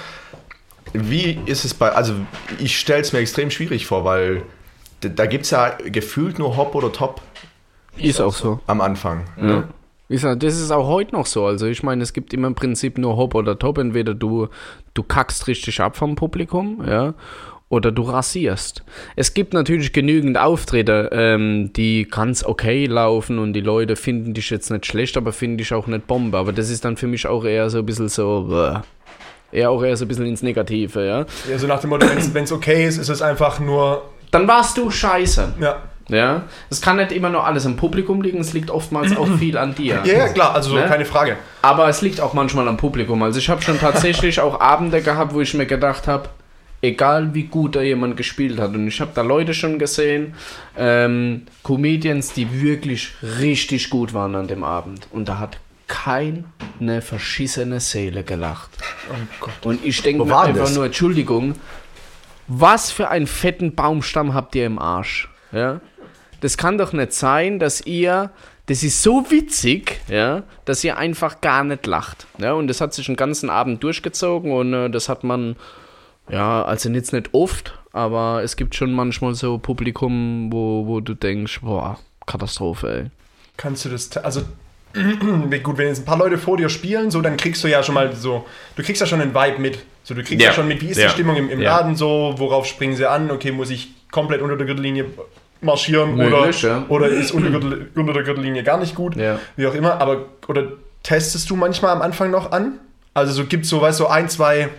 Wie 0.93 1.39
ist 1.45 1.65
es 1.65 1.73
bei, 1.73 1.91
also 1.91 2.13
ich 2.59 2.77
stelle 2.79 3.01
es 3.01 3.11
mir 3.13 3.19
extrem 3.19 3.51
schwierig 3.51 3.85
vor, 3.85 4.05
weil 4.05 4.43
da 5.01 5.25
gibt 5.25 5.45
es 5.45 5.51
ja 5.51 5.69
gefühlt 5.85 6.39
nur 6.39 6.55
Hop 6.57 6.73
oder 6.75 6.91
Top 6.91 7.21
ist 7.97 8.21
auch 8.21 8.33
so. 8.33 8.59
am 8.67 8.81
Anfang. 8.81 9.25
Ja. 9.41 9.63
Wie 10.07 10.15
gesagt, 10.15 10.43
das 10.43 10.59
ist 10.59 10.71
auch 10.71 10.87
heute 10.87 11.13
noch 11.15 11.25
so. 11.25 11.45
Also 11.45 11.65
ich 11.65 11.81
meine, 11.81 12.03
es 12.03 12.13
gibt 12.13 12.33
immer 12.33 12.47
im 12.47 12.55
Prinzip 12.55 12.97
nur 12.97 13.17
Hop 13.17 13.33
oder 13.35 13.57
Top. 13.57 13.77
Entweder 13.79 14.13
du, 14.13 14.47
du 14.93 15.03
kackst 15.03 15.47
richtig 15.47 15.81
ab 15.81 15.97
vom 15.97 16.15
Publikum, 16.15 16.83
ja, 16.87 17.13
oder 17.69 17.91
du 17.91 18.03
rasierst. 18.03 18.83
Es 19.15 19.33
gibt 19.33 19.53
natürlich 19.53 19.91
genügend 19.91 20.37
Auftritte, 20.37 21.09
ähm, 21.11 21.71
die 21.73 22.07
ganz 22.09 22.43
okay 22.43 22.85
laufen 22.85 23.39
und 23.39 23.53
die 23.53 23.61
Leute 23.61 23.95
finden 23.95 24.33
dich 24.33 24.49
jetzt 24.49 24.69
nicht 24.69 24.85
schlecht, 24.85 25.17
aber 25.17 25.33
finden 25.33 25.57
dich 25.57 25.73
auch 25.73 25.87
nicht 25.87 26.05
Bombe. 26.07 26.37
Aber 26.37 26.53
das 26.53 26.69
ist 26.69 26.85
dann 26.85 26.95
für 26.97 27.07
mich 27.07 27.25
auch 27.27 27.43
eher 27.43 27.69
so 27.69 27.79
ein 27.79 27.85
bisschen 27.85 28.07
so, 28.09 28.47
äh, 29.51 29.57
eher 29.57 29.71
auch 29.71 29.83
eher 29.83 29.97
so 29.97 30.05
ein 30.05 30.07
bisschen 30.07 30.27
ins 30.27 30.43
Negative, 30.43 31.05
ja. 31.05 31.25
Ja, 31.49 31.57
so 31.57 31.65
nach 31.67 31.79
dem 31.79 31.89
Motto, 31.89 32.05
wenn 32.33 32.43
es 32.43 32.51
okay 32.51 32.85
ist, 32.87 32.97
ist 32.97 33.09
es 33.09 33.21
einfach 33.21 33.59
nur. 33.59 34.03
Dann 34.31 34.47
warst 34.47 34.77
du 34.77 34.89
scheiße. 34.91 35.53
Ja. 35.59 35.77
Ja, 36.07 36.43
es 36.69 36.83
kann 36.83 36.97
nicht 36.97 37.11
immer 37.11 37.31
nur 37.31 37.45
alles 37.47 37.65
am 37.65 37.77
Publikum 37.77 38.21
liegen, 38.21 38.39
es 38.39 38.53
liegt 38.53 38.69
oftmals 38.69 39.17
auch 39.17 39.27
viel 39.39 39.57
an 39.57 39.73
dir. 39.73 40.01
Ja, 40.03 40.13
ja, 40.13 40.27
klar, 40.27 40.53
also 40.53 40.69
so, 40.69 40.75
Ne? 40.75 40.85
keine 40.85 41.03
Frage. 41.03 41.35
Aber 41.63 41.89
es 41.89 42.03
liegt 42.03 42.21
auch 42.21 42.35
manchmal 42.35 42.67
am 42.67 42.77
Publikum. 42.77 43.23
Also 43.23 43.39
ich 43.39 43.49
habe 43.49 43.63
schon 43.63 43.79
tatsächlich 43.79 44.39
auch 44.39 44.59
Abende 44.61 45.01
gehabt, 45.01 45.33
wo 45.33 45.41
ich 45.41 45.55
mir 45.55 45.65
gedacht 45.65 46.07
habe, 46.07 46.29
Egal 46.85 47.33
wie 47.33 47.43
gut 47.43 47.75
da 47.75 47.81
jemand 47.81 48.15
gespielt 48.15 48.59
hat. 48.59 48.75
Und 48.75 48.87
ich 48.87 49.01
habe 49.01 49.11
da 49.15 49.21
Leute 49.21 49.53
schon 49.53 49.79
gesehen, 49.79 50.35
ähm, 50.77 51.43
Comedians, 51.63 52.33
die 52.33 52.61
wirklich 52.61 53.13
richtig 53.39 53.89
gut 53.89 54.13
waren 54.13 54.35
an 54.35 54.47
dem 54.47 54.63
Abend. 54.63 55.07
Und 55.11 55.27
da 55.27 55.39
hat 55.39 55.57
keine 55.87 57.01
verschissene 57.01 57.79
Seele 57.79 58.23
gelacht. 58.23 58.69
Und 59.63 59.83
ich 59.83 60.01
denke 60.01 60.25
mir 60.25 60.37
einfach 60.37 60.65
das? 60.65 60.75
nur, 60.75 60.85
Entschuldigung, 60.85 61.55
was 62.47 62.91
für 62.91 63.09
einen 63.09 63.27
fetten 63.27 63.75
Baumstamm 63.75 64.33
habt 64.33 64.55
ihr 64.55 64.65
im 64.65 64.79
Arsch? 64.79 65.29
Ja? 65.51 65.81
Das 66.41 66.57
kann 66.57 66.77
doch 66.77 66.93
nicht 66.93 67.13
sein, 67.13 67.59
dass 67.59 67.81
ihr, 67.81 68.31
das 68.67 68.83
ist 68.83 69.01
so 69.01 69.31
witzig, 69.31 70.01
ja, 70.07 70.43
dass 70.65 70.83
ihr 70.83 70.97
einfach 70.97 71.41
gar 71.41 71.63
nicht 71.63 71.87
lacht. 71.87 72.27
Ja? 72.37 72.53
Und 72.53 72.67
das 72.67 72.81
hat 72.81 72.93
sich 72.93 73.07
den 73.07 73.15
ganzen 73.15 73.49
Abend 73.49 73.83
durchgezogen 73.83 74.51
und 74.51 74.73
äh, 74.73 74.89
das 74.89 75.09
hat 75.09 75.23
man, 75.23 75.55
ja, 76.29 76.63
also 76.63 76.89
jetzt 76.89 77.13
nicht 77.13 77.29
oft, 77.33 77.77
aber 77.91 78.41
es 78.43 78.55
gibt 78.55 78.75
schon 78.75 78.91
manchmal 78.93 79.35
so 79.35 79.57
Publikum, 79.57 80.49
wo, 80.51 80.85
wo 80.87 80.99
du 80.99 81.13
denkst, 81.13 81.61
boah, 81.61 81.97
Katastrophe, 82.25 82.87
ey. 83.03 83.11
Kannst 83.57 83.85
du 83.85 83.89
das, 83.89 84.15
also 84.17 84.41
gut, 85.63 85.77
wenn 85.77 85.87
jetzt 85.87 85.99
ein 85.99 86.05
paar 86.05 86.17
Leute 86.17 86.37
vor 86.37 86.57
dir 86.57 86.69
spielen, 86.69 87.11
so, 87.11 87.21
dann 87.21 87.37
kriegst 87.37 87.63
du 87.63 87.67
ja 87.67 87.83
schon 87.83 87.95
mal 87.95 88.13
so, 88.15 88.45
du 88.75 88.83
kriegst 88.83 89.01
ja 89.01 89.07
schon 89.07 89.21
einen 89.21 89.33
Vibe 89.35 89.59
mit. 89.59 89.79
So, 90.03 90.13
du 90.13 90.21
kriegst 90.23 90.41
ja, 90.41 90.49
Ja. 90.49 90.53
schon 90.53 90.67
mit, 90.67 90.81
wie 90.81 90.87
ist 90.89 90.97
Ja. 90.97 91.07
die 91.07 91.13
Stimmung 91.13 91.35
im, 91.35 91.49
im 91.49 91.61
Ja. 91.61 91.77
Laden 91.77 91.95
so, 91.95 92.35
worauf 92.37 92.65
springen 92.65 92.95
sie 92.95 93.05
an, 93.09 93.31
okay, 93.31 93.51
muss 93.51 93.69
ich 93.69 93.89
komplett 94.11 94.41
unter 94.41 94.55
der 94.55 94.65
Gürtellinie 94.65 95.05
marschieren 95.61 96.15
Möglich, 96.15 96.63
oder, 96.63 96.73
ja. 96.73 96.85
oder 96.89 97.07
ist 97.07 97.31
unter, 97.31 97.49
Gürtel, 97.49 97.89
unter 97.95 98.13
der 98.13 98.23
Gürtellinie 98.23 98.63
gar 98.63 98.77
nicht 98.77 98.93
gut, 98.95 99.15
Ja. 99.15 99.39
wie 99.55 99.65
auch 99.67 99.73
immer, 99.73 99.99
aber, 99.99 100.25
oder 100.47 100.63
testest 101.03 101.49
du 101.49 101.55
manchmal 101.55 101.91
am 101.91 102.01
Anfang 102.01 102.29
noch 102.31 102.51
an? 102.51 102.79
Also 103.13 103.33
so 103.33 103.45
gibt 103.45 103.63
es 103.63 103.69
so, 103.69 103.81
weißt 103.81 103.99
du, 103.99 104.03
so 104.03 104.09
ein, 104.09 104.29
zwei 104.29 104.69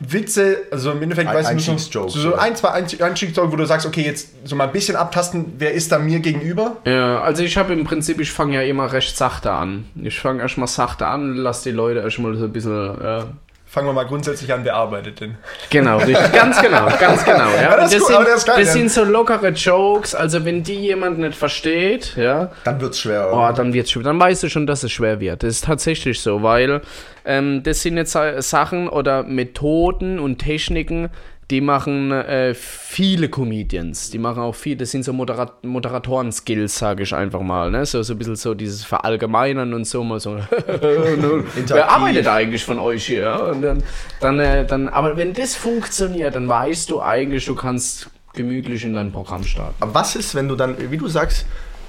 Witze, 0.00 0.58
also 0.70 0.92
im 0.92 1.02
Endeffekt, 1.02 1.28
Ein- 1.28 1.36
weißt 1.36 1.68
du, 1.68 1.78
so, 1.78 2.08
so, 2.08 2.20
so 2.30 2.34
ein, 2.36 2.56
zwei 2.56 2.70
Einstiegsjokes, 2.70 3.52
wo 3.52 3.56
du 3.56 3.66
sagst, 3.66 3.86
okay, 3.86 4.02
jetzt 4.02 4.30
so 4.44 4.56
mal 4.56 4.64
ein 4.64 4.72
bisschen 4.72 4.96
abtasten, 4.96 5.52
wer 5.58 5.72
ist 5.74 5.92
da 5.92 5.98
mir 5.98 6.20
gegenüber? 6.20 6.76
Ja, 6.86 7.20
also 7.20 7.42
ich 7.42 7.56
habe 7.58 7.74
im 7.74 7.84
Prinzip, 7.84 8.18
ich 8.20 8.32
fange 8.32 8.54
ja 8.54 8.62
immer 8.62 8.92
recht 8.92 9.16
sachte 9.16 9.52
an. 9.52 9.86
Ich 10.02 10.18
fange 10.18 10.40
erstmal 10.40 10.68
sachte 10.68 11.06
an, 11.06 11.34
lass 11.36 11.62
die 11.62 11.70
Leute 11.70 12.00
erstmal 12.00 12.34
so 12.36 12.46
ein 12.46 12.52
bisschen, 12.52 12.72
ja. 13.02 13.26
Fangen 13.70 13.86
wir 13.86 13.92
mal 13.92 14.04
grundsätzlich 14.04 14.52
an, 14.52 14.64
wer 14.64 14.74
arbeitet 14.74 15.20
denn? 15.20 15.36
Genau, 15.70 15.98
richtig, 15.98 16.32
ganz 16.32 16.60
genau, 16.60 16.88
ganz 16.98 17.24
genau. 17.24 17.50
Ja. 17.62 17.76
das 17.76 17.92
Und 17.92 17.98
ist 17.98 18.08
das 18.08 18.10
cool, 18.10 18.16
sind, 18.16 18.26
das 18.26 18.44
das 18.44 18.58
ja. 18.58 18.64
sind 18.64 18.90
so 18.90 19.04
lockere 19.04 19.50
Jokes, 19.50 20.12
also 20.12 20.44
wenn 20.44 20.64
die 20.64 20.74
jemand 20.74 21.20
nicht 21.20 21.36
versteht, 21.36 22.16
ja, 22.16 22.50
Dann 22.64 22.80
wird's 22.80 22.98
schwer. 22.98 23.30
Oh, 23.32 23.48
dann 23.54 23.72
wird's 23.72 23.92
schwer. 23.92 24.02
Dann 24.02 24.18
weißt 24.18 24.42
du 24.42 24.48
schon, 24.48 24.66
dass 24.66 24.82
es 24.82 24.90
schwer 24.90 25.20
wird. 25.20 25.44
Das 25.44 25.50
ist 25.50 25.64
tatsächlich 25.66 26.20
so, 26.20 26.42
weil 26.42 26.80
ähm, 27.24 27.62
das 27.62 27.82
sind 27.82 27.96
jetzt 27.96 28.18
Sachen 28.38 28.88
oder 28.88 29.22
Methoden 29.22 30.18
und 30.18 30.38
Techniken, 30.38 31.08
die 31.50 31.60
machen 31.60 32.12
äh, 32.12 32.54
viele 32.54 33.28
Comedians. 33.28 34.10
Die 34.10 34.18
machen 34.18 34.40
auch 34.40 34.54
viel, 34.54 34.76
das 34.76 34.92
sind 34.92 35.04
so 35.04 35.12
Moderat 35.12 35.64
Moderatoren-Skills, 35.64 36.78
sage 36.78 37.02
ich 37.02 37.12
einfach 37.12 37.40
mal. 37.40 37.70
Ne? 37.70 37.84
So, 37.84 38.02
so 38.02 38.14
ein 38.14 38.18
bisschen 38.18 38.36
so 38.36 38.54
dieses 38.54 38.84
Verallgemeinern 38.84 39.74
und 39.74 39.84
so 39.84 40.04
mal 40.04 40.20
so. 40.20 40.38
Wer 40.66 41.90
arbeitet 41.90 42.28
eigentlich 42.28 42.64
von 42.64 42.78
euch 42.78 43.04
hier? 43.06 43.50
Und 43.52 43.62
dann, 43.62 43.82
dann, 44.20 44.38
äh, 44.38 44.64
dann, 44.64 44.88
aber 44.88 45.16
wenn 45.16 45.32
das 45.32 45.56
funktioniert, 45.56 46.36
dann 46.36 46.48
weißt 46.48 46.88
du 46.88 47.02
eigentlich, 47.02 47.44
du 47.46 47.56
kannst 47.56 48.10
gemütlich 48.32 48.84
in 48.84 48.94
dein 48.94 49.10
Programm 49.10 49.42
starten. 49.42 49.74
Aber 49.80 49.92
was 49.92 50.14
ist, 50.14 50.36
wenn 50.36 50.46
du 50.46 50.54
dann, 50.54 50.76
wie 50.90 50.96
du 50.96 51.08
sagst, 51.08 51.46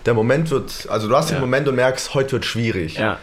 der 0.08 0.16
Moment 0.16 0.50
wird, 0.50 0.88
also 0.90 1.08
du 1.08 1.16
hast 1.16 1.30
den 1.30 1.36
Ja. 1.36 1.42
Moment 1.42 1.68
und 1.68 1.76
merkst, 1.76 2.16
heute 2.16 2.32
wird 2.34 2.46
schwierig. 2.46 2.98
Ja. 2.98 3.20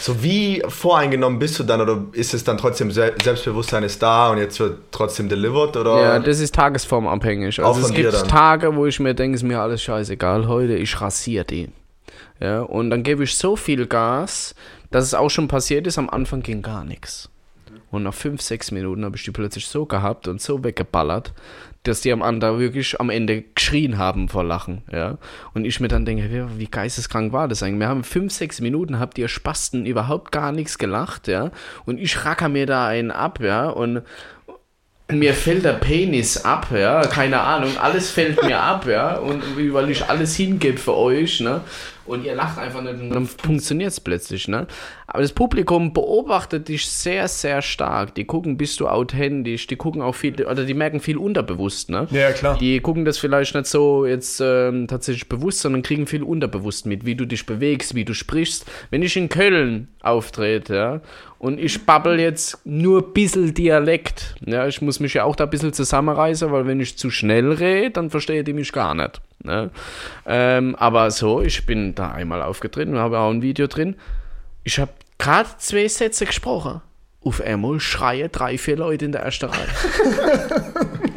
So 0.00 0.22
wie 0.22 0.62
voreingenommen 0.68 1.38
bist 1.38 1.58
du 1.58 1.64
dann 1.64 1.80
oder 1.80 2.04
ist 2.12 2.32
es 2.32 2.44
dann 2.44 2.56
trotzdem 2.56 2.90
Se 2.90 3.12
Selbstbewusstsein 3.22 3.82
ist 3.82 4.02
da 4.02 4.30
und 4.30 4.38
jetzt 4.38 4.60
wird 4.60 4.78
trotzdem 4.90 5.28
delivered 5.28 5.76
oder? 5.76 6.00
Ja, 6.00 6.18
das 6.18 6.40
ist 6.40 6.54
tagesformabhängig. 6.54 7.62
Also 7.62 7.80
es 7.80 7.92
gibt 7.92 8.12
dann. 8.12 8.28
Tage, 8.28 8.76
wo 8.76 8.86
ich 8.86 9.00
mir 9.00 9.14
denke, 9.14 9.36
ist 9.36 9.42
mir 9.42 9.60
alles 9.60 9.82
scheißegal 9.82 10.46
heute, 10.48 10.76
ich 10.76 11.00
rasiere 11.00 11.44
die. 11.44 11.68
Ja, 12.40 12.62
und 12.62 12.90
dann 12.90 13.02
gebe 13.02 13.24
ich 13.24 13.36
so 13.36 13.56
viel 13.56 13.86
Gas, 13.86 14.54
dass 14.90 15.04
es 15.04 15.14
auch 15.14 15.28
schon 15.28 15.48
passiert 15.48 15.86
ist, 15.86 15.98
am 15.98 16.08
Anfang 16.08 16.42
ging 16.42 16.62
gar 16.62 16.84
nichts. 16.84 17.28
Und 17.90 18.04
nach 18.04 18.14
fünf, 18.14 18.40
sechs 18.40 18.70
Minuten 18.70 19.04
habe 19.04 19.16
ich 19.16 19.24
die 19.24 19.30
plötzlich 19.32 19.66
so 19.66 19.84
gehabt 19.84 20.28
und 20.28 20.40
so 20.40 20.62
weggeballert, 20.62 21.32
dass 21.82 22.02
die 22.02 22.12
am 22.12 22.22
anderen 22.22 22.58
wirklich 22.58 23.00
am 23.00 23.08
Ende 23.08 23.42
geschrien 23.54 23.96
haben 23.96 24.28
vor 24.28 24.44
Lachen. 24.44 24.82
Ja? 24.92 25.18
Und 25.54 25.64
ich 25.64 25.80
mir 25.80 25.88
dann 25.88 26.04
denke, 26.04 26.50
wie, 26.56 26.66
geisteskrank 26.66 27.32
war 27.32 27.48
das 27.48 27.62
eigentlich? 27.62 27.80
Wir 27.80 27.88
haben 27.88 28.04
fünf, 28.04 28.32
sechs 28.32 28.60
Minuten, 28.60 28.98
habt 28.98 29.16
ihr 29.18 29.28
Spasten 29.28 29.86
überhaupt 29.86 30.30
gar 30.30 30.52
nichts 30.52 30.76
gelacht, 30.76 31.26
ja? 31.26 31.50
Und 31.86 31.98
ich 31.98 32.24
racker 32.24 32.48
mir 32.48 32.66
da 32.66 32.86
einen 32.86 33.10
ab, 33.10 33.40
ja? 33.40 33.68
Und, 33.70 34.02
mir 35.12 35.34
fällt 35.34 35.64
der 35.64 35.72
Penis 35.72 36.44
ab, 36.44 36.68
ja, 36.72 37.00
keine 37.02 37.40
Ahnung, 37.40 37.76
alles 37.78 38.10
fällt 38.10 38.42
mir 38.44 38.60
ab, 38.60 38.86
ja, 38.86 39.16
und 39.16 39.42
weil 39.72 39.90
ich 39.90 40.04
alles 40.08 40.36
hingebe 40.36 40.78
für 40.78 40.96
euch, 40.96 41.40
ne, 41.40 41.62
und 42.10 42.24
ihr 42.24 42.34
lacht 42.34 42.58
einfach 42.58 42.82
nicht 42.82 43.00
und 43.00 43.10
dann 43.10 43.26
funktioniert 43.26 43.92
es 43.92 44.00
plötzlich, 44.00 44.48
ne. 44.48 44.66
Aber 45.06 45.22
das 45.22 45.32
Publikum 45.32 45.92
beobachtet 45.92 46.68
dich 46.68 46.86
sehr, 46.86 47.28
sehr 47.28 47.62
stark. 47.62 48.14
Die 48.14 48.24
gucken, 48.24 48.56
bist 48.56 48.80
du 48.80 48.88
authentisch, 48.88 49.66
die 49.66 49.76
gucken 49.76 50.02
auch 50.02 50.14
viel, 50.14 50.34
oder 50.44 50.64
die 50.64 50.74
merken 50.74 51.00
viel 51.00 51.16
unterbewusst, 51.16 51.90
ne. 51.90 52.06
Ja, 52.10 52.32
klar. 52.32 52.58
Die 52.58 52.80
gucken 52.80 53.04
das 53.04 53.18
vielleicht 53.18 53.54
nicht 53.54 53.66
so 53.66 54.06
jetzt 54.06 54.40
ähm, 54.44 54.86
tatsächlich 54.88 55.28
bewusst, 55.28 55.60
sondern 55.60 55.82
kriegen 55.82 56.06
viel 56.06 56.22
unterbewusst 56.22 56.86
mit, 56.86 57.06
wie 57.06 57.14
du 57.14 57.26
dich 57.26 57.46
bewegst, 57.46 57.94
wie 57.94 58.04
du 58.04 58.14
sprichst. 58.14 58.66
Wenn 58.90 59.02
ich 59.02 59.16
in 59.16 59.28
Köln 59.28 59.88
auftrete, 60.02 60.74
ja, 60.74 61.00
und 61.38 61.58
ich 61.58 61.86
babbel 61.86 62.20
jetzt 62.20 62.58
nur 62.64 63.02
ein 63.02 63.12
bisschen 63.12 63.54
Dialekt, 63.54 64.34
ja, 64.44 64.66
ich 64.66 64.82
muss 64.82 65.00
mich 65.00 65.14
ja 65.14 65.24
auch 65.24 65.36
da 65.36 65.44
ein 65.44 65.50
bisschen 65.50 65.72
zusammenreißen, 65.72 66.50
weil 66.52 66.66
wenn 66.66 66.80
ich 66.80 66.98
zu 66.98 67.10
schnell 67.10 67.52
rede, 67.52 67.92
dann 67.92 68.10
verstehe 68.10 68.44
die 68.44 68.52
mich 68.52 68.72
gar 68.72 68.94
nicht. 68.94 69.20
Ne? 69.42 69.70
Ähm, 70.26 70.76
aber 70.76 71.10
so, 71.10 71.40
ich 71.40 71.66
bin 71.66 71.94
da 71.94 72.10
einmal 72.10 72.42
aufgetreten, 72.42 72.98
habe 72.98 73.18
auch 73.18 73.30
ein 73.30 73.42
Video 73.42 73.66
drin. 73.66 73.96
Ich 74.64 74.78
habe 74.78 74.92
gerade 75.18 75.48
zwei 75.58 75.88
Sätze 75.88 76.26
gesprochen. 76.26 76.80
Auf 77.22 77.40
einmal 77.40 77.80
schreien 77.80 78.30
drei, 78.32 78.56
vier 78.56 78.76
Leute 78.76 79.04
in 79.04 79.12
der 79.12 79.22
ersten 79.22 79.46
Reihe. 79.46 79.66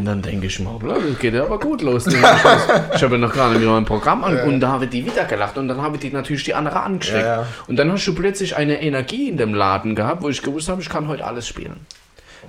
Und 0.00 0.06
dann 0.06 0.22
denke 0.22 0.46
ich 0.46 0.58
mir, 0.58 0.78
das 0.82 1.18
geht 1.18 1.34
ja 1.34 1.42
aber 1.42 1.58
gut 1.58 1.82
los. 1.82 2.06
Ich 2.06 2.22
habe 2.22 3.12
ja 3.12 3.18
noch 3.18 3.32
gerade 3.32 3.58
mit 3.58 3.68
meinem 3.68 3.84
Programm 3.84 4.24
an 4.24 4.40
und 4.44 4.60
da 4.60 4.68
habe 4.68 4.86
die 4.86 5.04
wieder 5.04 5.24
gelacht 5.24 5.58
und 5.58 5.68
dann 5.68 5.82
habe 5.82 5.98
die 5.98 6.10
natürlich 6.10 6.44
die 6.44 6.54
andere 6.54 6.80
angesteckt. 6.80 7.24
Ja, 7.24 7.42
ja. 7.42 7.46
Und 7.66 7.76
dann 7.76 7.92
hast 7.92 8.06
du 8.06 8.14
plötzlich 8.14 8.56
eine 8.56 8.80
Energie 8.80 9.28
in 9.28 9.36
dem 9.36 9.52
Laden 9.52 9.94
gehabt, 9.94 10.22
wo 10.22 10.30
ich 10.30 10.40
gewusst 10.40 10.70
habe, 10.70 10.80
ich 10.80 10.88
kann 10.88 11.06
heute 11.06 11.26
alles 11.26 11.46
spielen. 11.46 11.86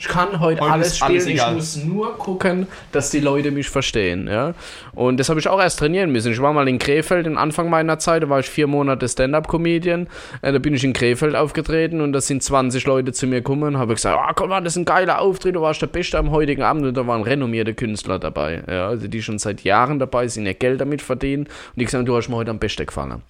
Ich 0.02 0.08
kann 0.08 0.40
heute 0.40 0.62
Heute 0.62 0.74
alles 0.74 0.94
ist 0.94 1.04
alles 1.04 1.24
spielen, 1.26 1.38
ich 1.38 1.54
muss 1.54 1.76
nur 1.76 2.18
gucken, 2.18 2.66
dass 2.92 3.12
die 3.12 3.20
Leute 3.20 3.52
mich 3.52 3.70
verstehen. 3.70 4.28
Ja? 4.28 4.56
Und 4.94 5.20
das 5.20 5.30
habe 5.30 5.40
ich 5.40 5.48
auch 5.48 5.62
erst 5.62 5.78
trainieren 5.78 6.12
müssen. 6.12 6.32
Ich 6.32 6.42
war 6.42 6.54
mal 6.54 6.68
in 6.68 6.80
Krefeld, 6.80 7.28
am 7.28 7.38
Anfang 7.38 7.70
meiner 7.70 8.00
Zeit, 8.00 8.24
da 8.24 8.30
war 8.30 8.40
ich 8.40 8.50
vier 8.50 8.66
Monate 8.66 9.08
Stand-Up-Comedian. 9.08 10.08
Da 10.42 10.58
bin 10.58 10.74
ich 10.74 10.84
in 10.84 10.94
Krefeld 10.94 11.36
aufgetreten 11.36 12.02
und 12.02 12.14
da 12.14 12.22
sind 12.22 12.42
20 12.42 12.84
Leute 12.88 13.14
zu 13.14 13.28
mir 13.28 13.42
gekommen 13.42 13.76
und 13.76 13.78
habe 13.78 13.94
gesagt, 13.94 14.18
ah, 14.20 14.34
komm 14.34 14.50
mal, 14.50 14.62
das 14.62 14.74
ist 14.74 14.78
ein 14.78 14.86
geiler 14.86 15.22
Auftritt, 15.22 15.56
du 15.56 15.62
warst 15.62 15.84
der 15.84 15.88
Beste 15.88 16.18
am 16.18 16.32
heutigen 16.32 16.64
Abend 16.64 16.84
und 16.84 16.98
da 16.98 17.06
waren 17.06 17.22
renommierte 17.22 17.76
Künstler 17.76 18.18
dabei. 18.18 18.64
Ja? 18.68 18.88
Also 18.88 19.08
die 19.08 19.22
schon 19.22 19.38
seit 19.38 19.64
Jahren 19.64 20.00
dabei 20.00 20.28
sind, 20.28 20.48
ihr 20.48 20.56
Geld 20.56 20.82
damit 20.82 21.04
verdienen 21.04 21.44
und 21.44 21.80
die 21.80 21.86
gesagt, 21.86 22.08
du 22.08 22.18
hast 22.18 22.28
mir 22.28 22.38
heute 22.38 22.50
am 22.50 22.58
besten 22.58 22.88
gefallen. 22.88 23.22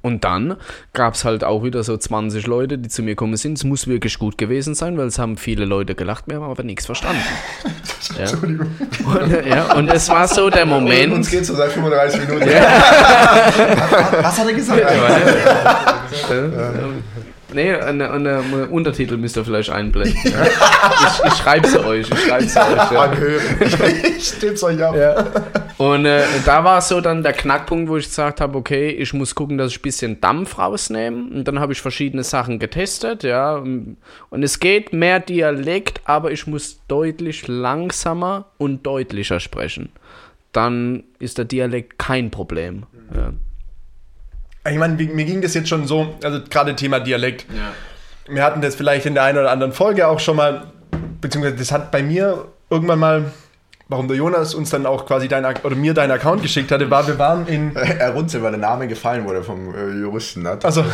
Und 0.00 0.22
dann 0.22 0.56
gab 0.92 1.14
es 1.14 1.24
halt 1.24 1.42
auch 1.42 1.64
wieder 1.64 1.82
so 1.82 1.96
20 1.96 2.46
Leute, 2.46 2.78
die 2.78 2.88
zu 2.88 3.02
mir 3.02 3.10
gekommen 3.10 3.36
sind. 3.36 3.58
Es 3.58 3.64
muss 3.64 3.88
wirklich 3.88 4.18
gut 4.18 4.38
gewesen 4.38 4.74
sein, 4.74 4.96
weil 4.96 5.08
es 5.08 5.18
haben 5.18 5.36
viele 5.36 5.64
Leute 5.64 5.96
gelacht, 5.96 6.24
wir 6.28 6.36
haben 6.36 6.44
aber 6.44 6.62
nichts 6.62 6.86
verstanden. 6.86 7.22
Ja. 8.16 8.30
Und, 8.38 9.32
äh, 9.32 9.48
ja, 9.48 9.74
und 9.74 9.88
es 9.88 10.08
war 10.08 10.26
so 10.26 10.48
der 10.48 10.64
Moment. 10.64 11.12
Uns 11.12 11.30
geht's 11.30 11.48
so 11.48 11.54
seit 11.54 11.72
35 11.72 12.20
Minuten. 12.26 12.48
Was 14.22 14.38
hat 14.38 14.46
er 14.46 14.52
gesagt? 14.54 14.80
Nee, 17.58 17.74
eine, 17.74 18.08
eine, 18.12 18.38
eine 18.38 18.66
Untertitel 18.68 19.16
müsst 19.16 19.36
ihr 19.36 19.44
vielleicht 19.44 19.70
einblenden. 19.70 20.16
Ja. 20.22 20.44
Ich, 20.44 21.24
ich 21.26 21.34
schreibe 21.38 21.66
sie 21.66 21.84
euch. 21.84 22.08
Ich 22.08 22.20
schreibe 22.20 22.44
sie 22.44 22.60
euch. 22.60 22.90
Ja. 22.92 23.12
Ich 24.16 24.28
stimm's 24.28 24.62
euch 24.62 24.80
ab. 24.80 24.94
Und 25.76 26.04
äh, 26.04 26.22
da 26.44 26.62
war 26.62 26.80
so 26.80 27.00
dann 27.00 27.24
der 27.24 27.32
Knackpunkt, 27.32 27.88
wo 27.88 27.96
ich 27.96 28.04
gesagt 28.04 28.40
habe, 28.40 28.56
okay, 28.56 28.90
ich 28.90 29.12
muss 29.12 29.34
gucken, 29.34 29.58
dass 29.58 29.72
ich 29.72 29.80
ein 29.80 29.82
bisschen 29.82 30.20
Dampf 30.20 30.56
rausnehme. 30.56 31.34
Und 31.34 31.48
dann 31.48 31.58
habe 31.58 31.72
ich 31.72 31.80
verschiedene 31.80 32.22
Sachen 32.22 32.60
getestet, 32.60 33.24
ja. 33.24 33.56
Und 33.56 33.96
es 34.30 34.60
geht 34.60 34.92
mehr 34.92 35.18
Dialekt, 35.18 36.02
aber 36.04 36.30
ich 36.30 36.46
muss 36.46 36.78
deutlich 36.86 37.48
langsamer 37.48 38.44
und 38.58 38.86
deutlicher 38.86 39.40
sprechen. 39.40 39.88
Dann 40.52 41.02
ist 41.18 41.38
der 41.38 41.44
Dialekt 41.44 41.98
kein 41.98 42.30
Problem. 42.30 42.84
Ja. 43.12 43.32
Ich 44.70 44.78
meine, 44.78 44.94
mir 44.94 45.24
ging 45.24 45.40
das 45.40 45.54
jetzt 45.54 45.68
schon 45.68 45.86
so, 45.86 46.14
also 46.22 46.40
gerade 46.48 46.74
Thema 46.76 47.00
Dialekt. 47.00 47.46
Wir 48.28 48.42
hatten 48.42 48.60
das 48.60 48.74
vielleicht 48.74 49.06
in 49.06 49.14
der 49.14 49.22
einen 49.24 49.38
oder 49.38 49.50
anderen 49.50 49.72
Folge 49.72 50.06
auch 50.06 50.20
schon 50.20 50.36
mal, 50.36 50.72
beziehungsweise 51.20 51.56
das 51.56 51.72
hat 51.72 51.90
bei 51.90 52.02
mir 52.02 52.46
irgendwann 52.70 52.98
mal 52.98 53.32
warum 53.88 54.06
der 54.06 54.16
Jonas 54.18 54.54
uns 54.54 54.68
dann 54.68 54.84
auch 54.84 55.06
quasi 55.06 55.28
dein, 55.28 55.44
oder 55.44 55.74
mir 55.74 55.94
deinen 55.94 56.10
Account 56.10 56.42
geschickt 56.42 56.70
hatte, 56.70 56.90
war, 56.90 57.06
wir 57.06 57.18
waren 57.18 57.46
in, 57.46 57.74
Er 57.98 58.12
runzelt, 58.12 58.42
weil 58.42 58.50
der 58.50 58.60
Name 58.60 58.86
gefallen 58.86 59.24
wurde 59.24 59.42
vom 59.42 59.74
äh, 59.74 59.98
Juristen. 59.98 60.42
Ne? 60.42 60.58
also, 60.62 60.84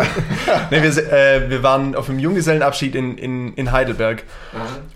nee, 0.70 0.82
wir, 0.82 1.12
äh, 1.12 1.48
wir 1.48 1.62
waren 1.62 1.94
auf 1.94 2.10
einem 2.10 2.18
Junggesellenabschied 2.18 2.96
in, 2.96 3.16
in, 3.16 3.54
in 3.54 3.70
Heidelberg. 3.70 4.24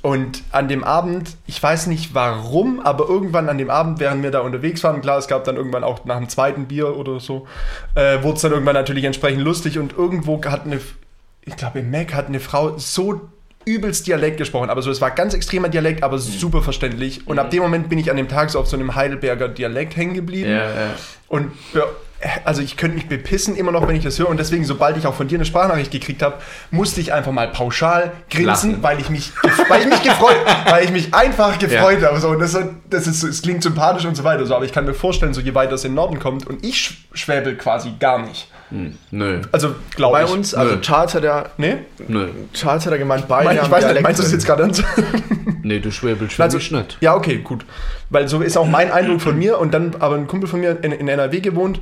Und 0.02 0.42
an 0.50 0.68
dem 0.68 0.82
Abend, 0.82 1.36
ich 1.46 1.62
weiß 1.62 1.86
nicht 1.86 2.14
warum, 2.14 2.80
aber 2.80 3.08
irgendwann 3.08 3.48
an 3.48 3.58
dem 3.58 3.70
Abend, 3.70 4.00
während 4.00 4.22
wir 4.22 4.32
da 4.32 4.40
unterwegs 4.40 4.82
waren, 4.82 5.00
klar, 5.00 5.18
es 5.18 5.28
gab 5.28 5.44
dann 5.44 5.56
irgendwann 5.56 5.84
auch 5.84 6.04
nach 6.04 6.18
dem 6.18 6.28
zweiten 6.28 6.66
Bier 6.66 6.96
oder 6.96 7.20
so, 7.20 7.46
äh, 7.94 8.22
wurde 8.22 8.36
es 8.36 8.42
dann 8.42 8.52
irgendwann 8.52 8.74
natürlich 8.74 9.04
entsprechend 9.04 9.42
lustig 9.42 9.78
und 9.78 9.96
irgendwo 9.96 10.42
hat 10.44 10.64
eine, 10.64 10.80
ich 11.44 11.56
glaube 11.56 11.78
im 11.78 11.90
Mac 11.90 12.12
hat 12.14 12.26
eine 12.26 12.40
Frau 12.40 12.76
so 12.76 13.20
übelst 13.64 14.06
Dialekt 14.06 14.38
gesprochen, 14.38 14.70
aber 14.70 14.82
so, 14.82 14.90
es 14.90 15.00
war 15.00 15.10
ganz 15.10 15.34
extremer 15.34 15.68
Dialekt, 15.68 16.02
aber 16.02 16.18
super 16.18 16.62
verständlich. 16.62 17.26
Und 17.26 17.38
ab 17.38 17.50
dem 17.50 17.62
Moment 17.62 17.88
bin 17.88 17.98
ich 17.98 18.10
an 18.10 18.16
dem 18.16 18.28
Tag 18.28 18.50
so 18.50 18.58
auf 18.58 18.66
so 18.66 18.76
einem 18.76 18.94
Heidelberger 18.94 19.48
Dialekt 19.48 19.96
hängen 19.96 20.14
geblieben. 20.14 20.50
Ja, 20.50 20.64
ja. 20.64 20.70
Und 21.28 21.52
ja, 21.74 21.82
also 22.44 22.60
ich 22.62 22.76
könnte 22.76 22.96
mich 22.96 23.06
bepissen 23.08 23.56
immer 23.56 23.70
noch, 23.72 23.86
wenn 23.86 23.96
ich 23.96 24.02
das 24.04 24.18
höre. 24.18 24.28
Und 24.28 24.38
deswegen, 24.40 24.64
sobald 24.64 24.96
ich 24.96 25.06
auch 25.06 25.14
von 25.14 25.28
dir 25.28 25.36
eine 25.38 25.44
Sprachnachricht 25.44 25.90
gekriegt 25.90 26.22
habe, 26.22 26.36
musste 26.70 27.00
ich 27.00 27.12
einfach 27.12 27.32
mal 27.32 27.48
pauschal 27.48 28.12
grinsen, 28.30 28.70
Lachen. 28.72 28.82
weil 28.82 29.00
ich 29.00 29.08
mich, 29.10 29.32
weil 29.68 29.82
ich 29.82 29.86
mich 29.88 30.02
gefreut, 30.02 30.36
weil 30.68 30.84
ich 30.84 30.90
mich 30.90 31.14
einfach 31.14 31.58
gefreut 31.58 32.02
habe. 32.02 32.18
So, 32.20 32.28
und 32.30 32.40
das, 32.40 32.58
das 32.90 33.06
ist, 33.06 33.22
es 33.22 33.42
klingt 33.42 33.62
sympathisch 33.62 34.04
und 34.06 34.16
so 34.16 34.24
weiter. 34.24 34.44
So, 34.46 34.54
aber 34.56 34.64
ich 34.64 34.72
kann 34.72 34.84
mir 34.86 34.94
vorstellen, 34.94 35.32
so 35.34 35.40
je 35.40 35.54
weiter 35.54 35.74
es 35.74 35.84
in 35.84 35.92
den 35.92 35.96
Norden 35.96 36.18
kommt 36.18 36.46
und 36.46 36.64
ich 36.64 36.76
sch- 36.76 36.94
schwäbel 37.16 37.56
quasi 37.56 37.92
gar 38.00 38.18
nicht. 38.18 38.48
Nö, 39.10 39.40
Also 39.52 39.74
glaube 39.96 40.18
Bei 40.18 40.24
ich. 40.24 40.30
uns, 40.30 40.54
also 40.54 40.76
Nö. 40.76 40.80
Charles 40.80 41.14
hat 41.14 41.24
ja, 41.24 41.46
Nee? 41.58 41.76
nö. 42.06 42.28
Charles 42.52 42.84
hat 42.86 42.92
ja 42.92 42.98
gemeint, 42.98 43.26
beide 43.28 43.44
Mein, 43.46 43.56
ich 43.56 43.62
haben 43.62 43.70
weiß 43.70 43.86
nicht, 43.92 44.02
meinst 44.02 44.18
du 44.20 44.22
das 44.24 44.32
jetzt 44.32 44.46
gerade 44.46 44.62
ernst? 44.64 44.84
Nee, 45.62 45.78
du 45.78 45.90
schwäbelst 45.90 46.40
Also, 46.40 46.56
also, 46.56 46.76
nicht. 46.78 46.96
Ja, 47.02 47.14
okay, 47.14 47.36
gut. 47.38 47.66
Weil 48.08 48.28
so 48.28 48.40
ist 48.40 48.56
auch 48.56 48.66
mein 48.66 48.90
Eindruck 48.90 49.20
von 49.20 49.36
mir 49.38 49.58
und 49.58 49.74
dann 49.74 49.94
aber 49.98 50.14
ein 50.16 50.26
Kumpel 50.26 50.48
von 50.48 50.60
mir 50.60 50.78
in, 50.82 50.90
in 50.92 51.06
NRW 51.06 51.40
gewohnt 51.40 51.80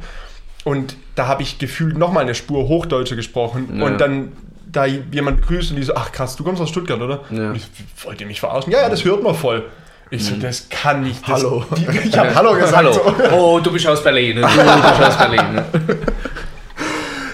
und 0.64 0.96
da 1.14 1.28
habe 1.28 1.42
ich 1.42 1.58
gefühlt 1.58 1.96
nochmal 1.96 2.24
eine 2.24 2.34
Spur 2.34 2.66
Hochdeutsche 2.68 3.14
gesprochen 3.14 3.68
Ja. 3.78 3.84
und 3.86 4.00
dann 4.00 4.32
da 4.70 4.84
jemand 4.84 5.42
grüßt 5.46 5.70
und 5.70 5.76
die 5.76 5.84
so, 5.84 5.94
ach 5.94 6.10
krass, 6.10 6.34
du 6.36 6.42
kommst 6.42 6.60
aus 6.60 6.70
Stuttgart, 6.70 7.00
oder? 7.00 7.20
Ja. 7.30 7.50
Und 7.50 7.56
ich, 7.56 7.68
wollt 8.04 8.20
ihr 8.20 8.26
mich 8.26 8.40
verarschen? 8.40 8.72
Ja, 8.72 8.82
ja, 8.82 8.88
das 8.88 9.04
hört 9.04 9.22
man 9.22 9.34
voll. 9.34 9.64
Ich 10.10 10.24
so, 10.24 10.34
das 10.36 10.68
kann 10.70 11.02
nicht. 11.02 11.22
Das, 11.28 11.42
Hallo. 11.44 11.64
Die, 11.76 11.86
ich 12.08 12.18
habe 12.18 12.34
Hallo 12.34 12.54
gesagt. 12.54 12.76
Hallo. 12.76 12.92
So. 12.92 13.14
Oh, 13.32 13.60
du 13.60 13.70
bist 13.70 13.86
aus 13.86 14.02
Berlin. 14.02 14.36
Du, 14.36 14.42
du 14.42 14.48
bist 14.48 15.02
aus 15.02 15.18
Berlin. 15.18 15.62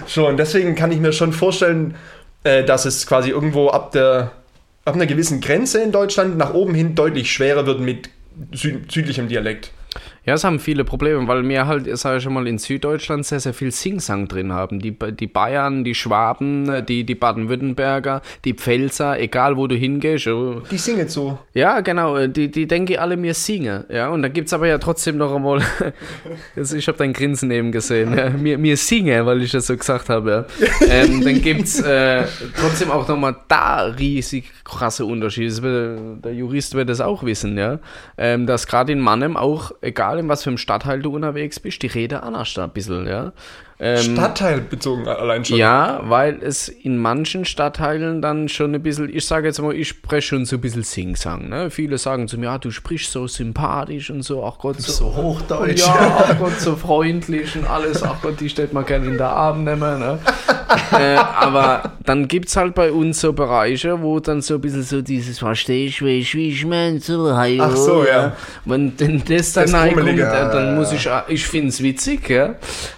So, 0.07 0.29
und 0.29 0.37
deswegen 0.37 0.75
kann 0.75 0.93
ich 0.93 1.01
mir 1.01 1.13
schon 1.13 1.33
vorstellen, 1.33 1.95
äh, 2.45 2.65
dass 2.65 2.85
es 2.85 3.07
quasi 3.07 3.31
irgendwo 3.31 3.69
ab 3.69 3.93
der 3.93 4.33
ab 4.85 4.95
einer 4.95 5.07
gewissen 5.07 5.41
Grenze 5.41 5.83
in 5.83 5.93
Deutschland 5.93 6.37
nach 6.37 6.53
oben 6.53 6.75
hin 6.75 6.95
deutlich 6.95 7.33
schwerer 7.33 7.67
wird 7.67 7.81
mit 7.81 8.11
sü 8.53 8.81
südlichem 8.89 9.29
Dialekt. 9.29 9.71
Ja, 10.27 10.35
es 10.35 10.45
haben 10.45 10.59
viele 10.59 10.85
Probleme, 10.85 11.29
weil 11.29 11.47
wir 11.47 11.67
halt, 11.67 11.87
sag 11.99 12.17
ich 12.17 12.23
schon 12.23 12.33
mal, 12.33 12.47
in 12.47 12.57
Süddeutschland 12.57 13.27
sehr, 13.27 13.41
sehr 13.41 13.53
viel 13.53 13.71
Singsang 13.71 14.27
drin 14.27 14.53
haben. 14.53 14.81
Die, 14.81 14.93
die 14.93 15.27
Bayern, 15.27 15.85
die 15.85 15.95
Schwaben, 15.95 16.87
die, 16.87 17.05
die 17.05 17.15
Baden-Württemberger, 17.15 18.23
die 18.45 18.55
Pfälzer, 18.55 19.21
egal 19.21 19.59
wo 19.59 19.67
du 19.67 19.75
hingehst. 19.75 20.27
oh, 20.29 20.63
Die 20.71 20.79
singen 20.79 21.09
so. 21.09 21.39
Ja, 21.53 21.81
genau, 21.81 22.27
die, 22.27 22.51
die 22.51 22.67
denken 22.67 22.97
alle, 22.97 23.19
mir 23.19 23.35
singen. 23.35 23.85
Ja, 23.91 24.09
und 24.09 24.23
da 24.23 24.29
gibt's 24.29 24.55
aber 24.55 24.67
ja 24.67 24.79
trotzdem 24.79 25.19
noch 25.19 25.35
einmal, 25.35 25.61
ich 26.57 26.89
habe 26.89 26.97
dein 26.99 27.13
Grinsen 27.13 27.51
eben 27.51 27.71
gesehen, 27.71 28.17
ja, 28.17 28.31
mir, 28.31 28.57
mir 28.57 28.79
singen, 28.79 29.27
weil 29.27 29.43
ich 29.43 29.53
das 29.53 29.67
so 29.67 29.77
gesagt 29.77 30.09
habe. 30.09 30.47
Ja. 30.59 30.87
Ähm, 30.89 31.23
dann 31.23 31.43
gibt's 31.43 31.81
äh, 31.81 32.25
trotzdem 32.59 32.91
auch 32.91 33.07
nochmal 33.07 33.37
da 33.49 33.85
riesig 33.85 34.51
krasse 34.65 35.05
Unterschiede. 35.05 35.63
Wird, 35.63 36.25
der 36.25 36.35
Jurist 36.35 36.75
wird 36.75 36.89
das 36.89 37.01
auch 37.01 37.25
wissen, 37.25 37.59
ja. 37.59 37.79
Ähm, 38.17 38.47
dass 38.47 38.67
gerade 38.67 38.93
in 38.93 39.01
Mannem 39.01 39.37
auch, 39.37 39.73
egal 39.83 40.14
in 40.19 40.29
was 40.29 40.43
für 40.43 40.51
einem 40.51 40.59
Stadtteil 40.59 41.03
du 41.03 41.15
unterwegs 41.15 41.61
bist, 41.61 41.83
die 41.83 41.89
Rede 41.89 42.23
anders 42.23 42.57
ein 42.59 42.71
bisschen, 42.71 43.07
ja. 43.07 43.33
Ähm, 43.81 44.15
Stadtteilbezogen 44.15 45.09
allein 45.09 45.45
schon. 45.45 45.59
ja, 45.59 46.01
weil 46.05 46.39
es 46.43 46.69
in 46.69 46.97
manchen 46.99 47.45
Stadtteilen 47.45 48.23
dann 48.23 48.49
schon 48.49 48.73
ein 48.75 48.83
bisschen, 48.83 49.15
ich 49.15 49.27
sage 49.27 49.49
jetzt 49.49 49.61
mal, 49.61 49.75
ich 49.75 49.89
spreche 49.89 50.29
schon 50.29 50.45
so 50.45 50.57
ein 50.57 50.61
bisschen 50.61 50.85
Singsang. 50.85 51.49
Ne? 51.49 51.71
Viele 51.71 51.99
sagen 51.99 52.29
zu 52.29 52.39
mir, 52.39 52.47
ja, 52.47 52.59
du 52.59 52.71
sprichst 52.71 53.11
so 53.11 53.27
sympathisch 53.27 54.11
und 54.11 54.23
so, 54.23 54.45
ach 54.45 54.59
Gott, 54.59 54.81
so, 54.81 54.93
So 54.93 55.17
hochdeutsch. 55.17 55.81
ja, 55.81 56.25
ach 56.29 56.39
Gott, 56.39 56.61
so 56.61 56.77
freundlich 56.77 57.57
und 57.57 57.69
alles, 57.69 58.03
ach 58.03 58.23
Gott, 58.23 58.41
die 58.41 58.49
stellt 58.49 58.73
man 58.73 58.87
gerne 58.87 59.07
in 59.07 59.19
der 59.19 59.31
Abend 59.31 59.65
nehmen. 59.65 59.99
Ne? 59.99 60.19
äh, 60.93 61.17
aber 61.17 61.93
dann 62.05 62.29
gibt 62.29 62.49
es 62.49 62.57
halt 62.57 62.75
bei 62.77 62.93
uns 62.93 63.21
so 63.21 63.33
Bereiche, 63.33 64.03
wo 64.03 64.21
dann 64.21 64.41
so 64.41 64.55
ein 64.55 64.61
bisschen 64.61 64.85
so 64.85 65.03
dieses, 65.03 65.41
verstehst 65.41 66.01
du, 66.01 66.05
wie 66.07 66.21
ich, 66.21 66.35
wie 66.35 66.51
ich 66.51 66.65
mein, 66.65 67.01
so, 67.01 67.37
hey, 67.37 67.59
Ach 67.61 67.75
so, 67.75 68.05
ja. 68.07 68.35
Wenn 68.65 68.97
denn 68.97 69.23
das 69.29 69.53
dann 69.53 69.65
Das 69.65 69.75
reinkommt, 69.75 70.09
äh, 70.09 70.17
dann 70.19 70.77
muss 70.77 70.93
ich, 70.93 71.09
ich 71.29 71.45
finde 71.45 71.69
es 71.69 71.83
witzig, 71.83 72.29
ja. 72.31 72.55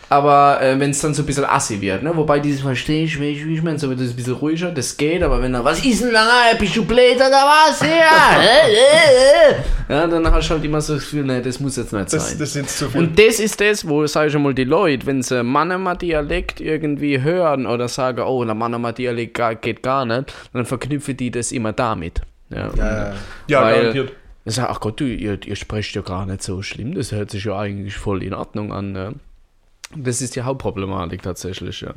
Aber 0.09 0.61
äh, 0.63 0.79
wenn 0.79 0.91
es 0.91 1.01
dann 1.01 1.15
so 1.15 1.23
ein 1.23 1.27
bisschen 1.27 1.45
assi 1.45 1.81
wird, 1.81 2.03
ne? 2.05 2.17
Wobei 2.17 2.39
dieses 2.39 2.61
verstehe 2.61 3.05
ich, 3.05 3.21
wie 3.21 3.31
ich, 3.31 3.45
wie 3.45 3.55
ich 3.55 3.63
meine, 3.63 3.77
so 3.79 3.89
wird 3.89 3.99
es 4.01 4.11
ein 4.11 4.17
bisschen 4.17 4.35
ruhiger, 4.35 4.71
das 4.71 4.97
geht, 4.97 5.21
aber 5.23 5.43
wenn 5.43 5.53
er, 5.55 5.65
was 5.65 5.85
ist 5.85 6.01
denn 6.03 6.13
da, 6.13 6.23
bist 6.57 6.77
du 6.77 6.85
blöd 6.85 7.17
oder 7.17 7.31
was? 7.31 7.81
Ja, 7.81 8.39
ja 9.89 10.07
dann 10.07 10.31
hast 10.33 10.49
du 10.49 10.55
halt 10.55 10.65
immer 10.65 10.81
so 10.81 10.95
das 10.95 11.03
Gefühl, 11.03 11.25
ne, 11.25 11.43
das 11.43 11.59
muss 11.61 11.77
jetzt 11.77 11.93
nicht 11.93 12.13
Das, 12.13 12.29
sein. 12.31 12.39
das 12.39 12.55
jetzt 12.55 12.79
zu 12.79 12.89
viel. 12.89 13.01
Und 13.01 13.19
das 13.19 13.41
ist 13.41 13.61
das, 13.61 13.89
wo, 13.89 14.07
sag 14.07 14.29
ich 14.29 14.39
mal, 14.39 14.55
die 14.55 14.65
Leute, 14.65 15.07
wenn 15.07 15.23
sie 15.23 15.43
Mannemer 15.43 15.97
Dialekt 15.97 16.61
irgendwie 16.61 17.21
hören 17.23 17.67
oder 17.67 17.89
sagen, 17.89 18.21
oh, 18.21 18.45
der 18.45 18.55
Mannemer 18.55 18.93
Dialekt 18.93 19.41
geht 19.63 19.83
gar 19.83 20.05
nicht, 20.05 20.33
dann 20.53 20.67
verknüpfen 20.67 21.17
die 21.17 21.31
das 21.31 21.53
immer 21.53 21.73
damit. 21.73 22.21
Ja, 22.51 22.71
Ja, 22.77 23.13
ja, 23.49 23.63
weil- 23.63 23.77
garantiert. 23.81 24.13
ich 24.45 24.55
sag, 24.55 24.71
ach 24.71 24.79
Gott, 24.79 25.01
du, 25.01 25.05
ihr, 25.05 25.39
ihr 25.45 25.57
sprecht 25.57 25.95
ja 25.97 26.03
gar 26.03 26.27
nicht 26.27 26.45
so 26.45 26.63
schlimm, 26.63 26.95
das 26.95 27.11
hört 27.11 27.31
sich 27.33 27.45
ja 27.45 27.59
eigentlich 27.59 27.97
voll 27.97 28.23
in 28.23 28.35
Ordnung 28.35 28.73
an. 28.73 28.93
Ne? 28.93 29.15
Das 29.95 30.21
ist 30.21 30.35
die 30.37 30.43
Hauptproblematik 30.43 31.23
tatsächlich, 31.23 31.81
ja. 31.81 31.95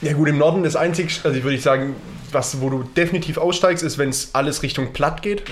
Ja 0.00 0.12
gut, 0.12 0.28
im 0.28 0.38
Norden 0.38 0.64
das 0.64 0.76
einzige, 0.76 1.08
also 1.22 1.36
ich 1.38 1.44
würde 1.44 1.58
sagen, 1.58 1.94
was, 2.32 2.60
wo 2.60 2.68
du 2.68 2.82
definitiv 2.96 3.38
aussteigst, 3.38 3.82
ist, 3.84 3.96
wenn 3.96 4.08
es 4.08 4.34
alles 4.34 4.62
Richtung 4.62 4.92
Platt 4.92 5.22
geht. 5.22 5.44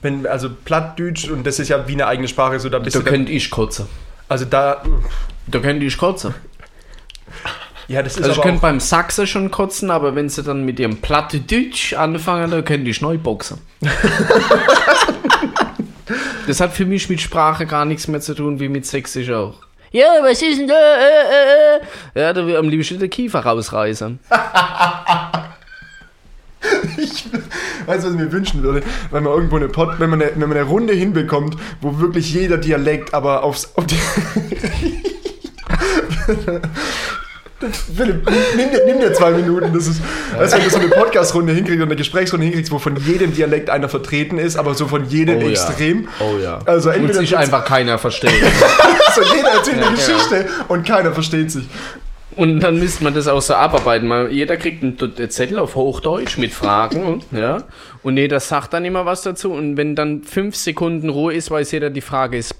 Wenn, 0.00 0.26
also 0.26 0.48
Plattdeutsch, 0.64 1.28
und 1.28 1.44
das 1.46 1.58
ist 1.58 1.68
ja 1.68 1.86
wie 1.88 1.92
eine 1.92 2.06
eigene 2.06 2.28
Sprache, 2.28 2.60
so 2.60 2.68
da 2.68 2.78
bist 2.78 2.94
Da 2.94 3.00
du 3.00 3.04
dann, 3.04 3.14
könnte 3.14 3.32
ich 3.32 3.50
kotzen. 3.50 3.86
Also 4.28 4.44
da, 4.44 4.82
Da 5.48 5.58
könnte 5.58 5.84
ich 5.84 5.98
kotzen. 5.98 6.34
ja, 7.88 8.02
das 8.02 8.16
ist 8.16 8.22
Also 8.22 8.36
ich 8.36 8.42
könnte 8.42 8.60
beim 8.60 8.78
Sachse 8.80 9.26
schon 9.26 9.50
kotzen, 9.50 9.90
aber 9.90 10.14
wenn 10.14 10.28
sie 10.28 10.44
dann 10.44 10.64
mit 10.64 10.78
ihrem 10.78 10.98
Plattdeutsch 10.98 11.94
anfangen, 11.94 12.50
dann 12.50 12.64
könnte 12.64 12.90
ich 12.90 13.00
neu 13.00 13.18
boxen. 13.18 13.58
das 16.46 16.60
hat 16.60 16.72
für 16.72 16.86
mich 16.86 17.08
mit 17.08 17.20
Sprache 17.20 17.66
gar 17.66 17.84
nichts 17.84 18.06
mehr 18.08 18.20
zu 18.20 18.34
tun, 18.34 18.60
wie 18.60 18.68
mit 18.68 18.86
Sächsisch 18.86 19.30
auch. 19.30 19.54
Ja, 19.92 20.18
was 20.22 20.40
ist 20.40 20.58
denn 20.58 20.68
da? 20.68 20.74
Äh, 20.74 21.24
äh, 21.24 21.76
äh. 21.76 21.80
Ja, 22.20 22.32
da 22.32 22.46
will 22.46 22.56
am 22.56 22.68
liebsten 22.68 23.00
der 23.00 23.08
Kiefer 23.08 23.40
rausreißen. 23.40 24.20
weißt 24.30 24.40
du, 27.86 27.86
was 27.86 28.04
ich 28.04 28.12
mir 28.12 28.30
wünschen 28.30 28.62
würde? 28.62 28.82
Wenn 29.10 29.24
man 29.24 29.32
irgendwo 29.32 29.56
eine 29.56 29.68
Pod, 29.68 29.98
wenn 29.98 30.10
man 30.10 30.22
eine, 30.22 30.30
wenn 30.32 30.48
man 30.48 30.56
eine 30.56 30.68
Runde 30.68 30.92
hinbekommt, 30.92 31.56
wo 31.80 31.98
wirklich 31.98 32.32
jeder 32.32 32.58
Dialekt 32.58 33.14
aber 33.14 33.42
aufs, 33.42 33.72
auf 33.74 33.86
die 33.86 33.96
Philipp, 37.94 38.30
nimm 38.56 38.70
dir, 38.70 38.80
nimm 38.86 39.00
dir 39.00 39.12
zwei 39.12 39.32
Minuten. 39.32 39.72
Das 39.74 39.86
ist, 39.86 40.00
weißt 40.36 40.52
du, 40.54 40.56
wenn 40.58 40.64
du 40.64 40.70
so 40.70 40.78
eine 40.78 40.88
Podcast-Runde 40.88 41.52
hinkriegst 41.52 41.76
oder 41.78 41.86
eine 41.86 41.96
Gesprächsrunde 41.96 42.46
hinkriegst, 42.46 42.72
wo 42.72 42.78
von 42.78 42.96
jedem 42.96 43.34
Dialekt 43.34 43.68
einer 43.68 43.88
vertreten 43.88 44.38
ist, 44.38 44.56
aber 44.56 44.74
so 44.74 44.86
von 44.88 45.04
jedem 45.08 45.38
Oh 45.38 45.42
ja. 45.42 45.50
extrem. 45.50 46.08
Oh 46.20 46.38
ja. 46.42 46.58
Also 46.64 46.90
Und 46.90 47.14
sich 47.14 47.36
einfach 47.36 47.64
keiner 47.66 47.98
versteht. 47.98 48.30
so 49.14 49.22
jeder 49.34 49.48
erzählt 49.50 49.76
eine 49.76 49.84
Ja, 49.86 49.90
genau. 49.90 49.96
Geschichte 49.96 50.46
und 50.68 50.86
keiner 50.86 51.12
versteht 51.12 51.50
sich. 51.50 51.64
Und 52.36 52.60
dann 52.60 52.78
müsste 52.78 53.04
man 53.04 53.12
das 53.12 53.26
auch 53.28 53.42
so 53.42 53.54
abarbeiten. 53.54 54.08
Mal, 54.08 54.30
jeder 54.32 54.56
kriegt 54.56 54.82
einen 54.82 54.96
Zettel 55.30 55.58
auf 55.58 55.74
Hochdeutsch 55.74 56.38
mit 56.38 56.52
Fragen, 56.54 57.22
ja. 57.32 57.64
Und 58.02 58.16
jeder 58.16 58.40
sagt 58.40 58.72
dann 58.72 58.84
immer 58.84 59.04
was 59.04 59.22
dazu. 59.22 59.52
Und 59.52 59.76
wenn 59.76 59.94
dann 59.96 60.22
fünf 60.22 60.56
Sekunden 60.56 61.10
Ruhe 61.10 61.34
ist, 61.34 61.50
weiß 61.50 61.72
jeder, 61.72 61.90
die 61.90 62.00
Frage 62.00 62.38
ist 62.38 62.54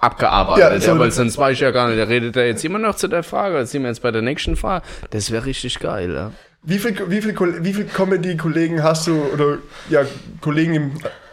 abgearbeitet. 0.00 0.82
Ja, 0.84 0.94
so- 0.94 0.98
weil 0.98 1.10
sonst 1.10 1.38
weiß 1.38 1.52
ich 1.54 1.60
ja 1.60 1.70
gar 1.70 1.88
nicht, 1.88 1.98
der 1.98 2.08
redet 2.08 2.36
er 2.36 2.46
jetzt 2.46 2.64
immer 2.64 2.78
noch 2.78 2.94
zu 2.96 3.08
der 3.08 3.22
Frage, 3.22 3.58
jetzt 3.58 3.70
sind 3.72 3.82
wir 3.82 3.88
jetzt 3.88 4.02
bei 4.02 4.10
der 4.10 4.22
nächsten 4.22 4.56
Frage. 4.56 4.84
Das 5.10 5.30
wäre 5.30 5.44
richtig 5.46 5.78
geil, 5.80 6.12
ja. 6.14 6.32
Wie 6.62 6.78
viel, 6.78 6.96
wie 7.10 7.20
viel, 7.20 7.34
wie 7.62 7.74
viel 7.74 7.84
Comedy-Kollegen 7.84 8.82
hast 8.82 9.06
du 9.06 9.22
oder 9.32 9.58
ja, 9.90 10.00
Kollegen 10.40 10.74
im, 10.74 10.92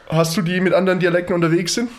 hast 0.10 0.36
du, 0.36 0.42
die 0.42 0.60
mit 0.60 0.74
anderen 0.74 1.00
Dialekten 1.00 1.34
unterwegs 1.34 1.74
sind? 1.76 1.90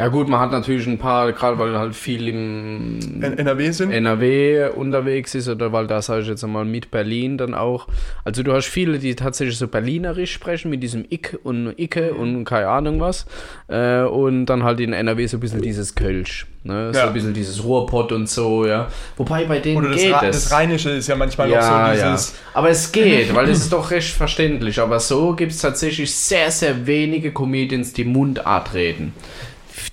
Ja 0.00 0.08
gut, 0.08 0.30
man 0.30 0.40
hat 0.40 0.50
natürlich 0.50 0.86
ein 0.86 0.96
paar, 0.96 1.30
gerade 1.32 1.58
weil 1.58 1.78
halt 1.78 1.94
viel 1.94 2.26
im 2.26 3.22
NRW 3.22 3.70
sind. 3.70 3.90
NRW 3.90 4.70
unterwegs 4.74 5.34
ist 5.34 5.46
oder 5.46 5.74
weil 5.74 5.86
da 5.88 6.00
sage 6.00 6.22
ich 6.22 6.28
jetzt 6.28 6.42
einmal 6.42 6.64
mit 6.64 6.90
Berlin 6.90 7.36
dann 7.36 7.52
auch. 7.52 7.86
Also 8.24 8.42
du 8.42 8.54
hast 8.54 8.64
viele, 8.64 8.98
die 8.98 9.14
tatsächlich 9.14 9.58
so 9.58 9.68
Berlinerisch 9.68 10.32
sprechen 10.32 10.70
mit 10.70 10.82
diesem 10.82 11.04
Ick 11.10 11.40
und 11.42 11.74
Icke 11.78 12.14
und 12.14 12.46
keine 12.46 12.68
Ahnung 12.68 12.98
was. 13.00 13.26
Äh, 13.68 14.00
und 14.04 14.46
dann 14.46 14.62
halt 14.62 14.80
in 14.80 14.94
NRW 14.94 15.26
so 15.26 15.36
ein 15.36 15.40
bisschen 15.40 15.60
dieses 15.60 15.94
Kölsch. 15.94 16.46
Ne? 16.64 16.94
So 16.94 16.98
Ja. 16.98 17.08
ein 17.08 17.12
bisschen 17.12 17.34
dieses 17.34 17.62
Ruhrpott 17.62 18.12
und 18.12 18.26
so, 18.26 18.64
ja. 18.66 18.88
Wobei 19.18 19.44
bei 19.44 19.58
denen 19.58 19.84
Oder 19.84 19.90
das, 19.90 20.00
geht 20.00 20.12
Ra 20.14 20.24
es. 20.24 20.44
das 20.44 20.52
Rheinische 20.52 20.90
ist 20.90 21.08
ja 21.08 21.16
manchmal 21.16 21.50
ja, 21.50 21.58
noch 21.58 21.66
so 21.66 21.72
ja. 22.00 22.12
dieses. 22.12 22.34
Aber 22.54 22.70
es 22.70 22.90
geht, 22.90 23.34
weil 23.34 23.50
es 23.50 23.58
ist 23.64 23.72
doch 23.74 23.90
recht 23.90 24.14
verständlich. 24.14 24.80
Aber 24.80 24.98
so 24.98 25.34
gibt 25.34 25.52
es 25.52 25.58
tatsächlich 25.58 26.14
sehr, 26.14 26.50
sehr 26.50 26.86
wenige 26.86 27.32
Comedians, 27.32 27.92
die 27.92 28.04
Mundart 28.04 28.72
reden. 28.72 29.12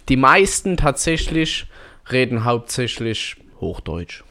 Die 0.09 0.17
meisten 0.17 0.77
tatsächlich 0.77 1.67
reden 2.11 2.45
hauptsächlich 2.45 3.35
Hochdeutsch. 3.59 4.23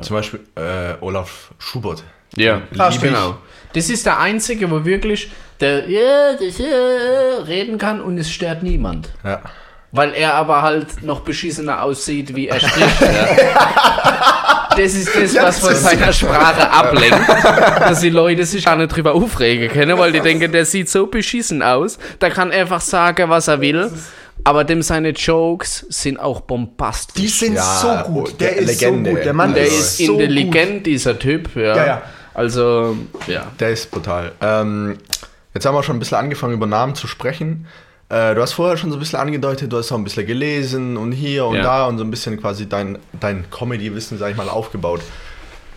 Zum 0.00 0.16
Beispiel 0.16 0.40
äh, 0.54 0.94
Olaf 1.00 1.52
Schubert. 1.58 2.04
Ja, 2.36 2.62
genau. 3.00 3.38
Das 3.72 3.90
ist 3.90 4.06
der 4.06 4.18
Einzige, 4.20 4.70
wo 4.70 4.84
wirklich 4.84 5.30
der 5.60 5.88
ja, 5.88 6.32
ja, 6.40 7.42
reden 7.46 7.78
kann 7.78 8.00
und 8.00 8.18
es 8.18 8.30
stört 8.30 8.62
niemand. 8.62 9.10
Ja. 9.24 9.42
Weil 9.90 10.12
er 10.12 10.34
aber 10.34 10.62
halt 10.62 11.02
noch 11.02 11.20
beschissener 11.20 11.82
aussieht, 11.82 12.36
wie 12.36 12.48
er 12.48 12.60
spricht. 12.60 13.00
ja. 13.00 14.28
Das 14.76 14.94
ist 14.94 15.08
das, 15.16 15.34
was 15.34 15.58
von 15.58 15.74
seiner 15.74 16.12
Sprache 16.12 16.70
ablenkt, 16.70 17.28
dass 17.80 17.98
die 17.98 18.10
Leute 18.10 18.44
sich 18.44 18.64
gar 18.64 18.76
nicht 18.76 18.94
drüber 18.94 19.12
aufregen 19.12 19.70
können, 19.70 19.98
weil 19.98 20.12
die 20.12 20.20
denken, 20.20 20.52
der 20.52 20.64
sieht 20.64 20.88
so 20.88 21.08
beschissen 21.08 21.62
aus. 21.62 21.98
Der 22.20 22.30
kann 22.30 22.52
einfach 22.52 22.80
sagen, 22.80 23.28
was 23.28 23.48
er 23.48 23.60
will. 23.60 23.90
Aber 24.44 24.64
dem 24.64 24.82
seine 24.82 25.10
Jokes 25.10 25.84
sind 25.90 26.18
auch 26.18 26.40
bombastisch. 26.42 27.14
Die 27.22 27.28
sind 27.28 27.54
Ja, 27.54 28.04
so 28.04 28.12
gut. 28.12 28.40
Der, 28.40 28.52
der 28.52 28.56
ist 28.58 28.80
Legende. 28.80 29.10
so 29.10 29.16
gut. 29.16 29.24
Der 29.24 29.32
Mann 29.34 29.54
der 29.54 29.66
ist, 29.66 30.00
ist 30.00 30.06
so 30.06 30.12
intelligent, 30.14 30.86
dieser 30.86 31.18
Typ. 31.18 31.54
Ja. 31.56 31.76
Ja, 31.76 31.86
ja. 31.86 32.02
Also, 32.34 32.96
ja. 33.26 33.50
Der 33.58 33.70
ist 33.70 33.90
brutal. 33.90 34.32
Ähm, 34.40 34.98
jetzt 35.54 35.66
haben 35.66 35.74
wir 35.74 35.82
schon 35.82 35.96
ein 35.96 35.98
bisschen 35.98 36.18
angefangen, 36.18 36.54
über 36.54 36.66
Namen 36.66 36.94
zu 36.94 37.06
sprechen. 37.06 37.66
Äh, 38.08 38.34
du 38.34 38.40
hast 38.40 38.52
vorher 38.52 38.76
schon 38.78 38.90
so 38.90 38.96
ein 38.96 39.00
bisschen 39.00 39.18
angedeutet, 39.18 39.70
du 39.72 39.76
hast 39.76 39.92
auch 39.92 39.98
ein 39.98 40.04
bisschen 40.04 40.26
gelesen 40.26 40.96
und 40.96 41.12
hier 41.12 41.44
und 41.44 41.56
Ja. 41.56 41.62
da 41.62 41.86
und 41.86 41.98
so 41.98 42.04
ein 42.04 42.10
bisschen 42.10 42.40
quasi 42.40 42.66
dein, 42.68 42.96
dein 43.20 43.44
Comedy-Wissen, 43.50 44.16
sag 44.18 44.30
ich 44.30 44.36
mal, 44.36 44.48
aufgebaut. 44.48 45.02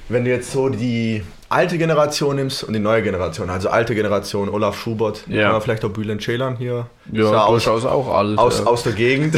Wenn 0.08 0.24
du 0.24 0.30
jetzt 0.32 0.52
so 0.52 0.70
die 0.70 1.24
alte 1.52 1.78
Generation 1.78 2.36
nimmst 2.36 2.64
und 2.64 2.74
die 2.74 2.80
neue 2.80 3.02
Generation, 3.04 3.50
also 3.50 3.70
alte 3.70 3.94
Generation, 3.94 4.50
Olaf 4.50 4.80
Schubert, 4.80 5.24
Ja. 5.28 5.60
vielleicht 5.60 5.84
auch 5.86 5.90
Bülent 5.90 6.22
Ceylan 6.22 6.56
hier, 6.58 6.88
Ja, 7.12 7.26
ist 7.26 7.32
ja 7.32 7.44
aus, 7.44 7.64
durchaus 7.64 7.86
auch 7.86 8.14
alt. 8.16 8.38
aus, 8.38 8.60
ja. 8.60 8.66
aus 8.66 8.84
der 8.84 8.94
Gegend. 8.94 9.36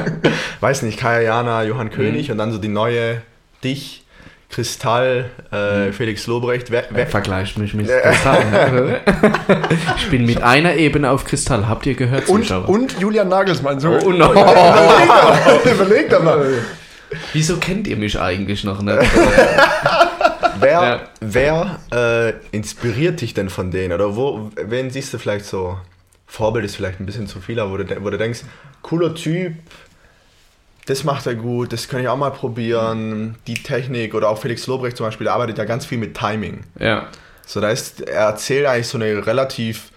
Weiß 0.60 0.82
nicht, 0.82 0.98
Kaya 0.98 1.20
Jana, 1.20 1.62
Johann 1.62 1.90
König 1.90 2.30
und 2.30 2.38
dann 2.38 2.52
so 2.52 2.58
die 2.58 2.68
neue, 2.68 3.22
dich, 3.62 4.04
Kristall, 4.50 5.30
äh, 5.50 5.90
Felix 5.92 6.26
Lobrecht. 6.28 6.70
Wer, 6.70 6.84
wer, 6.90 7.06
Vergleicht 7.08 7.58
mich 7.58 7.74
mit 7.74 7.88
Kristall. 7.88 9.00
ich 9.96 10.10
bin 10.10 10.26
mit 10.26 10.42
einer 10.42 10.74
Ebene 10.76 11.10
auf 11.10 11.24
Kristall. 11.24 11.66
Habt 11.68 11.86
ihr 11.86 11.94
gehört, 11.94 12.28
Und, 12.28 12.42
Zuschauer? 12.42 12.68
und 12.68 13.00
Julian 13.00 13.28
Nagelsmann. 13.28 13.80
So. 13.80 13.88
oh 13.90 14.10
no. 14.12 14.30
Überleg 15.64 16.08
doch 16.10 16.22
mal. 16.22 16.46
Wieso 17.32 17.56
kennt 17.56 17.88
ihr 17.88 17.96
mich 17.96 18.20
eigentlich 18.20 18.62
noch 18.64 18.80
nicht? 18.82 18.98
Wer, 20.64 20.80
Ja. 20.80 21.00
wer 21.20 21.78
äh, 21.92 22.32
inspiriert 22.56 23.20
dich 23.20 23.34
denn 23.34 23.48
von 23.50 23.70
denen? 23.70 23.92
Oder 23.92 24.16
wo, 24.16 24.50
wen 24.56 24.90
siehst 24.90 25.12
du 25.14 25.18
vielleicht 25.18 25.44
so? 25.44 25.78
Vorbild 26.26 26.64
ist 26.64 26.76
vielleicht 26.76 27.00
ein 27.00 27.06
bisschen 27.06 27.26
zu 27.26 27.40
viel, 27.40 27.60
aber 27.60 27.70
wo 27.72 27.76
du, 27.76 28.04
wo 28.04 28.10
du 28.10 28.18
denkst, 28.18 28.40
cooler 28.82 29.14
Typ, 29.14 29.54
das 30.86 31.04
macht 31.04 31.26
er 31.26 31.34
gut, 31.34 31.72
das 31.72 31.88
kann 31.88 32.00
ich 32.00 32.08
auch 32.08 32.16
mal 32.16 32.30
probieren. 32.30 33.36
Die 33.46 33.54
Technik 33.54 34.14
oder 34.14 34.28
auch 34.28 34.38
Felix 34.40 34.66
Lobrecht 34.66 34.96
zum 34.96 35.06
Beispiel, 35.06 35.24
der 35.26 35.34
arbeitet 35.34 35.58
ja 35.58 35.64
ganz 35.64 35.86
viel 35.86 35.98
mit 35.98 36.16
Timing. 36.16 36.64
ja. 36.78 37.08
So, 37.46 37.60
da 37.60 37.68
ist, 37.68 38.00
er 38.00 38.28
erzählt 38.28 38.64
eigentlich 38.66 38.88
so 38.88 38.96
eine 38.96 39.26
relativ 39.26 39.90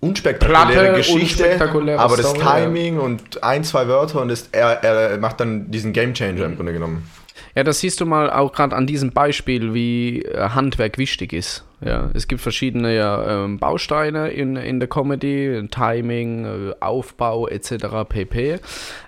unspektakuläre 0.00 0.72
Platte, 0.72 0.96
Geschichte, 0.96 1.42
unspektakuläre 1.42 1.98
aber 1.98 2.16
das 2.16 2.30
Story, 2.30 2.40
ja. 2.42 2.56
Timing 2.56 2.98
und 2.98 3.42
ein, 3.42 3.64
zwei 3.64 3.86
Wörter 3.86 4.22
und 4.22 4.28
das, 4.28 4.48
er, 4.50 4.82
er 4.82 5.18
macht 5.18 5.40
dann 5.40 5.70
diesen 5.70 5.92
Gamechanger 5.92 6.44
im 6.44 6.56
Grunde 6.56 6.72
genommen. 6.72 7.06
Ja, 7.54 7.62
das 7.62 7.80
siehst 7.80 8.00
du 8.00 8.06
mal 8.06 8.30
auch 8.30 8.52
gerade 8.52 8.74
an 8.74 8.86
diesem 8.86 9.12
Beispiel, 9.12 9.74
wie 9.74 10.22
äh, 10.22 10.50
Handwerk 10.50 10.98
wichtig 10.98 11.32
ist. 11.32 11.64
Ja, 11.84 12.10
es 12.14 12.26
gibt 12.26 12.40
verschiedene 12.40 12.96
ja, 12.96 13.44
ähm, 13.44 13.58
Bausteine 13.58 14.30
in, 14.30 14.56
in 14.56 14.80
der 14.80 14.88
Comedy, 14.88 15.68
Timing, 15.70 16.44
äh, 16.44 16.74
Aufbau 16.80 17.46
etc. 17.46 18.08
pp. 18.08 18.58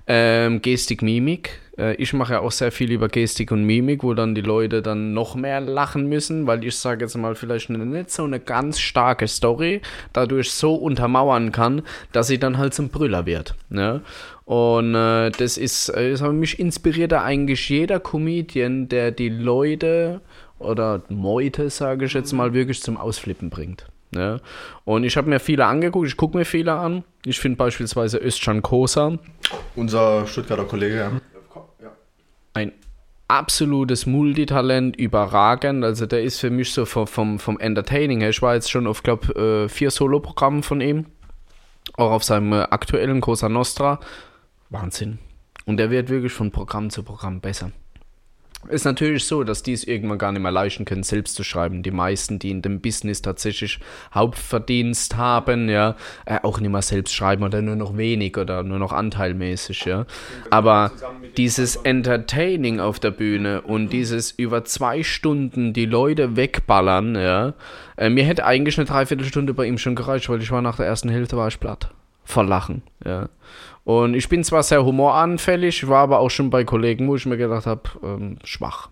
Ähm, 0.07 0.63
Gestik, 0.63 1.03
Mimik. 1.03 1.59
Äh, 1.79 1.95
ich 1.95 2.13
mache 2.13 2.35
ja 2.35 2.41
auch 2.41 2.53
sehr 2.53 2.71
viel 2.73 2.93
über 2.93 3.09
Gestik 3.09 3.51
und 3.51 3.65
Mimik, 3.65 4.03
wo 4.03 4.15
dann 4.15 4.35
die 4.35 4.43
Leute 4.43 4.83
dann 4.83 5.15
noch 5.15 5.35
mehr 5.35 5.61
lachen 5.61 6.09
müssen, 6.09 6.47
weil 6.47 6.65
ich 6.65 6.77
sage 6.77 7.05
jetzt 7.05 7.17
mal 7.17 7.35
vielleicht 7.35 7.71
eine, 7.71 7.85
nicht 7.85 8.11
so 8.11 8.25
eine 8.25 8.41
ganz 8.41 8.79
starke 8.79 9.27
Story 9.27 9.81
dadurch 10.13 10.51
so 10.51 10.75
untermauern 10.75 11.53
kann, 11.53 11.83
dass 12.13 12.27
sie 12.27 12.39
dann 12.39 12.59
halt 12.59 12.75
zum 12.75 12.91
Brüller 12.91 13.27
wird. 13.27 13.55
Ne? 13.71 14.03
Und 14.47 14.95
äh, 14.95 15.31
das 15.31 15.59
ist, 15.59 15.89
äh, 15.89 16.13
das 16.13 16.23
hat 16.23 16.33
mich 16.33 16.61
inspiriert 16.61 17.11
da 17.11 17.25
eigentlich 17.25 17.69
jeder 17.69 17.99
Comedian, 17.99 18.89
der 18.89 19.11
die 19.11 19.29
Leute 19.29 20.21
oder 20.61 21.03
Meute, 21.09 21.69
sage 21.69 22.05
ich 22.07 22.13
jetzt 22.13 22.33
mal, 22.33 22.55
wirklich 22.55 22.81
zum 22.81 22.97
Ausflippen 22.97 23.51
bringt. 23.51 23.87
Ne? 24.13 24.41
Und 24.85 25.03
ich 25.03 25.17
habe 25.17 25.29
mir 25.29 25.41
viele 25.41 25.67
angeguckt, 25.67 26.07
ich 26.07 26.17
gucke 26.17 26.39
mir 26.39 26.45
viele 26.45 26.75
an. 26.75 27.03
Ich 27.25 27.41
finde 27.41 27.57
beispielsweise 27.57 28.19
Özcan 28.19 28.63
Kosa 28.63 29.19
Unser 29.75 30.29
Stuttgarter 30.29 30.65
Kollege, 30.65 30.97
ja. 30.97 31.91
ein 32.55 32.71
absolutes 33.27 34.07
Multitalent, 34.07 34.95
überragend. 34.95 35.85
Also 35.85 36.07
der 36.07 36.23
ist 36.23 36.39
für 36.39 36.51
mich 36.51 36.73
so 36.73 36.85
vom, 36.85 37.09
vom, 37.09 37.39
vom 37.41 37.59
Entertaining 37.59 38.21
her. 38.21 38.31
Ich 38.31 38.43
war 38.43 38.55
jetzt 38.55 38.71
schon 38.71 38.87
auf, 38.87 39.03
glaube 39.03 39.69
vier 39.69 39.91
Soloprogrammen 39.91 40.63
von 40.63 40.81
ihm. 40.81 41.07
Auch 41.97 42.11
auf 42.13 42.25
seinem 42.25 42.53
äh, 42.53 42.63
aktuellen 42.63 43.21
Cosa 43.21 43.49
Nostra. 43.49 44.01
Wahnsinn. 44.71 45.19
Und 45.65 45.79
der 45.79 45.91
wird 45.91 46.09
wirklich 46.09 46.33
von 46.33 46.51
Programm 46.51 46.91
zu 46.91 47.03
Programm 47.03 47.41
besser. 47.41 47.73
Ist 48.69 48.85
natürlich 48.85 49.25
so, 49.25 49.45
dass 49.45 49.63
die 49.63 49.73
es 49.73 49.85
irgendwann 49.85 50.19
gar 50.19 50.33
nicht 50.33 50.43
mehr 50.43 50.51
leisten 50.51 50.85
können, 50.85 51.03
selbst 51.03 51.37
zu 51.37 51.45
schreiben. 51.45 51.83
Die 51.83 51.91
meisten, 51.91 52.39
die 52.39 52.51
in 52.51 52.63
dem 52.63 52.81
Business 52.81 53.23
tatsächlich 53.23 53.79
Hauptverdienst 54.13 55.17
haben, 55.17 55.69
ja, 55.69 55.95
äh, 56.25 56.41
auch 56.43 56.59
nicht 56.59 56.71
mehr 56.71 56.83
selbst 56.83 57.15
schreiben 57.15 57.45
oder 57.45 57.63
nur 57.63 57.77
noch 57.77 57.97
wenig 57.97 58.37
oder 58.37 58.63
nur 58.63 58.79
noch 58.79 58.93
anteilmäßig, 58.93 59.85
ja. 59.85 60.07
Aber 60.51 60.91
dieses 61.37 61.77
Entertaining 61.77 62.81
auf 62.81 62.99
der 62.99 63.13
Bühne 63.13 63.63
und 63.63 63.93
dieses 63.93 64.33
über 64.33 64.65
zwei 64.65 65.03
Stunden 65.03 65.73
die 65.73 65.87
Leute 65.87 66.37
wegballern, 66.37 67.15
ja, 67.15 67.55
äh, 67.97 68.09
mir 68.09 68.25
hätte 68.25 68.47
eigentlich 68.47 68.79
eine 68.79 68.87
Dreiviertelstunde 68.87 69.55
bei 69.55 69.67
ihm 69.67 69.79
schon 69.79 69.95
gereicht, 69.95 70.29
weil 70.29 70.43
ich 70.43 70.51
war 70.51 70.63
nach 70.63 70.77
der 70.77 70.87
ersten 70.87 71.09
Hälfte 71.09 71.37
war 71.37 71.49
ich 71.49 71.61
platt. 71.61 71.91
Vor 72.27 72.45
Lachen, 72.45 72.83
ja. 73.05 73.29
Und 73.85 74.15
ich 74.15 74.29
bin 74.29 74.43
zwar 74.43 74.65
sehr 74.65 74.85
humoranfällig, 74.85 75.87
war 75.87 76.01
aber 76.01 76.19
auch 76.19 76.29
schon 76.29 76.51
bei 76.51 76.65
Kollegen, 76.65 77.07
wo 77.07 77.15
ich 77.15 77.25
mir 77.25 77.37
gedacht 77.37 77.67
habe, 77.67 77.83
ähm, 78.03 78.39
schwach. 78.43 78.91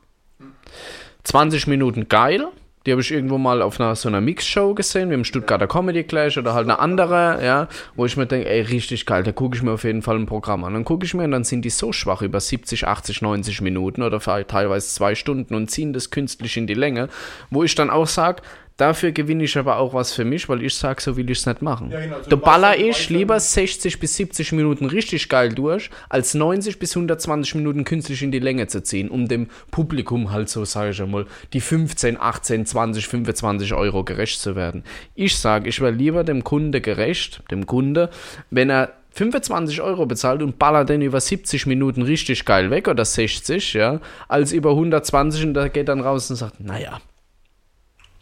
20 1.24 1.66
Minuten 1.66 2.09
geil. 2.09 2.47
Die 2.87 2.93
habe 2.93 3.01
ich 3.01 3.11
irgendwo 3.11 3.39
mal 3.39 3.62
auf 3.62 3.80
einer 3.80 3.97
so 3.97 4.09
einer 4.09 4.20
Mixshow 4.20 4.74
gesehen, 4.74 5.09
wie 5.09 5.14
im 5.14 5.24
Stuttgarter 5.24 5.66
Comedy 5.66 6.05
Clash 6.05 6.37
oder 6.37 6.53
halt 6.53 6.68
eine 6.68 6.78
andere, 6.78 7.43
ja, 7.43 7.66
wo 7.97 8.05
ich 8.05 8.16
mir 8.16 8.26
denke, 8.26 8.49
ey, 8.49 8.61
richtig 8.61 9.07
geil, 9.07 9.22
da 9.22 9.32
gucke 9.32 9.57
ich 9.57 9.62
mir 9.62 9.72
auf 9.72 9.85
jeden 9.85 10.03
Fall 10.03 10.16
ein 10.16 10.26
Programm 10.26 10.64
an. 10.64 10.74
Dann 10.74 10.85
gucke 10.85 11.07
ich 11.07 11.14
mir 11.14 11.24
und 11.24 11.30
dann 11.30 11.45
sind 11.45 11.62
die 11.62 11.70
so 11.70 11.93
schwach 11.93 12.20
über 12.20 12.41
70, 12.41 12.87
80, 12.87 13.22
90 13.22 13.62
Minuten 13.62 14.03
oder 14.03 14.20
teilweise 14.20 14.89
zwei 14.89 15.14
Stunden 15.14 15.55
und 15.55 15.70
ziehen 15.70 15.95
das 15.95 16.11
künstlich 16.11 16.59
in 16.59 16.66
die 16.66 16.74
Länge, 16.74 17.09
wo 17.51 17.64
ich 17.64 17.74
dann 17.74 17.89
auch 17.89 18.07
sage, 18.07 18.43
dafür 18.77 19.12
gewinne 19.12 19.45
ich 19.45 19.57
aber 19.57 19.79
auch 19.79 19.95
was 19.95 20.12
für 20.12 20.25
mich, 20.25 20.49
weil 20.49 20.62
ich 20.62 20.75
sage, 20.75 21.01
so 21.01 21.16
will 21.16 21.31
ich 21.31 21.39
es 21.39 21.47
nicht 21.47 21.62
machen. 21.62 21.91
genau, 21.91 22.16
so 22.22 22.31
da 22.31 22.37
baller 22.37 22.79
ich 22.79 23.09
lieber 23.11 23.39
60 23.39 24.01
bis 24.01 24.16
70 24.16 24.53
Minuten 24.53 24.87
richtig 24.87 25.29
geil 25.29 25.51
durch, 25.51 25.91
als 26.09 26.35
90 26.35 26.79
bis 26.79 26.97
120 26.97 27.55
Minuten 27.55 27.85
künstlich 27.85 28.22
in 28.22 28.33
die 28.33 28.39
Länge 28.41 28.66
zu 28.66 28.83
ziehen, 28.83 29.09
um 29.09 29.29
dem 29.29 29.49
Publikum 29.70 30.33
halt 30.33 30.49
so, 30.49 30.64
sage 30.64 30.91
ich 30.91 31.03
einmal, 31.03 31.27
die 31.53 31.61
15, 31.61 32.20
18, 32.20 32.66
20, 32.66 33.09
25 33.09 33.75
Euro 33.75 34.05
gerecht 34.05 34.41
zu 34.41 34.57
werden. 34.57 34.85
Ich 35.14 35.37
sage, 35.39 35.68
ich 35.68 35.81
wäre 35.81 35.93
lieber 35.93 36.25
dem 36.25 36.43
Kunde 36.43 36.81
gerecht, 36.81 37.43
dem 37.51 37.66
Kunde, 37.66 38.11
wenn 38.51 38.70
er 38.70 38.93
25 39.12 39.81
Euro 39.81 40.07
bezahlt 40.07 40.43
und 40.43 40.59
ballert 40.59 40.89
den 40.89 41.01
über 41.01 41.20
70 41.20 41.66
Minuten 41.66 42.03
richtig 42.03 42.45
geil 42.45 42.70
weg 42.70 42.89
oder 42.89 43.05
60, 43.05 43.75
ja, 43.75 44.01
als 44.27 44.53
über 44.53 44.70
120 44.70 45.45
und 45.45 45.55
der 45.55 45.68
geht 45.68 45.89
dann 45.89 46.01
raus 46.01 46.29
und 46.31 46.37
sagt, 46.37 46.59
naja, 46.59 47.01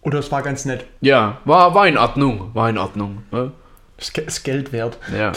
Oder 0.03 0.18
es 0.18 0.30
war 0.32 0.42
ganz 0.42 0.64
nett. 0.64 0.84
ja, 1.00 1.38
war, 1.44 1.74
war 1.74 1.86
in 1.86 1.96
Ordnung, 1.96 2.50
war 2.55 2.68
in 2.68 2.76
Ordnung. 2.78 3.22
Ne? 3.30 3.53
Das 3.96 4.09
ist 4.11 4.42
Geld 4.44 4.72
wert. 4.72 4.98
Ja. 5.16 5.32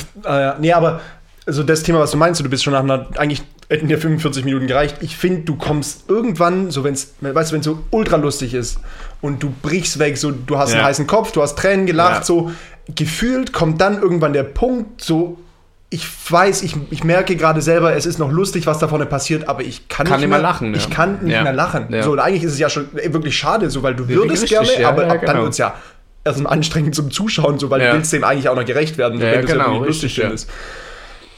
Äh, 0.51 0.55
nee, 0.59 0.74
aber 0.74 1.01
also 1.45 1.61
das 1.63 1.84
Thema, 1.84 1.99
was 1.99 2.11
du 2.11 2.18
meinst, 2.18 2.43
du 2.43 2.49
bist 2.49 2.63
schon 2.63 2.74
nach 2.74 2.80
einer, 2.82 3.07
eigentlich 3.18 3.43
hätten 3.70 3.88
dir 3.88 3.97
45 3.99 4.43
Minuten 4.45 4.66
gereicht. 4.68 4.97
Ich 5.01 5.18
finde, 5.18 5.41
du 5.41 5.55
kommst 5.55 6.09
irgendwann, 6.09 6.72
so 6.72 6.84
wenn 6.84 6.93
es, 6.95 7.13
weißt 7.22 7.51
du, 7.51 7.53
wenn 7.53 7.59
es 7.61 7.66
so 7.66 7.80
ultra 7.91 8.16
lustig 8.18 8.53
ist 8.55 8.80
und 9.22 9.41
du 9.43 9.53
brichst 9.61 9.99
weg, 9.99 10.18
so 10.18 10.32
du 10.32 10.57
hast 10.57 10.72
Ja. 10.72 10.78
einen 10.80 10.86
heißen 10.88 11.05
Kopf, 11.07 11.32
du 11.32 11.41
hast 11.43 11.57
Tränen 11.57 11.86
gelacht, 11.86 12.18
Ja. 12.20 12.24
so 12.24 12.51
gefühlt 12.93 13.53
kommt 13.53 13.82
dann 13.82 14.01
irgendwann 14.01 14.34
der 14.34 14.43
Punkt, 14.43 15.01
so 15.03 15.38
ich 15.90 16.06
weiß, 16.30 16.64
ich, 16.64 16.76
ich 16.90 17.04
merke 17.04 17.36
gerade 17.36 17.62
selber, 17.62 17.96
es 17.96 18.06
ist 18.06 18.18
noch 18.18 18.32
lustig, 18.32 18.66
was 18.66 18.80
da 18.80 18.88
vorne 18.88 19.06
passiert, 19.06 19.48
aber 19.48 19.62
ich 19.62 19.88
kann, 19.88 20.08
Kann 20.08 20.20
nicht 20.20 20.30
mehr 20.30 20.40
lachen, 20.40 20.74
Ich 20.74 20.86
ja. 20.86 20.90
kann 20.90 21.24
nicht 21.24 21.34
Ja. 21.34 21.44
mehr 21.44 21.54
lachen. 21.54 21.88
Ja. 21.90 22.04
So, 22.04 22.12
und 22.12 22.20
eigentlich 22.20 22.44
ist 22.44 22.54
es 22.54 22.60
ja 22.60 22.70
schon 22.70 22.90
wirklich 22.94 23.38
schade, 23.38 23.70
so, 23.70 23.84
weil 23.84 23.96
du 23.96 24.08
würdest 24.10 24.44
richtig, 24.44 24.78
gerne, 24.78 24.88
aber 24.88 25.04
ja, 25.04 25.10
ab 25.10 25.18
dann 25.22 25.28
genau. 25.34 25.44
wird 25.44 25.52
es 25.54 25.58
ja 25.60 25.76
erstmal 26.24 26.54
anstrengend 26.54 26.96
zum 26.96 27.12
Zuschauen, 27.12 27.60
so, 27.60 27.70
weil 27.70 27.80
du 27.82 27.94
willst 27.94 28.12
dem 28.12 28.24
eigentlich 28.24 28.50
auch 28.50 28.56
noch 28.56 28.66
gerecht 28.66 28.98
werden, 28.98 29.20
so, 29.20 29.26
wenn 29.26 29.34
du 29.42 29.46
es 29.46 29.52
genau, 29.52 29.66
wirklich 29.74 29.88
lustig 29.88 30.16
findest. 30.16 30.50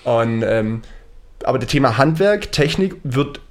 Und, 0.06 0.42
ähm, 0.44 0.82
aber 1.44 1.60
das 1.60 1.70
Thema 1.70 1.98
Handwerk, 1.98 2.52
Technik 2.52 2.96
wird 3.04 3.42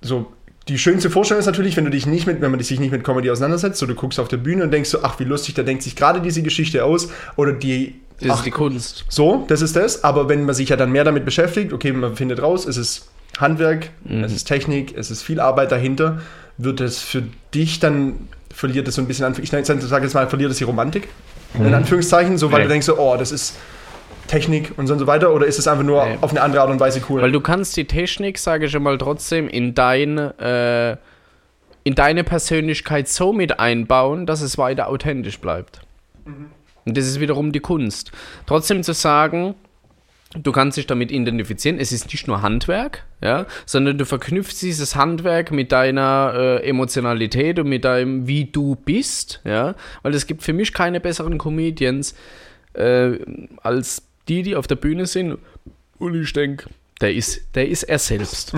so. 0.00 0.32
Die 0.68 0.78
schönste 0.78 1.08
Vorstellung 1.08 1.40
ist 1.40 1.46
natürlich, 1.46 1.76
wenn 1.76 1.84
du 1.84 1.90
dich 1.90 2.04
nicht 2.06 2.26
mit, 2.26 2.40
wenn 2.42 2.50
man 2.50 2.60
sich 2.60 2.78
nicht 2.78 2.90
mit 2.90 3.02
Comedy 3.02 3.30
auseinandersetzt, 3.30 3.78
so 3.78 3.86
du 3.86 3.94
guckst 3.94 4.20
auf 4.20 4.28
der 4.28 4.36
Bühne 4.36 4.64
und 4.64 4.70
denkst 4.70 4.90
so, 4.90 4.98
ach 5.02 5.18
wie 5.18 5.24
lustig, 5.24 5.54
da 5.54 5.62
denkt 5.62 5.82
sich 5.82 5.96
gerade 5.96 6.20
diese 6.20 6.42
Geschichte 6.42 6.84
aus 6.84 7.08
oder 7.36 7.52
die 7.52 8.00
Das 8.20 8.30
ach, 8.30 8.36
ist 8.38 8.46
die 8.46 8.50
Kunst. 8.50 9.04
so, 9.08 9.44
das 9.48 9.62
ist 9.62 9.76
das. 9.76 10.02
Aber 10.04 10.28
wenn 10.28 10.44
man 10.44 10.54
sich 10.54 10.68
ja 10.70 10.76
dann 10.76 10.90
mehr 10.90 11.04
damit 11.04 11.24
beschäftigt, 11.24 11.72
okay, 11.72 11.92
man 11.92 12.16
findet 12.16 12.42
raus, 12.42 12.66
es 12.66 12.76
ist 12.76 13.08
Handwerk, 13.38 13.90
es 14.22 14.32
ist 14.32 14.44
Technik, 14.44 14.96
es 14.96 15.10
ist 15.12 15.22
viel 15.22 15.38
Arbeit 15.38 15.70
dahinter, 15.70 16.20
wird 16.56 16.80
es 16.80 17.00
für 17.00 17.22
dich 17.54 17.78
dann, 17.78 18.28
verliert 18.52 18.88
es 18.88 18.96
so 18.96 19.02
ein 19.02 19.06
bisschen 19.06 19.26
an, 19.26 19.34
ich 19.40 19.50
sage 19.50 20.04
jetzt 20.04 20.14
mal, 20.14 20.28
verliert 20.28 20.50
es 20.50 20.58
die 20.58 20.64
Romantik, 20.64 21.06
in 21.54 21.72
Anführungszeichen, 21.72 22.36
so, 22.38 22.50
weil 22.50 22.58
Nee. 22.60 22.64
du 22.64 22.68
denkst 22.70 22.86
so, 22.86 22.98
oh, 22.98 23.16
das 23.16 23.30
ist 23.30 23.54
Technik 24.26 24.72
und 24.76 24.88
so 24.88 24.94
und 24.94 24.98
so 24.98 25.06
weiter, 25.06 25.32
oder 25.32 25.46
ist 25.46 25.58
es 25.60 25.68
einfach 25.68 25.84
nur 25.84 26.04
Nee. 26.04 26.18
auf 26.20 26.30
eine 26.32 26.40
andere 26.42 26.62
Art 26.62 26.70
und 26.70 26.80
Weise 26.80 27.00
cool? 27.08 27.22
Weil 27.22 27.30
du 27.30 27.40
kannst 27.40 27.76
die 27.76 27.84
Technik, 27.86 28.38
sage 28.38 28.66
ich 28.66 28.72
schon 28.72 28.82
mal 28.82 28.98
trotzdem, 28.98 29.48
in 29.48 29.74
dein, 29.74 30.18
äh, 30.18 30.96
in 31.84 31.94
deine 31.94 32.24
Persönlichkeit 32.24 33.06
so 33.08 33.32
mit 33.32 33.60
einbauen, 33.60 34.26
dass 34.26 34.40
es 34.40 34.58
weiter 34.58 34.88
authentisch 34.88 35.38
bleibt. 35.38 35.80
Und 36.88 36.96
das 36.96 37.06
ist 37.06 37.20
wiederum 37.20 37.52
die 37.52 37.60
Kunst. 37.60 38.12
Trotzdem 38.46 38.82
zu 38.82 38.92
sagen, 38.94 39.54
du 40.34 40.52
kannst 40.52 40.76
dich 40.76 40.86
damit 40.86 41.10
identifizieren, 41.10 41.78
es 41.78 41.92
ist 41.92 42.06
nicht 42.12 42.26
nur 42.26 42.42
Handwerk, 42.42 43.04
ja, 43.22 43.46
sondern 43.66 43.98
du 43.98 44.04
verknüpfst 44.04 44.60
dieses 44.60 44.94
Handwerk 44.96 45.50
mit 45.50 45.72
deiner 45.72 46.32
äh, 46.34 46.68
Emotionalität 46.68 47.58
und 47.58 47.68
mit 47.68 47.84
deinem, 47.84 48.26
wie 48.26 48.44
du 48.44 48.76
bist, 48.76 49.40
ja, 49.44 49.74
weil 50.02 50.14
es 50.14 50.26
gibt 50.26 50.42
für 50.42 50.52
mich 50.52 50.72
keine 50.72 51.00
besseren 51.00 51.38
Comedians 51.38 52.14
äh, 52.74 53.18
als 53.62 54.02
die, 54.28 54.42
die 54.42 54.56
auf 54.56 54.66
der 54.66 54.76
Bühne 54.76 55.06
sind. 55.06 55.38
Und 55.98 56.14
ich 56.20 56.32
denke, 56.32 56.68
der 57.00 57.14
ist, 57.14 57.54
der 57.54 57.68
ist 57.68 57.84
er 57.84 57.98
selbst. 57.98 58.52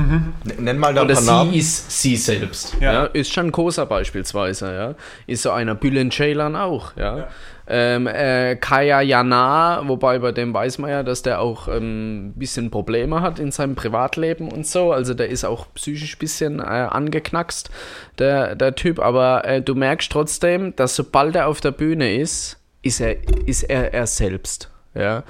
Nenn 0.58 0.78
mal 0.78 0.94
da 0.94 1.02
ein 1.02 1.06
Oder 1.06 1.14
paar 1.14 1.22
sie 1.22 1.30
Namen. 1.30 1.54
ist 1.54 2.00
sie 2.02 2.16
selbst. 2.16 2.74
Ja. 2.80 2.92
Ja. 2.92 3.04
Ist 3.04 3.34
Can 3.34 3.52
Kosa 3.52 3.84
beispielsweise, 3.84 4.74
ja. 4.74 4.94
Ist 5.26 5.42
so 5.42 5.50
einer 5.50 5.74
Bülent 5.74 6.12
Ceylan 6.14 6.56
auch, 6.56 6.96
ja. 6.96 7.28
Ähm, 7.72 8.08
äh, 8.08 8.56
Kaya 8.56 9.00
Jana, 9.00 9.86
wobei 9.86 10.18
bei 10.18 10.32
dem 10.32 10.52
weiß 10.52 10.78
man 10.78 10.90
ja, 10.90 11.02
dass 11.04 11.22
der 11.22 11.40
auch 11.40 11.68
ähm, 11.68 12.30
ein 12.30 12.32
bisschen 12.34 12.70
Probleme 12.72 13.20
hat 13.20 13.38
in 13.38 13.52
seinem 13.52 13.76
Privatleben 13.76 14.50
und 14.50 14.66
so. 14.66 14.90
Also 14.90 15.14
der 15.14 15.28
ist 15.28 15.44
auch 15.44 15.66
psychisch 15.74 16.16
ein 16.16 16.18
bisschen 16.18 16.58
äh, 16.58 16.62
angeknackst, 16.62 17.70
der, 18.18 18.56
der 18.56 18.74
Typ. 18.74 18.98
Aber 18.98 19.44
äh, 19.44 19.62
du 19.62 19.76
merkst 19.76 20.10
trotzdem, 20.10 20.74
dass 20.74 20.96
sobald 20.96 21.36
er 21.36 21.46
auf 21.46 21.60
der 21.60 21.70
Bühne 21.70 22.16
ist, 22.16 22.58
ist 22.82 23.00
er, 23.00 23.16
ist 23.46 23.62
er 23.62 23.94
er 23.94 24.06
selbst. 24.08 24.68
Ja? 24.94 25.22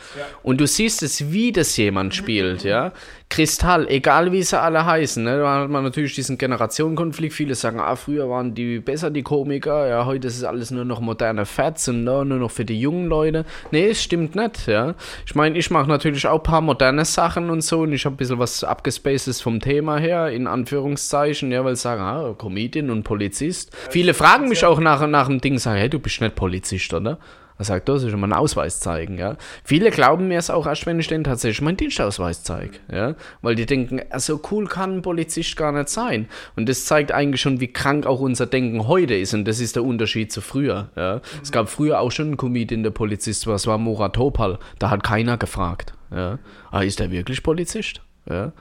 Und 0.43 0.61
du 0.61 0.67
siehst 0.67 1.03
es, 1.03 1.33
wie 1.33 1.53
das 1.53 1.77
jemand 1.77 2.15
spielt, 2.15 2.65
ja. 2.65 2.93
Kristall, 3.29 3.87
egal 3.89 4.33
wie 4.33 4.43
sie 4.43 4.61
alle 4.61 4.85
heißen, 4.85 5.23
ne? 5.23 5.39
da 5.39 5.61
hat 5.61 5.71
man 5.71 5.85
natürlich 5.85 6.17
diesen 6.17 6.37
Generationenkonflikt. 6.37 7.33
Viele 7.33 7.55
sagen, 7.55 7.79
ah, 7.79 7.95
früher 7.95 8.29
waren 8.29 8.55
die 8.55 8.81
besser, 8.81 9.11
die 9.11 9.23
Komiker, 9.23 9.87
ja, 9.87 10.05
heute 10.05 10.27
ist 10.27 10.39
es 10.39 10.43
alles 10.45 10.73
nur 10.73 10.85
noch 10.85 11.01
moderne 11.01 11.47
Fats 11.47 11.89
und 11.89 12.03
ne, 12.03 12.25
nur 12.25 12.39
noch 12.39 12.51
für 12.51 12.65
die 12.65 12.81
jungen 12.81 13.07
Leute. 13.07 13.45
Nee, 13.71 13.91
es 13.91 14.03
stimmt 14.03 14.35
nicht, 14.35 14.67
ja. 14.67 14.95
Ich 15.27 15.37
meine, 15.37 15.57
ich 15.57 15.71
mache 15.71 15.89
natürlich 15.89 16.27
auch 16.27 16.39
ein 16.39 16.43
paar 16.43 16.61
moderne 16.61 17.05
Sachen 17.05 17.51
und 17.51 17.61
so 17.61 17.83
und 17.83 17.93
ich 17.93 18.05
habe 18.05 18.15
ein 18.15 18.17
bisschen 18.17 18.41
was 18.41 18.65
abgespacedes 18.65 19.41
vom 19.41 19.61
Thema 19.61 19.99
her, 19.99 20.31
in 20.31 20.49
Anführungszeichen, 20.49 21.53
ja, 21.53 21.65
weil 21.65 21.77
sie 21.77 21.83
sagen, 21.83 22.03
ah, 22.03 22.35
Comedian 22.37 22.91
und 22.91 23.05
Polizist. 23.05 23.71
Viele 23.91 24.15
fragen 24.15 24.49
mich 24.49 24.65
auch 24.65 24.81
nach, 24.81 25.07
nach 25.07 25.29
dem 25.29 25.41
Ding, 25.41 25.59
sagen, 25.59 25.79
hey, 25.79 25.89
du 25.89 26.01
bist 26.01 26.21
nicht 26.21 26.35
Polizist, 26.35 26.93
oder? 26.95 27.19
Er 27.61 27.65
sagt, 27.65 27.91
da 27.91 27.99
soll 27.99 28.09
ich 28.09 28.17
mal 28.17 28.23
einen 28.23 28.33
Ausweis 28.33 28.81
zeigen, 28.81 29.19
ja. 29.19 29.37
Viele 29.65 29.91
glauben 29.91 30.29
mir 30.29 30.39
es 30.39 30.49
auch 30.49 30.67
erst, 30.67 30.87
wenn 30.87 30.99
ich 30.99 31.09
denen 31.09 31.25
tatsächlich 31.25 31.61
meinen 31.61 31.77
Dienstausweis 31.77 32.43
zeige, 32.43 32.79
ja. 32.91 33.17
Weil 33.43 33.55
die 33.55 33.67
denken, 33.67 34.01
so 34.17 34.41
cool 34.51 34.67
kann 34.67 34.95
ein 34.95 35.03
Polizist 35.03 35.59
gar 35.59 35.71
nicht 35.71 35.91
sein. 35.91 36.27
Und 36.57 36.71
das 36.71 36.87
zeigt 36.87 37.13
eigentlich 37.13 37.43
schon, 37.43 37.61
wie 37.61 37.71
krank 37.71 38.07
auch 38.07 38.21
unser 38.21 38.47
Denken 38.47 38.89
heute 38.89 39.15
ist. 39.15 39.35
Und 39.35 39.45
das 39.45 39.61
ist 39.61 39.77
der 39.77 39.85
Unterschied 39.85 40.33
zu 40.33 40.41
früher, 40.41 40.89
ja. 40.97 41.21
Es 41.43 41.53
gab 41.53 41.69
früher 41.69 42.01
auch 42.01 42.11
schon 42.11 42.29
einen 42.29 42.37
Comedian, 42.39 42.83
der 42.83 42.93
Polizist 42.93 43.47
war, 43.47 43.57
es 43.57 43.67
war 43.67 43.77
Murat 43.77 44.15
Topal. 44.15 44.59
Da 44.79 44.89
hat 44.89 45.05
keiner 45.05 45.37
gefragt, 45.37 45.93
ja. 46.11 46.39
Ah, 46.71 46.81
ist 46.81 46.99
der 46.99 47.11
wirklich 47.11 47.43
Polizist? 47.43 48.01
Ja. 48.27 48.53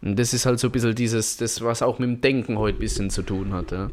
Und 0.00 0.18
das 0.18 0.34
ist 0.34 0.46
halt 0.46 0.58
so 0.58 0.66
ein 0.66 0.72
bisschen 0.72 0.96
dieses, 0.96 1.36
das, 1.36 1.62
was 1.62 1.80
auch 1.80 2.00
mit 2.00 2.08
dem 2.08 2.20
Denken 2.20 2.58
heute 2.58 2.78
ein 2.78 2.80
bisschen 2.80 3.08
zu 3.08 3.22
tun 3.22 3.52
hat, 3.52 3.70
ja. 3.70 3.88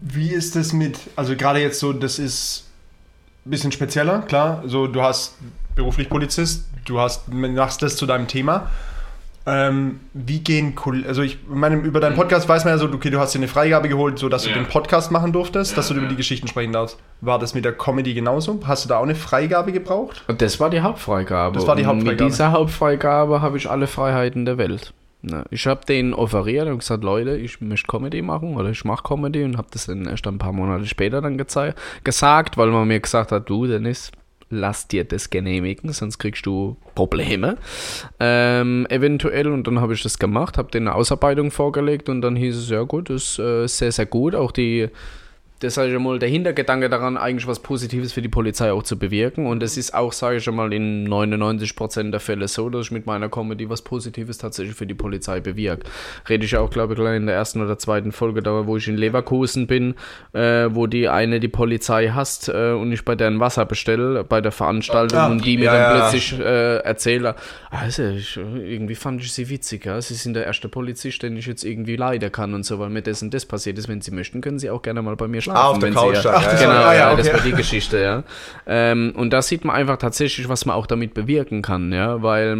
Wie 0.00 0.30
ist 0.30 0.56
es 0.56 0.72
mit, 0.72 0.98
also 1.16 1.36
gerade 1.36 1.60
jetzt 1.60 1.80
so, 1.80 1.92
das 1.92 2.18
ist 2.18 2.64
ein 2.64 2.69
bisschen 3.44 3.72
spezieller, 3.72 4.20
klar. 4.22 4.62
So, 4.66 4.86
du 4.86 5.02
hast 5.02 5.36
beruflich 5.74 6.08
Polizist, 6.08 6.66
du 6.84 7.00
hast, 7.00 7.32
machst 7.32 7.82
das 7.82 7.96
zu 7.96 8.06
deinem 8.06 8.26
Thema. 8.28 8.68
Ähm, 9.46 10.00
wie 10.12 10.40
gehen, 10.40 10.74
also 11.08 11.22
ich 11.22 11.38
meine, 11.48 11.76
über 11.76 11.98
deinen 11.98 12.14
Podcast 12.14 12.46
weiß 12.46 12.64
man 12.64 12.74
ja 12.74 12.78
so, 12.78 12.86
okay, 12.92 13.08
du 13.08 13.18
hast 13.18 13.34
dir 13.34 13.38
eine 13.38 13.48
Freigabe 13.48 13.88
geholt, 13.88 14.18
so 14.18 14.28
dass 14.28 14.42
du 14.44 14.50
Ja. 14.50 14.54
den 14.56 14.66
Podcast 14.66 15.10
machen 15.10 15.32
durftest, 15.32 15.78
dass 15.78 15.88
du 15.88 15.94
ja. 15.94 16.00
über 16.00 16.08
die 16.08 16.16
Geschichten 16.16 16.46
sprechen 16.46 16.72
darfst. 16.74 16.98
War 17.22 17.38
das 17.38 17.54
mit 17.54 17.64
der 17.64 17.72
Comedy 17.72 18.12
genauso? 18.12 18.60
Hast 18.66 18.84
du 18.84 18.90
da 18.90 18.98
auch 18.98 19.02
eine 19.02 19.14
Freigabe 19.14 19.72
gebraucht? 19.72 20.22
Und 20.28 20.42
das 20.42 20.60
war 20.60 20.68
die 20.68 20.82
Hauptfreigabe. 20.82 21.54
Das 21.56 21.66
war 21.66 21.74
die 21.74 21.82
Und 21.82 21.88
Hauptfreigabe. 21.88 22.22
Mit 22.24 22.32
dieser 22.32 22.52
Hauptfreigabe 22.52 23.40
habe 23.40 23.56
ich 23.56 23.70
alle 23.70 23.86
Freiheiten 23.86 24.44
der 24.44 24.58
Welt. 24.58 24.92
Ne, 25.22 25.44
Ich 25.50 25.66
habe 25.66 25.84
denen 25.84 26.14
offeriert 26.14 26.66
und 26.68 26.78
gesagt, 26.78 27.04
Leute, 27.04 27.36
ich 27.36 27.60
möchte 27.60 27.86
Comedy 27.86 28.22
machen 28.22 28.56
oder 28.56 28.70
ich 28.70 28.84
mache 28.84 29.02
Comedy 29.02 29.44
und 29.44 29.58
habe 29.58 29.68
das 29.70 29.86
dann 29.86 30.06
erst 30.06 30.26
ein 30.26 30.38
paar 30.38 30.52
Monate 30.52 30.86
später 30.86 31.20
dann 31.20 31.36
gesagt, 31.36 32.56
weil 32.56 32.68
man 32.70 32.88
mir 32.88 33.00
gesagt 33.00 33.30
hat, 33.30 33.50
du 33.50 33.66
Dennis, 33.66 34.12
lass 34.48 34.88
dir 34.88 35.04
das 35.04 35.30
genehmigen, 35.30 35.92
sonst 35.92 36.18
kriegst 36.18 36.44
du 36.46 36.76
Probleme. 36.94 37.56
Ähm, 38.18 38.86
eventuell 38.88 39.48
und 39.48 39.66
dann 39.66 39.80
habe 39.80 39.94
ich 39.94 40.02
das 40.02 40.18
gemacht, 40.18 40.58
habe 40.58 40.70
denen 40.70 40.88
eine 40.88 40.96
Ausarbeitung 40.96 41.50
vorgelegt 41.50 42.08
und 42.08 42.22
dann 42.22 42.34
hieß 42.36 42.56
es, 42.56 42.70
ja 42.70 42.82
gut, 42.82 43.10
das 43.10 43.22
ist 43.22 43.38
äh, 43.38 43.66
sehr, 43.66 43.92
sehr 43.92 44.06
gut. 44.06 44.34
Auch 44.34 44.52
die 44.52 44.88
das 45.60 45.74
sage 45.74 45.88
ich 45.88 45.94
schon 45.94 46.02
mal, 46.02 46.18
der 46.18 46.28
Hintergedanke 46.28 46.88
daran, 46.88 47.16
eigentlich 47.16 47.46
was 47.46 47.60
Positives 47.60 48.12
für 48.12 48.22
die 48.22 48.28
Polizei 48.28 48.72
auch 48.72 48.82
zu 48.82 48.98
bewirken. 48.98 49.46
Und 49.46 49.62
es 49.62 49.76
ist 49.76 49.94
auch, 49.94 50.12
sage 50.12 50.38
ich 50.38 50.44
schon 50.44 50.56
mal, 50.56 50.72
in 50.72 51.08
99% 51.08 52.10
der 52.10 52.20
Fälle 52.20 52.48
so, 52.48 52.70
dass 52.70 52.86
ich 52.86 52.92
mit 52.92 53.06
meiner 53.06 53.28
Comedy 53.28 53.68
was 53.68 53.82
Positives 53.82 54.38
tatsächlich 54.38 54.74
für 54.74 54.86
die 54.86 54.94
Polizei 54.94 55.40
bewirke. 55.40 55.84
Rede 56.28 56.44
ich 56.44 56.56
auch, 56.56 56.70
glaube 56.70 56.94
ich, 56.94 56.98
gleich 56.98 57.16
in 57.16 57.26
der 57.26 57.34
ersten 57.34 57.60
oder 57.62 57.78
zweiten 57.78 58.10
Folge 58.10 58.42
da, 58.42 58.66
wo 58.66 58.76
ich 58.76 58.88
in 58.88 58.96
Leverkusen 58.96 59.66
bin, 59.66 59.94
äh, 60.32 60.68
wo 60.70 60.86
die 60.86 61.08
eine 61.08 61.40
die 61.40 61.48
Polizei 61.48 62.08
hasst 62.08 62.48
äh, 62.48 62.72
und 62.72 62.90
ich 62.92 63.04
bei 63.04 63.14
deren 63.14 63.38
Wasser 63.38 63.66
bestelle, 63.66 64.24
bei 64.24 64.40
der 64.40 64.52
Veranstaltung 64.52 65.20
Ah, 65.20 65.28
und 65.28 65.44
die 65.44 65.58
mir 65.58 65.64
ja, 65.64 65.72
dann 65.72 65.82
ja. 65.82 66.00
plötzlich 66.00 66.38
äh, 66.40 66.76
erzählen, 66.78 67.34
also 67.70 68.04
ich, 68.04 68.36
irgendwie 68.36 68.94
fand 68.94 69.22
ich 69.22 69.32
sie 69.32 69.48
witzig, 69.48 69.84
ja. 69.84 70.00
Sie 70.00 70.14
sind 70.14 70.34
der 70.34 70.46
erste 70.46 70.68
Polizist, 70.68 71.22
den 71.22 71.36
ich 71.36 71.46
jetzt 71.46 71.64
irgendwie 71.64 71.96
leiden 71.96 72.32
kann 72.32 72.54
und 72.54 72.64
so, 72.64 72.78
weil 72.78 72.90
mir 72.90 73.02
das 73.02 73.22
und 73.22 73.32
das 73.34 73.46
passiert 73.46 73.78
ist. 73.78 73.88
Wenn 73.88 74.00
Sie 74.00 74.10
möchten, 74.10 74.40
können 74.40 74.58
Sie 74.58 74.70
auch 74.70 74.82
gerne 74.82 75.02
mal 75.02 75.16
bei 75.16 75.28
mir 75.28 75.40
schlafen. 75.50 75.56
Ah, 75.56 75.68
auf 75.68 75.78
der 75.78 75.90
Couch 75.92 76.24
ja, 76.24 76.40
ja, 76.40 76.58
genau, 76.58 76.72
ja, 76.72 76.80
ja, 76.80 76.94
ja, 76.94 77.16
das 77.16 77.28
okay. 77.28 77.36
war 77.36 77.44
die 77.44 77.52
Geschichte, 77.52 77.98
ja. 78.00 78.22
Ähm, 78.66 79.12
und 79.16 79.30
da 79.32 79.42
sieht 79.42 79.64
man 79.64 79.76
einfach 79.76 79.96
tatsächlich, 79.96 80.48
was 80.48 80.66
man 80.66 80.76
auch 80.76 80.86
damit 80.86 81.14
bewirken 81.14 81.62
kann, 81.62 81.92
ja, 81.92 82.22
weil 82.22 82.56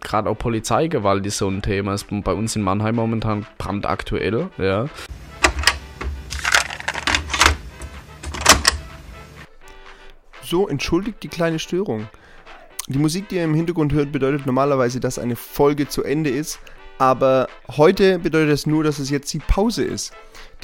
gerade 0.00 0.28
auch 0.30 0.38
Polizeigewalt 0.38 1.24
ist 1.26 1.38
so 1.38 1.48
ein 1.48 1.62
Thema. 1.62 1.94
Ist 1.94 2.06
bei 2.10 2.32
uns 2.32 2.56
in 2.56 2.62
Mannheim 2.62 2.96
momentan 2.96 3.46
brandaktuell, 3.58 4.48
ja. 4.58 4.86
So, 10.42 10.68
entschuldigt 10.68 11.22
die 11.22 11.28
kleine 11.28 11.58
Störung. 11.58 12.08
Die 12.88 12.98
Musik, 12.98 13.28
die 13.28 13.34
ihr 13.36 13.44
im 13.44 13.54
Hintergrund 13.54 13.92
hört, 13.92 14.12
bedeutet 14.12 14.46
normalerweise, 14.46 15.00
dass 15.00 15.18
eine 15.18 15.34
Folge 15.34 15.88
zu 15.88 16.04
Ende 16.04 16.30
ist. 16.30 16.60
Aber 16.98 17.48
heute 17.76 18.20
bedeutet 18.20 18.54
es 18.54 18.64
nur, 18.64 18.84
dass 18.84 19.00
es 19.00 19.10
jetzt 19.10 19.32
die 19.34 19.40
Pause 19.40 19.82
ist. 19.82 20.12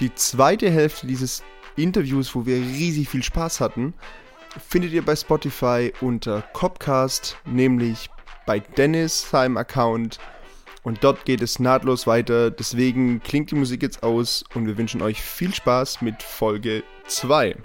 Die 0.00 0.14
zweite 0.14 0.70
Hälfte 0.70 1.06
dieses 1.06 1.42
Interviews, 1.76 2.34
wo 2.34 2.46
wir 2.46 2.56
riesig 2.56 3.08
viel 3.08 3.22
Spaß 3.22 3.60
hatten, 3.60 3.94
findet 4.68 4.92
ihr 4.92 5.04
bei 5.04 5.16
Spotify 5.16 5.92
unter 6.00 6.42
Copcast, 6.52 7.36
nämlich 7.44 8.10
bei 8.46 8.60
Dennis, 8.60 9.30
seinem 9.30 9.56
Account. 9.56 10.18
Und 10.82 11.04
dort 11.04 11.24
geht 11.24 11.42
es 11.42 11.60
nahtlos 11.60 12.06
weiter. 12.06 12.50
Deswegen 12.50 13.22
klingt 13.22 13.50
die 13.50 13.54
Musik 13.54 13.82
jetzt 13.82 14.02
aus 14.02 14.44
und 14.54 14.66
wir 14.66 14.76
wünschen 14.76 15.00
euch 15.00 15.22
viel 15.22 15.54
Spaß 15.54 16.02
mit 16.02 16.22
Folge 16.22 16.82
2. 17.06 17.56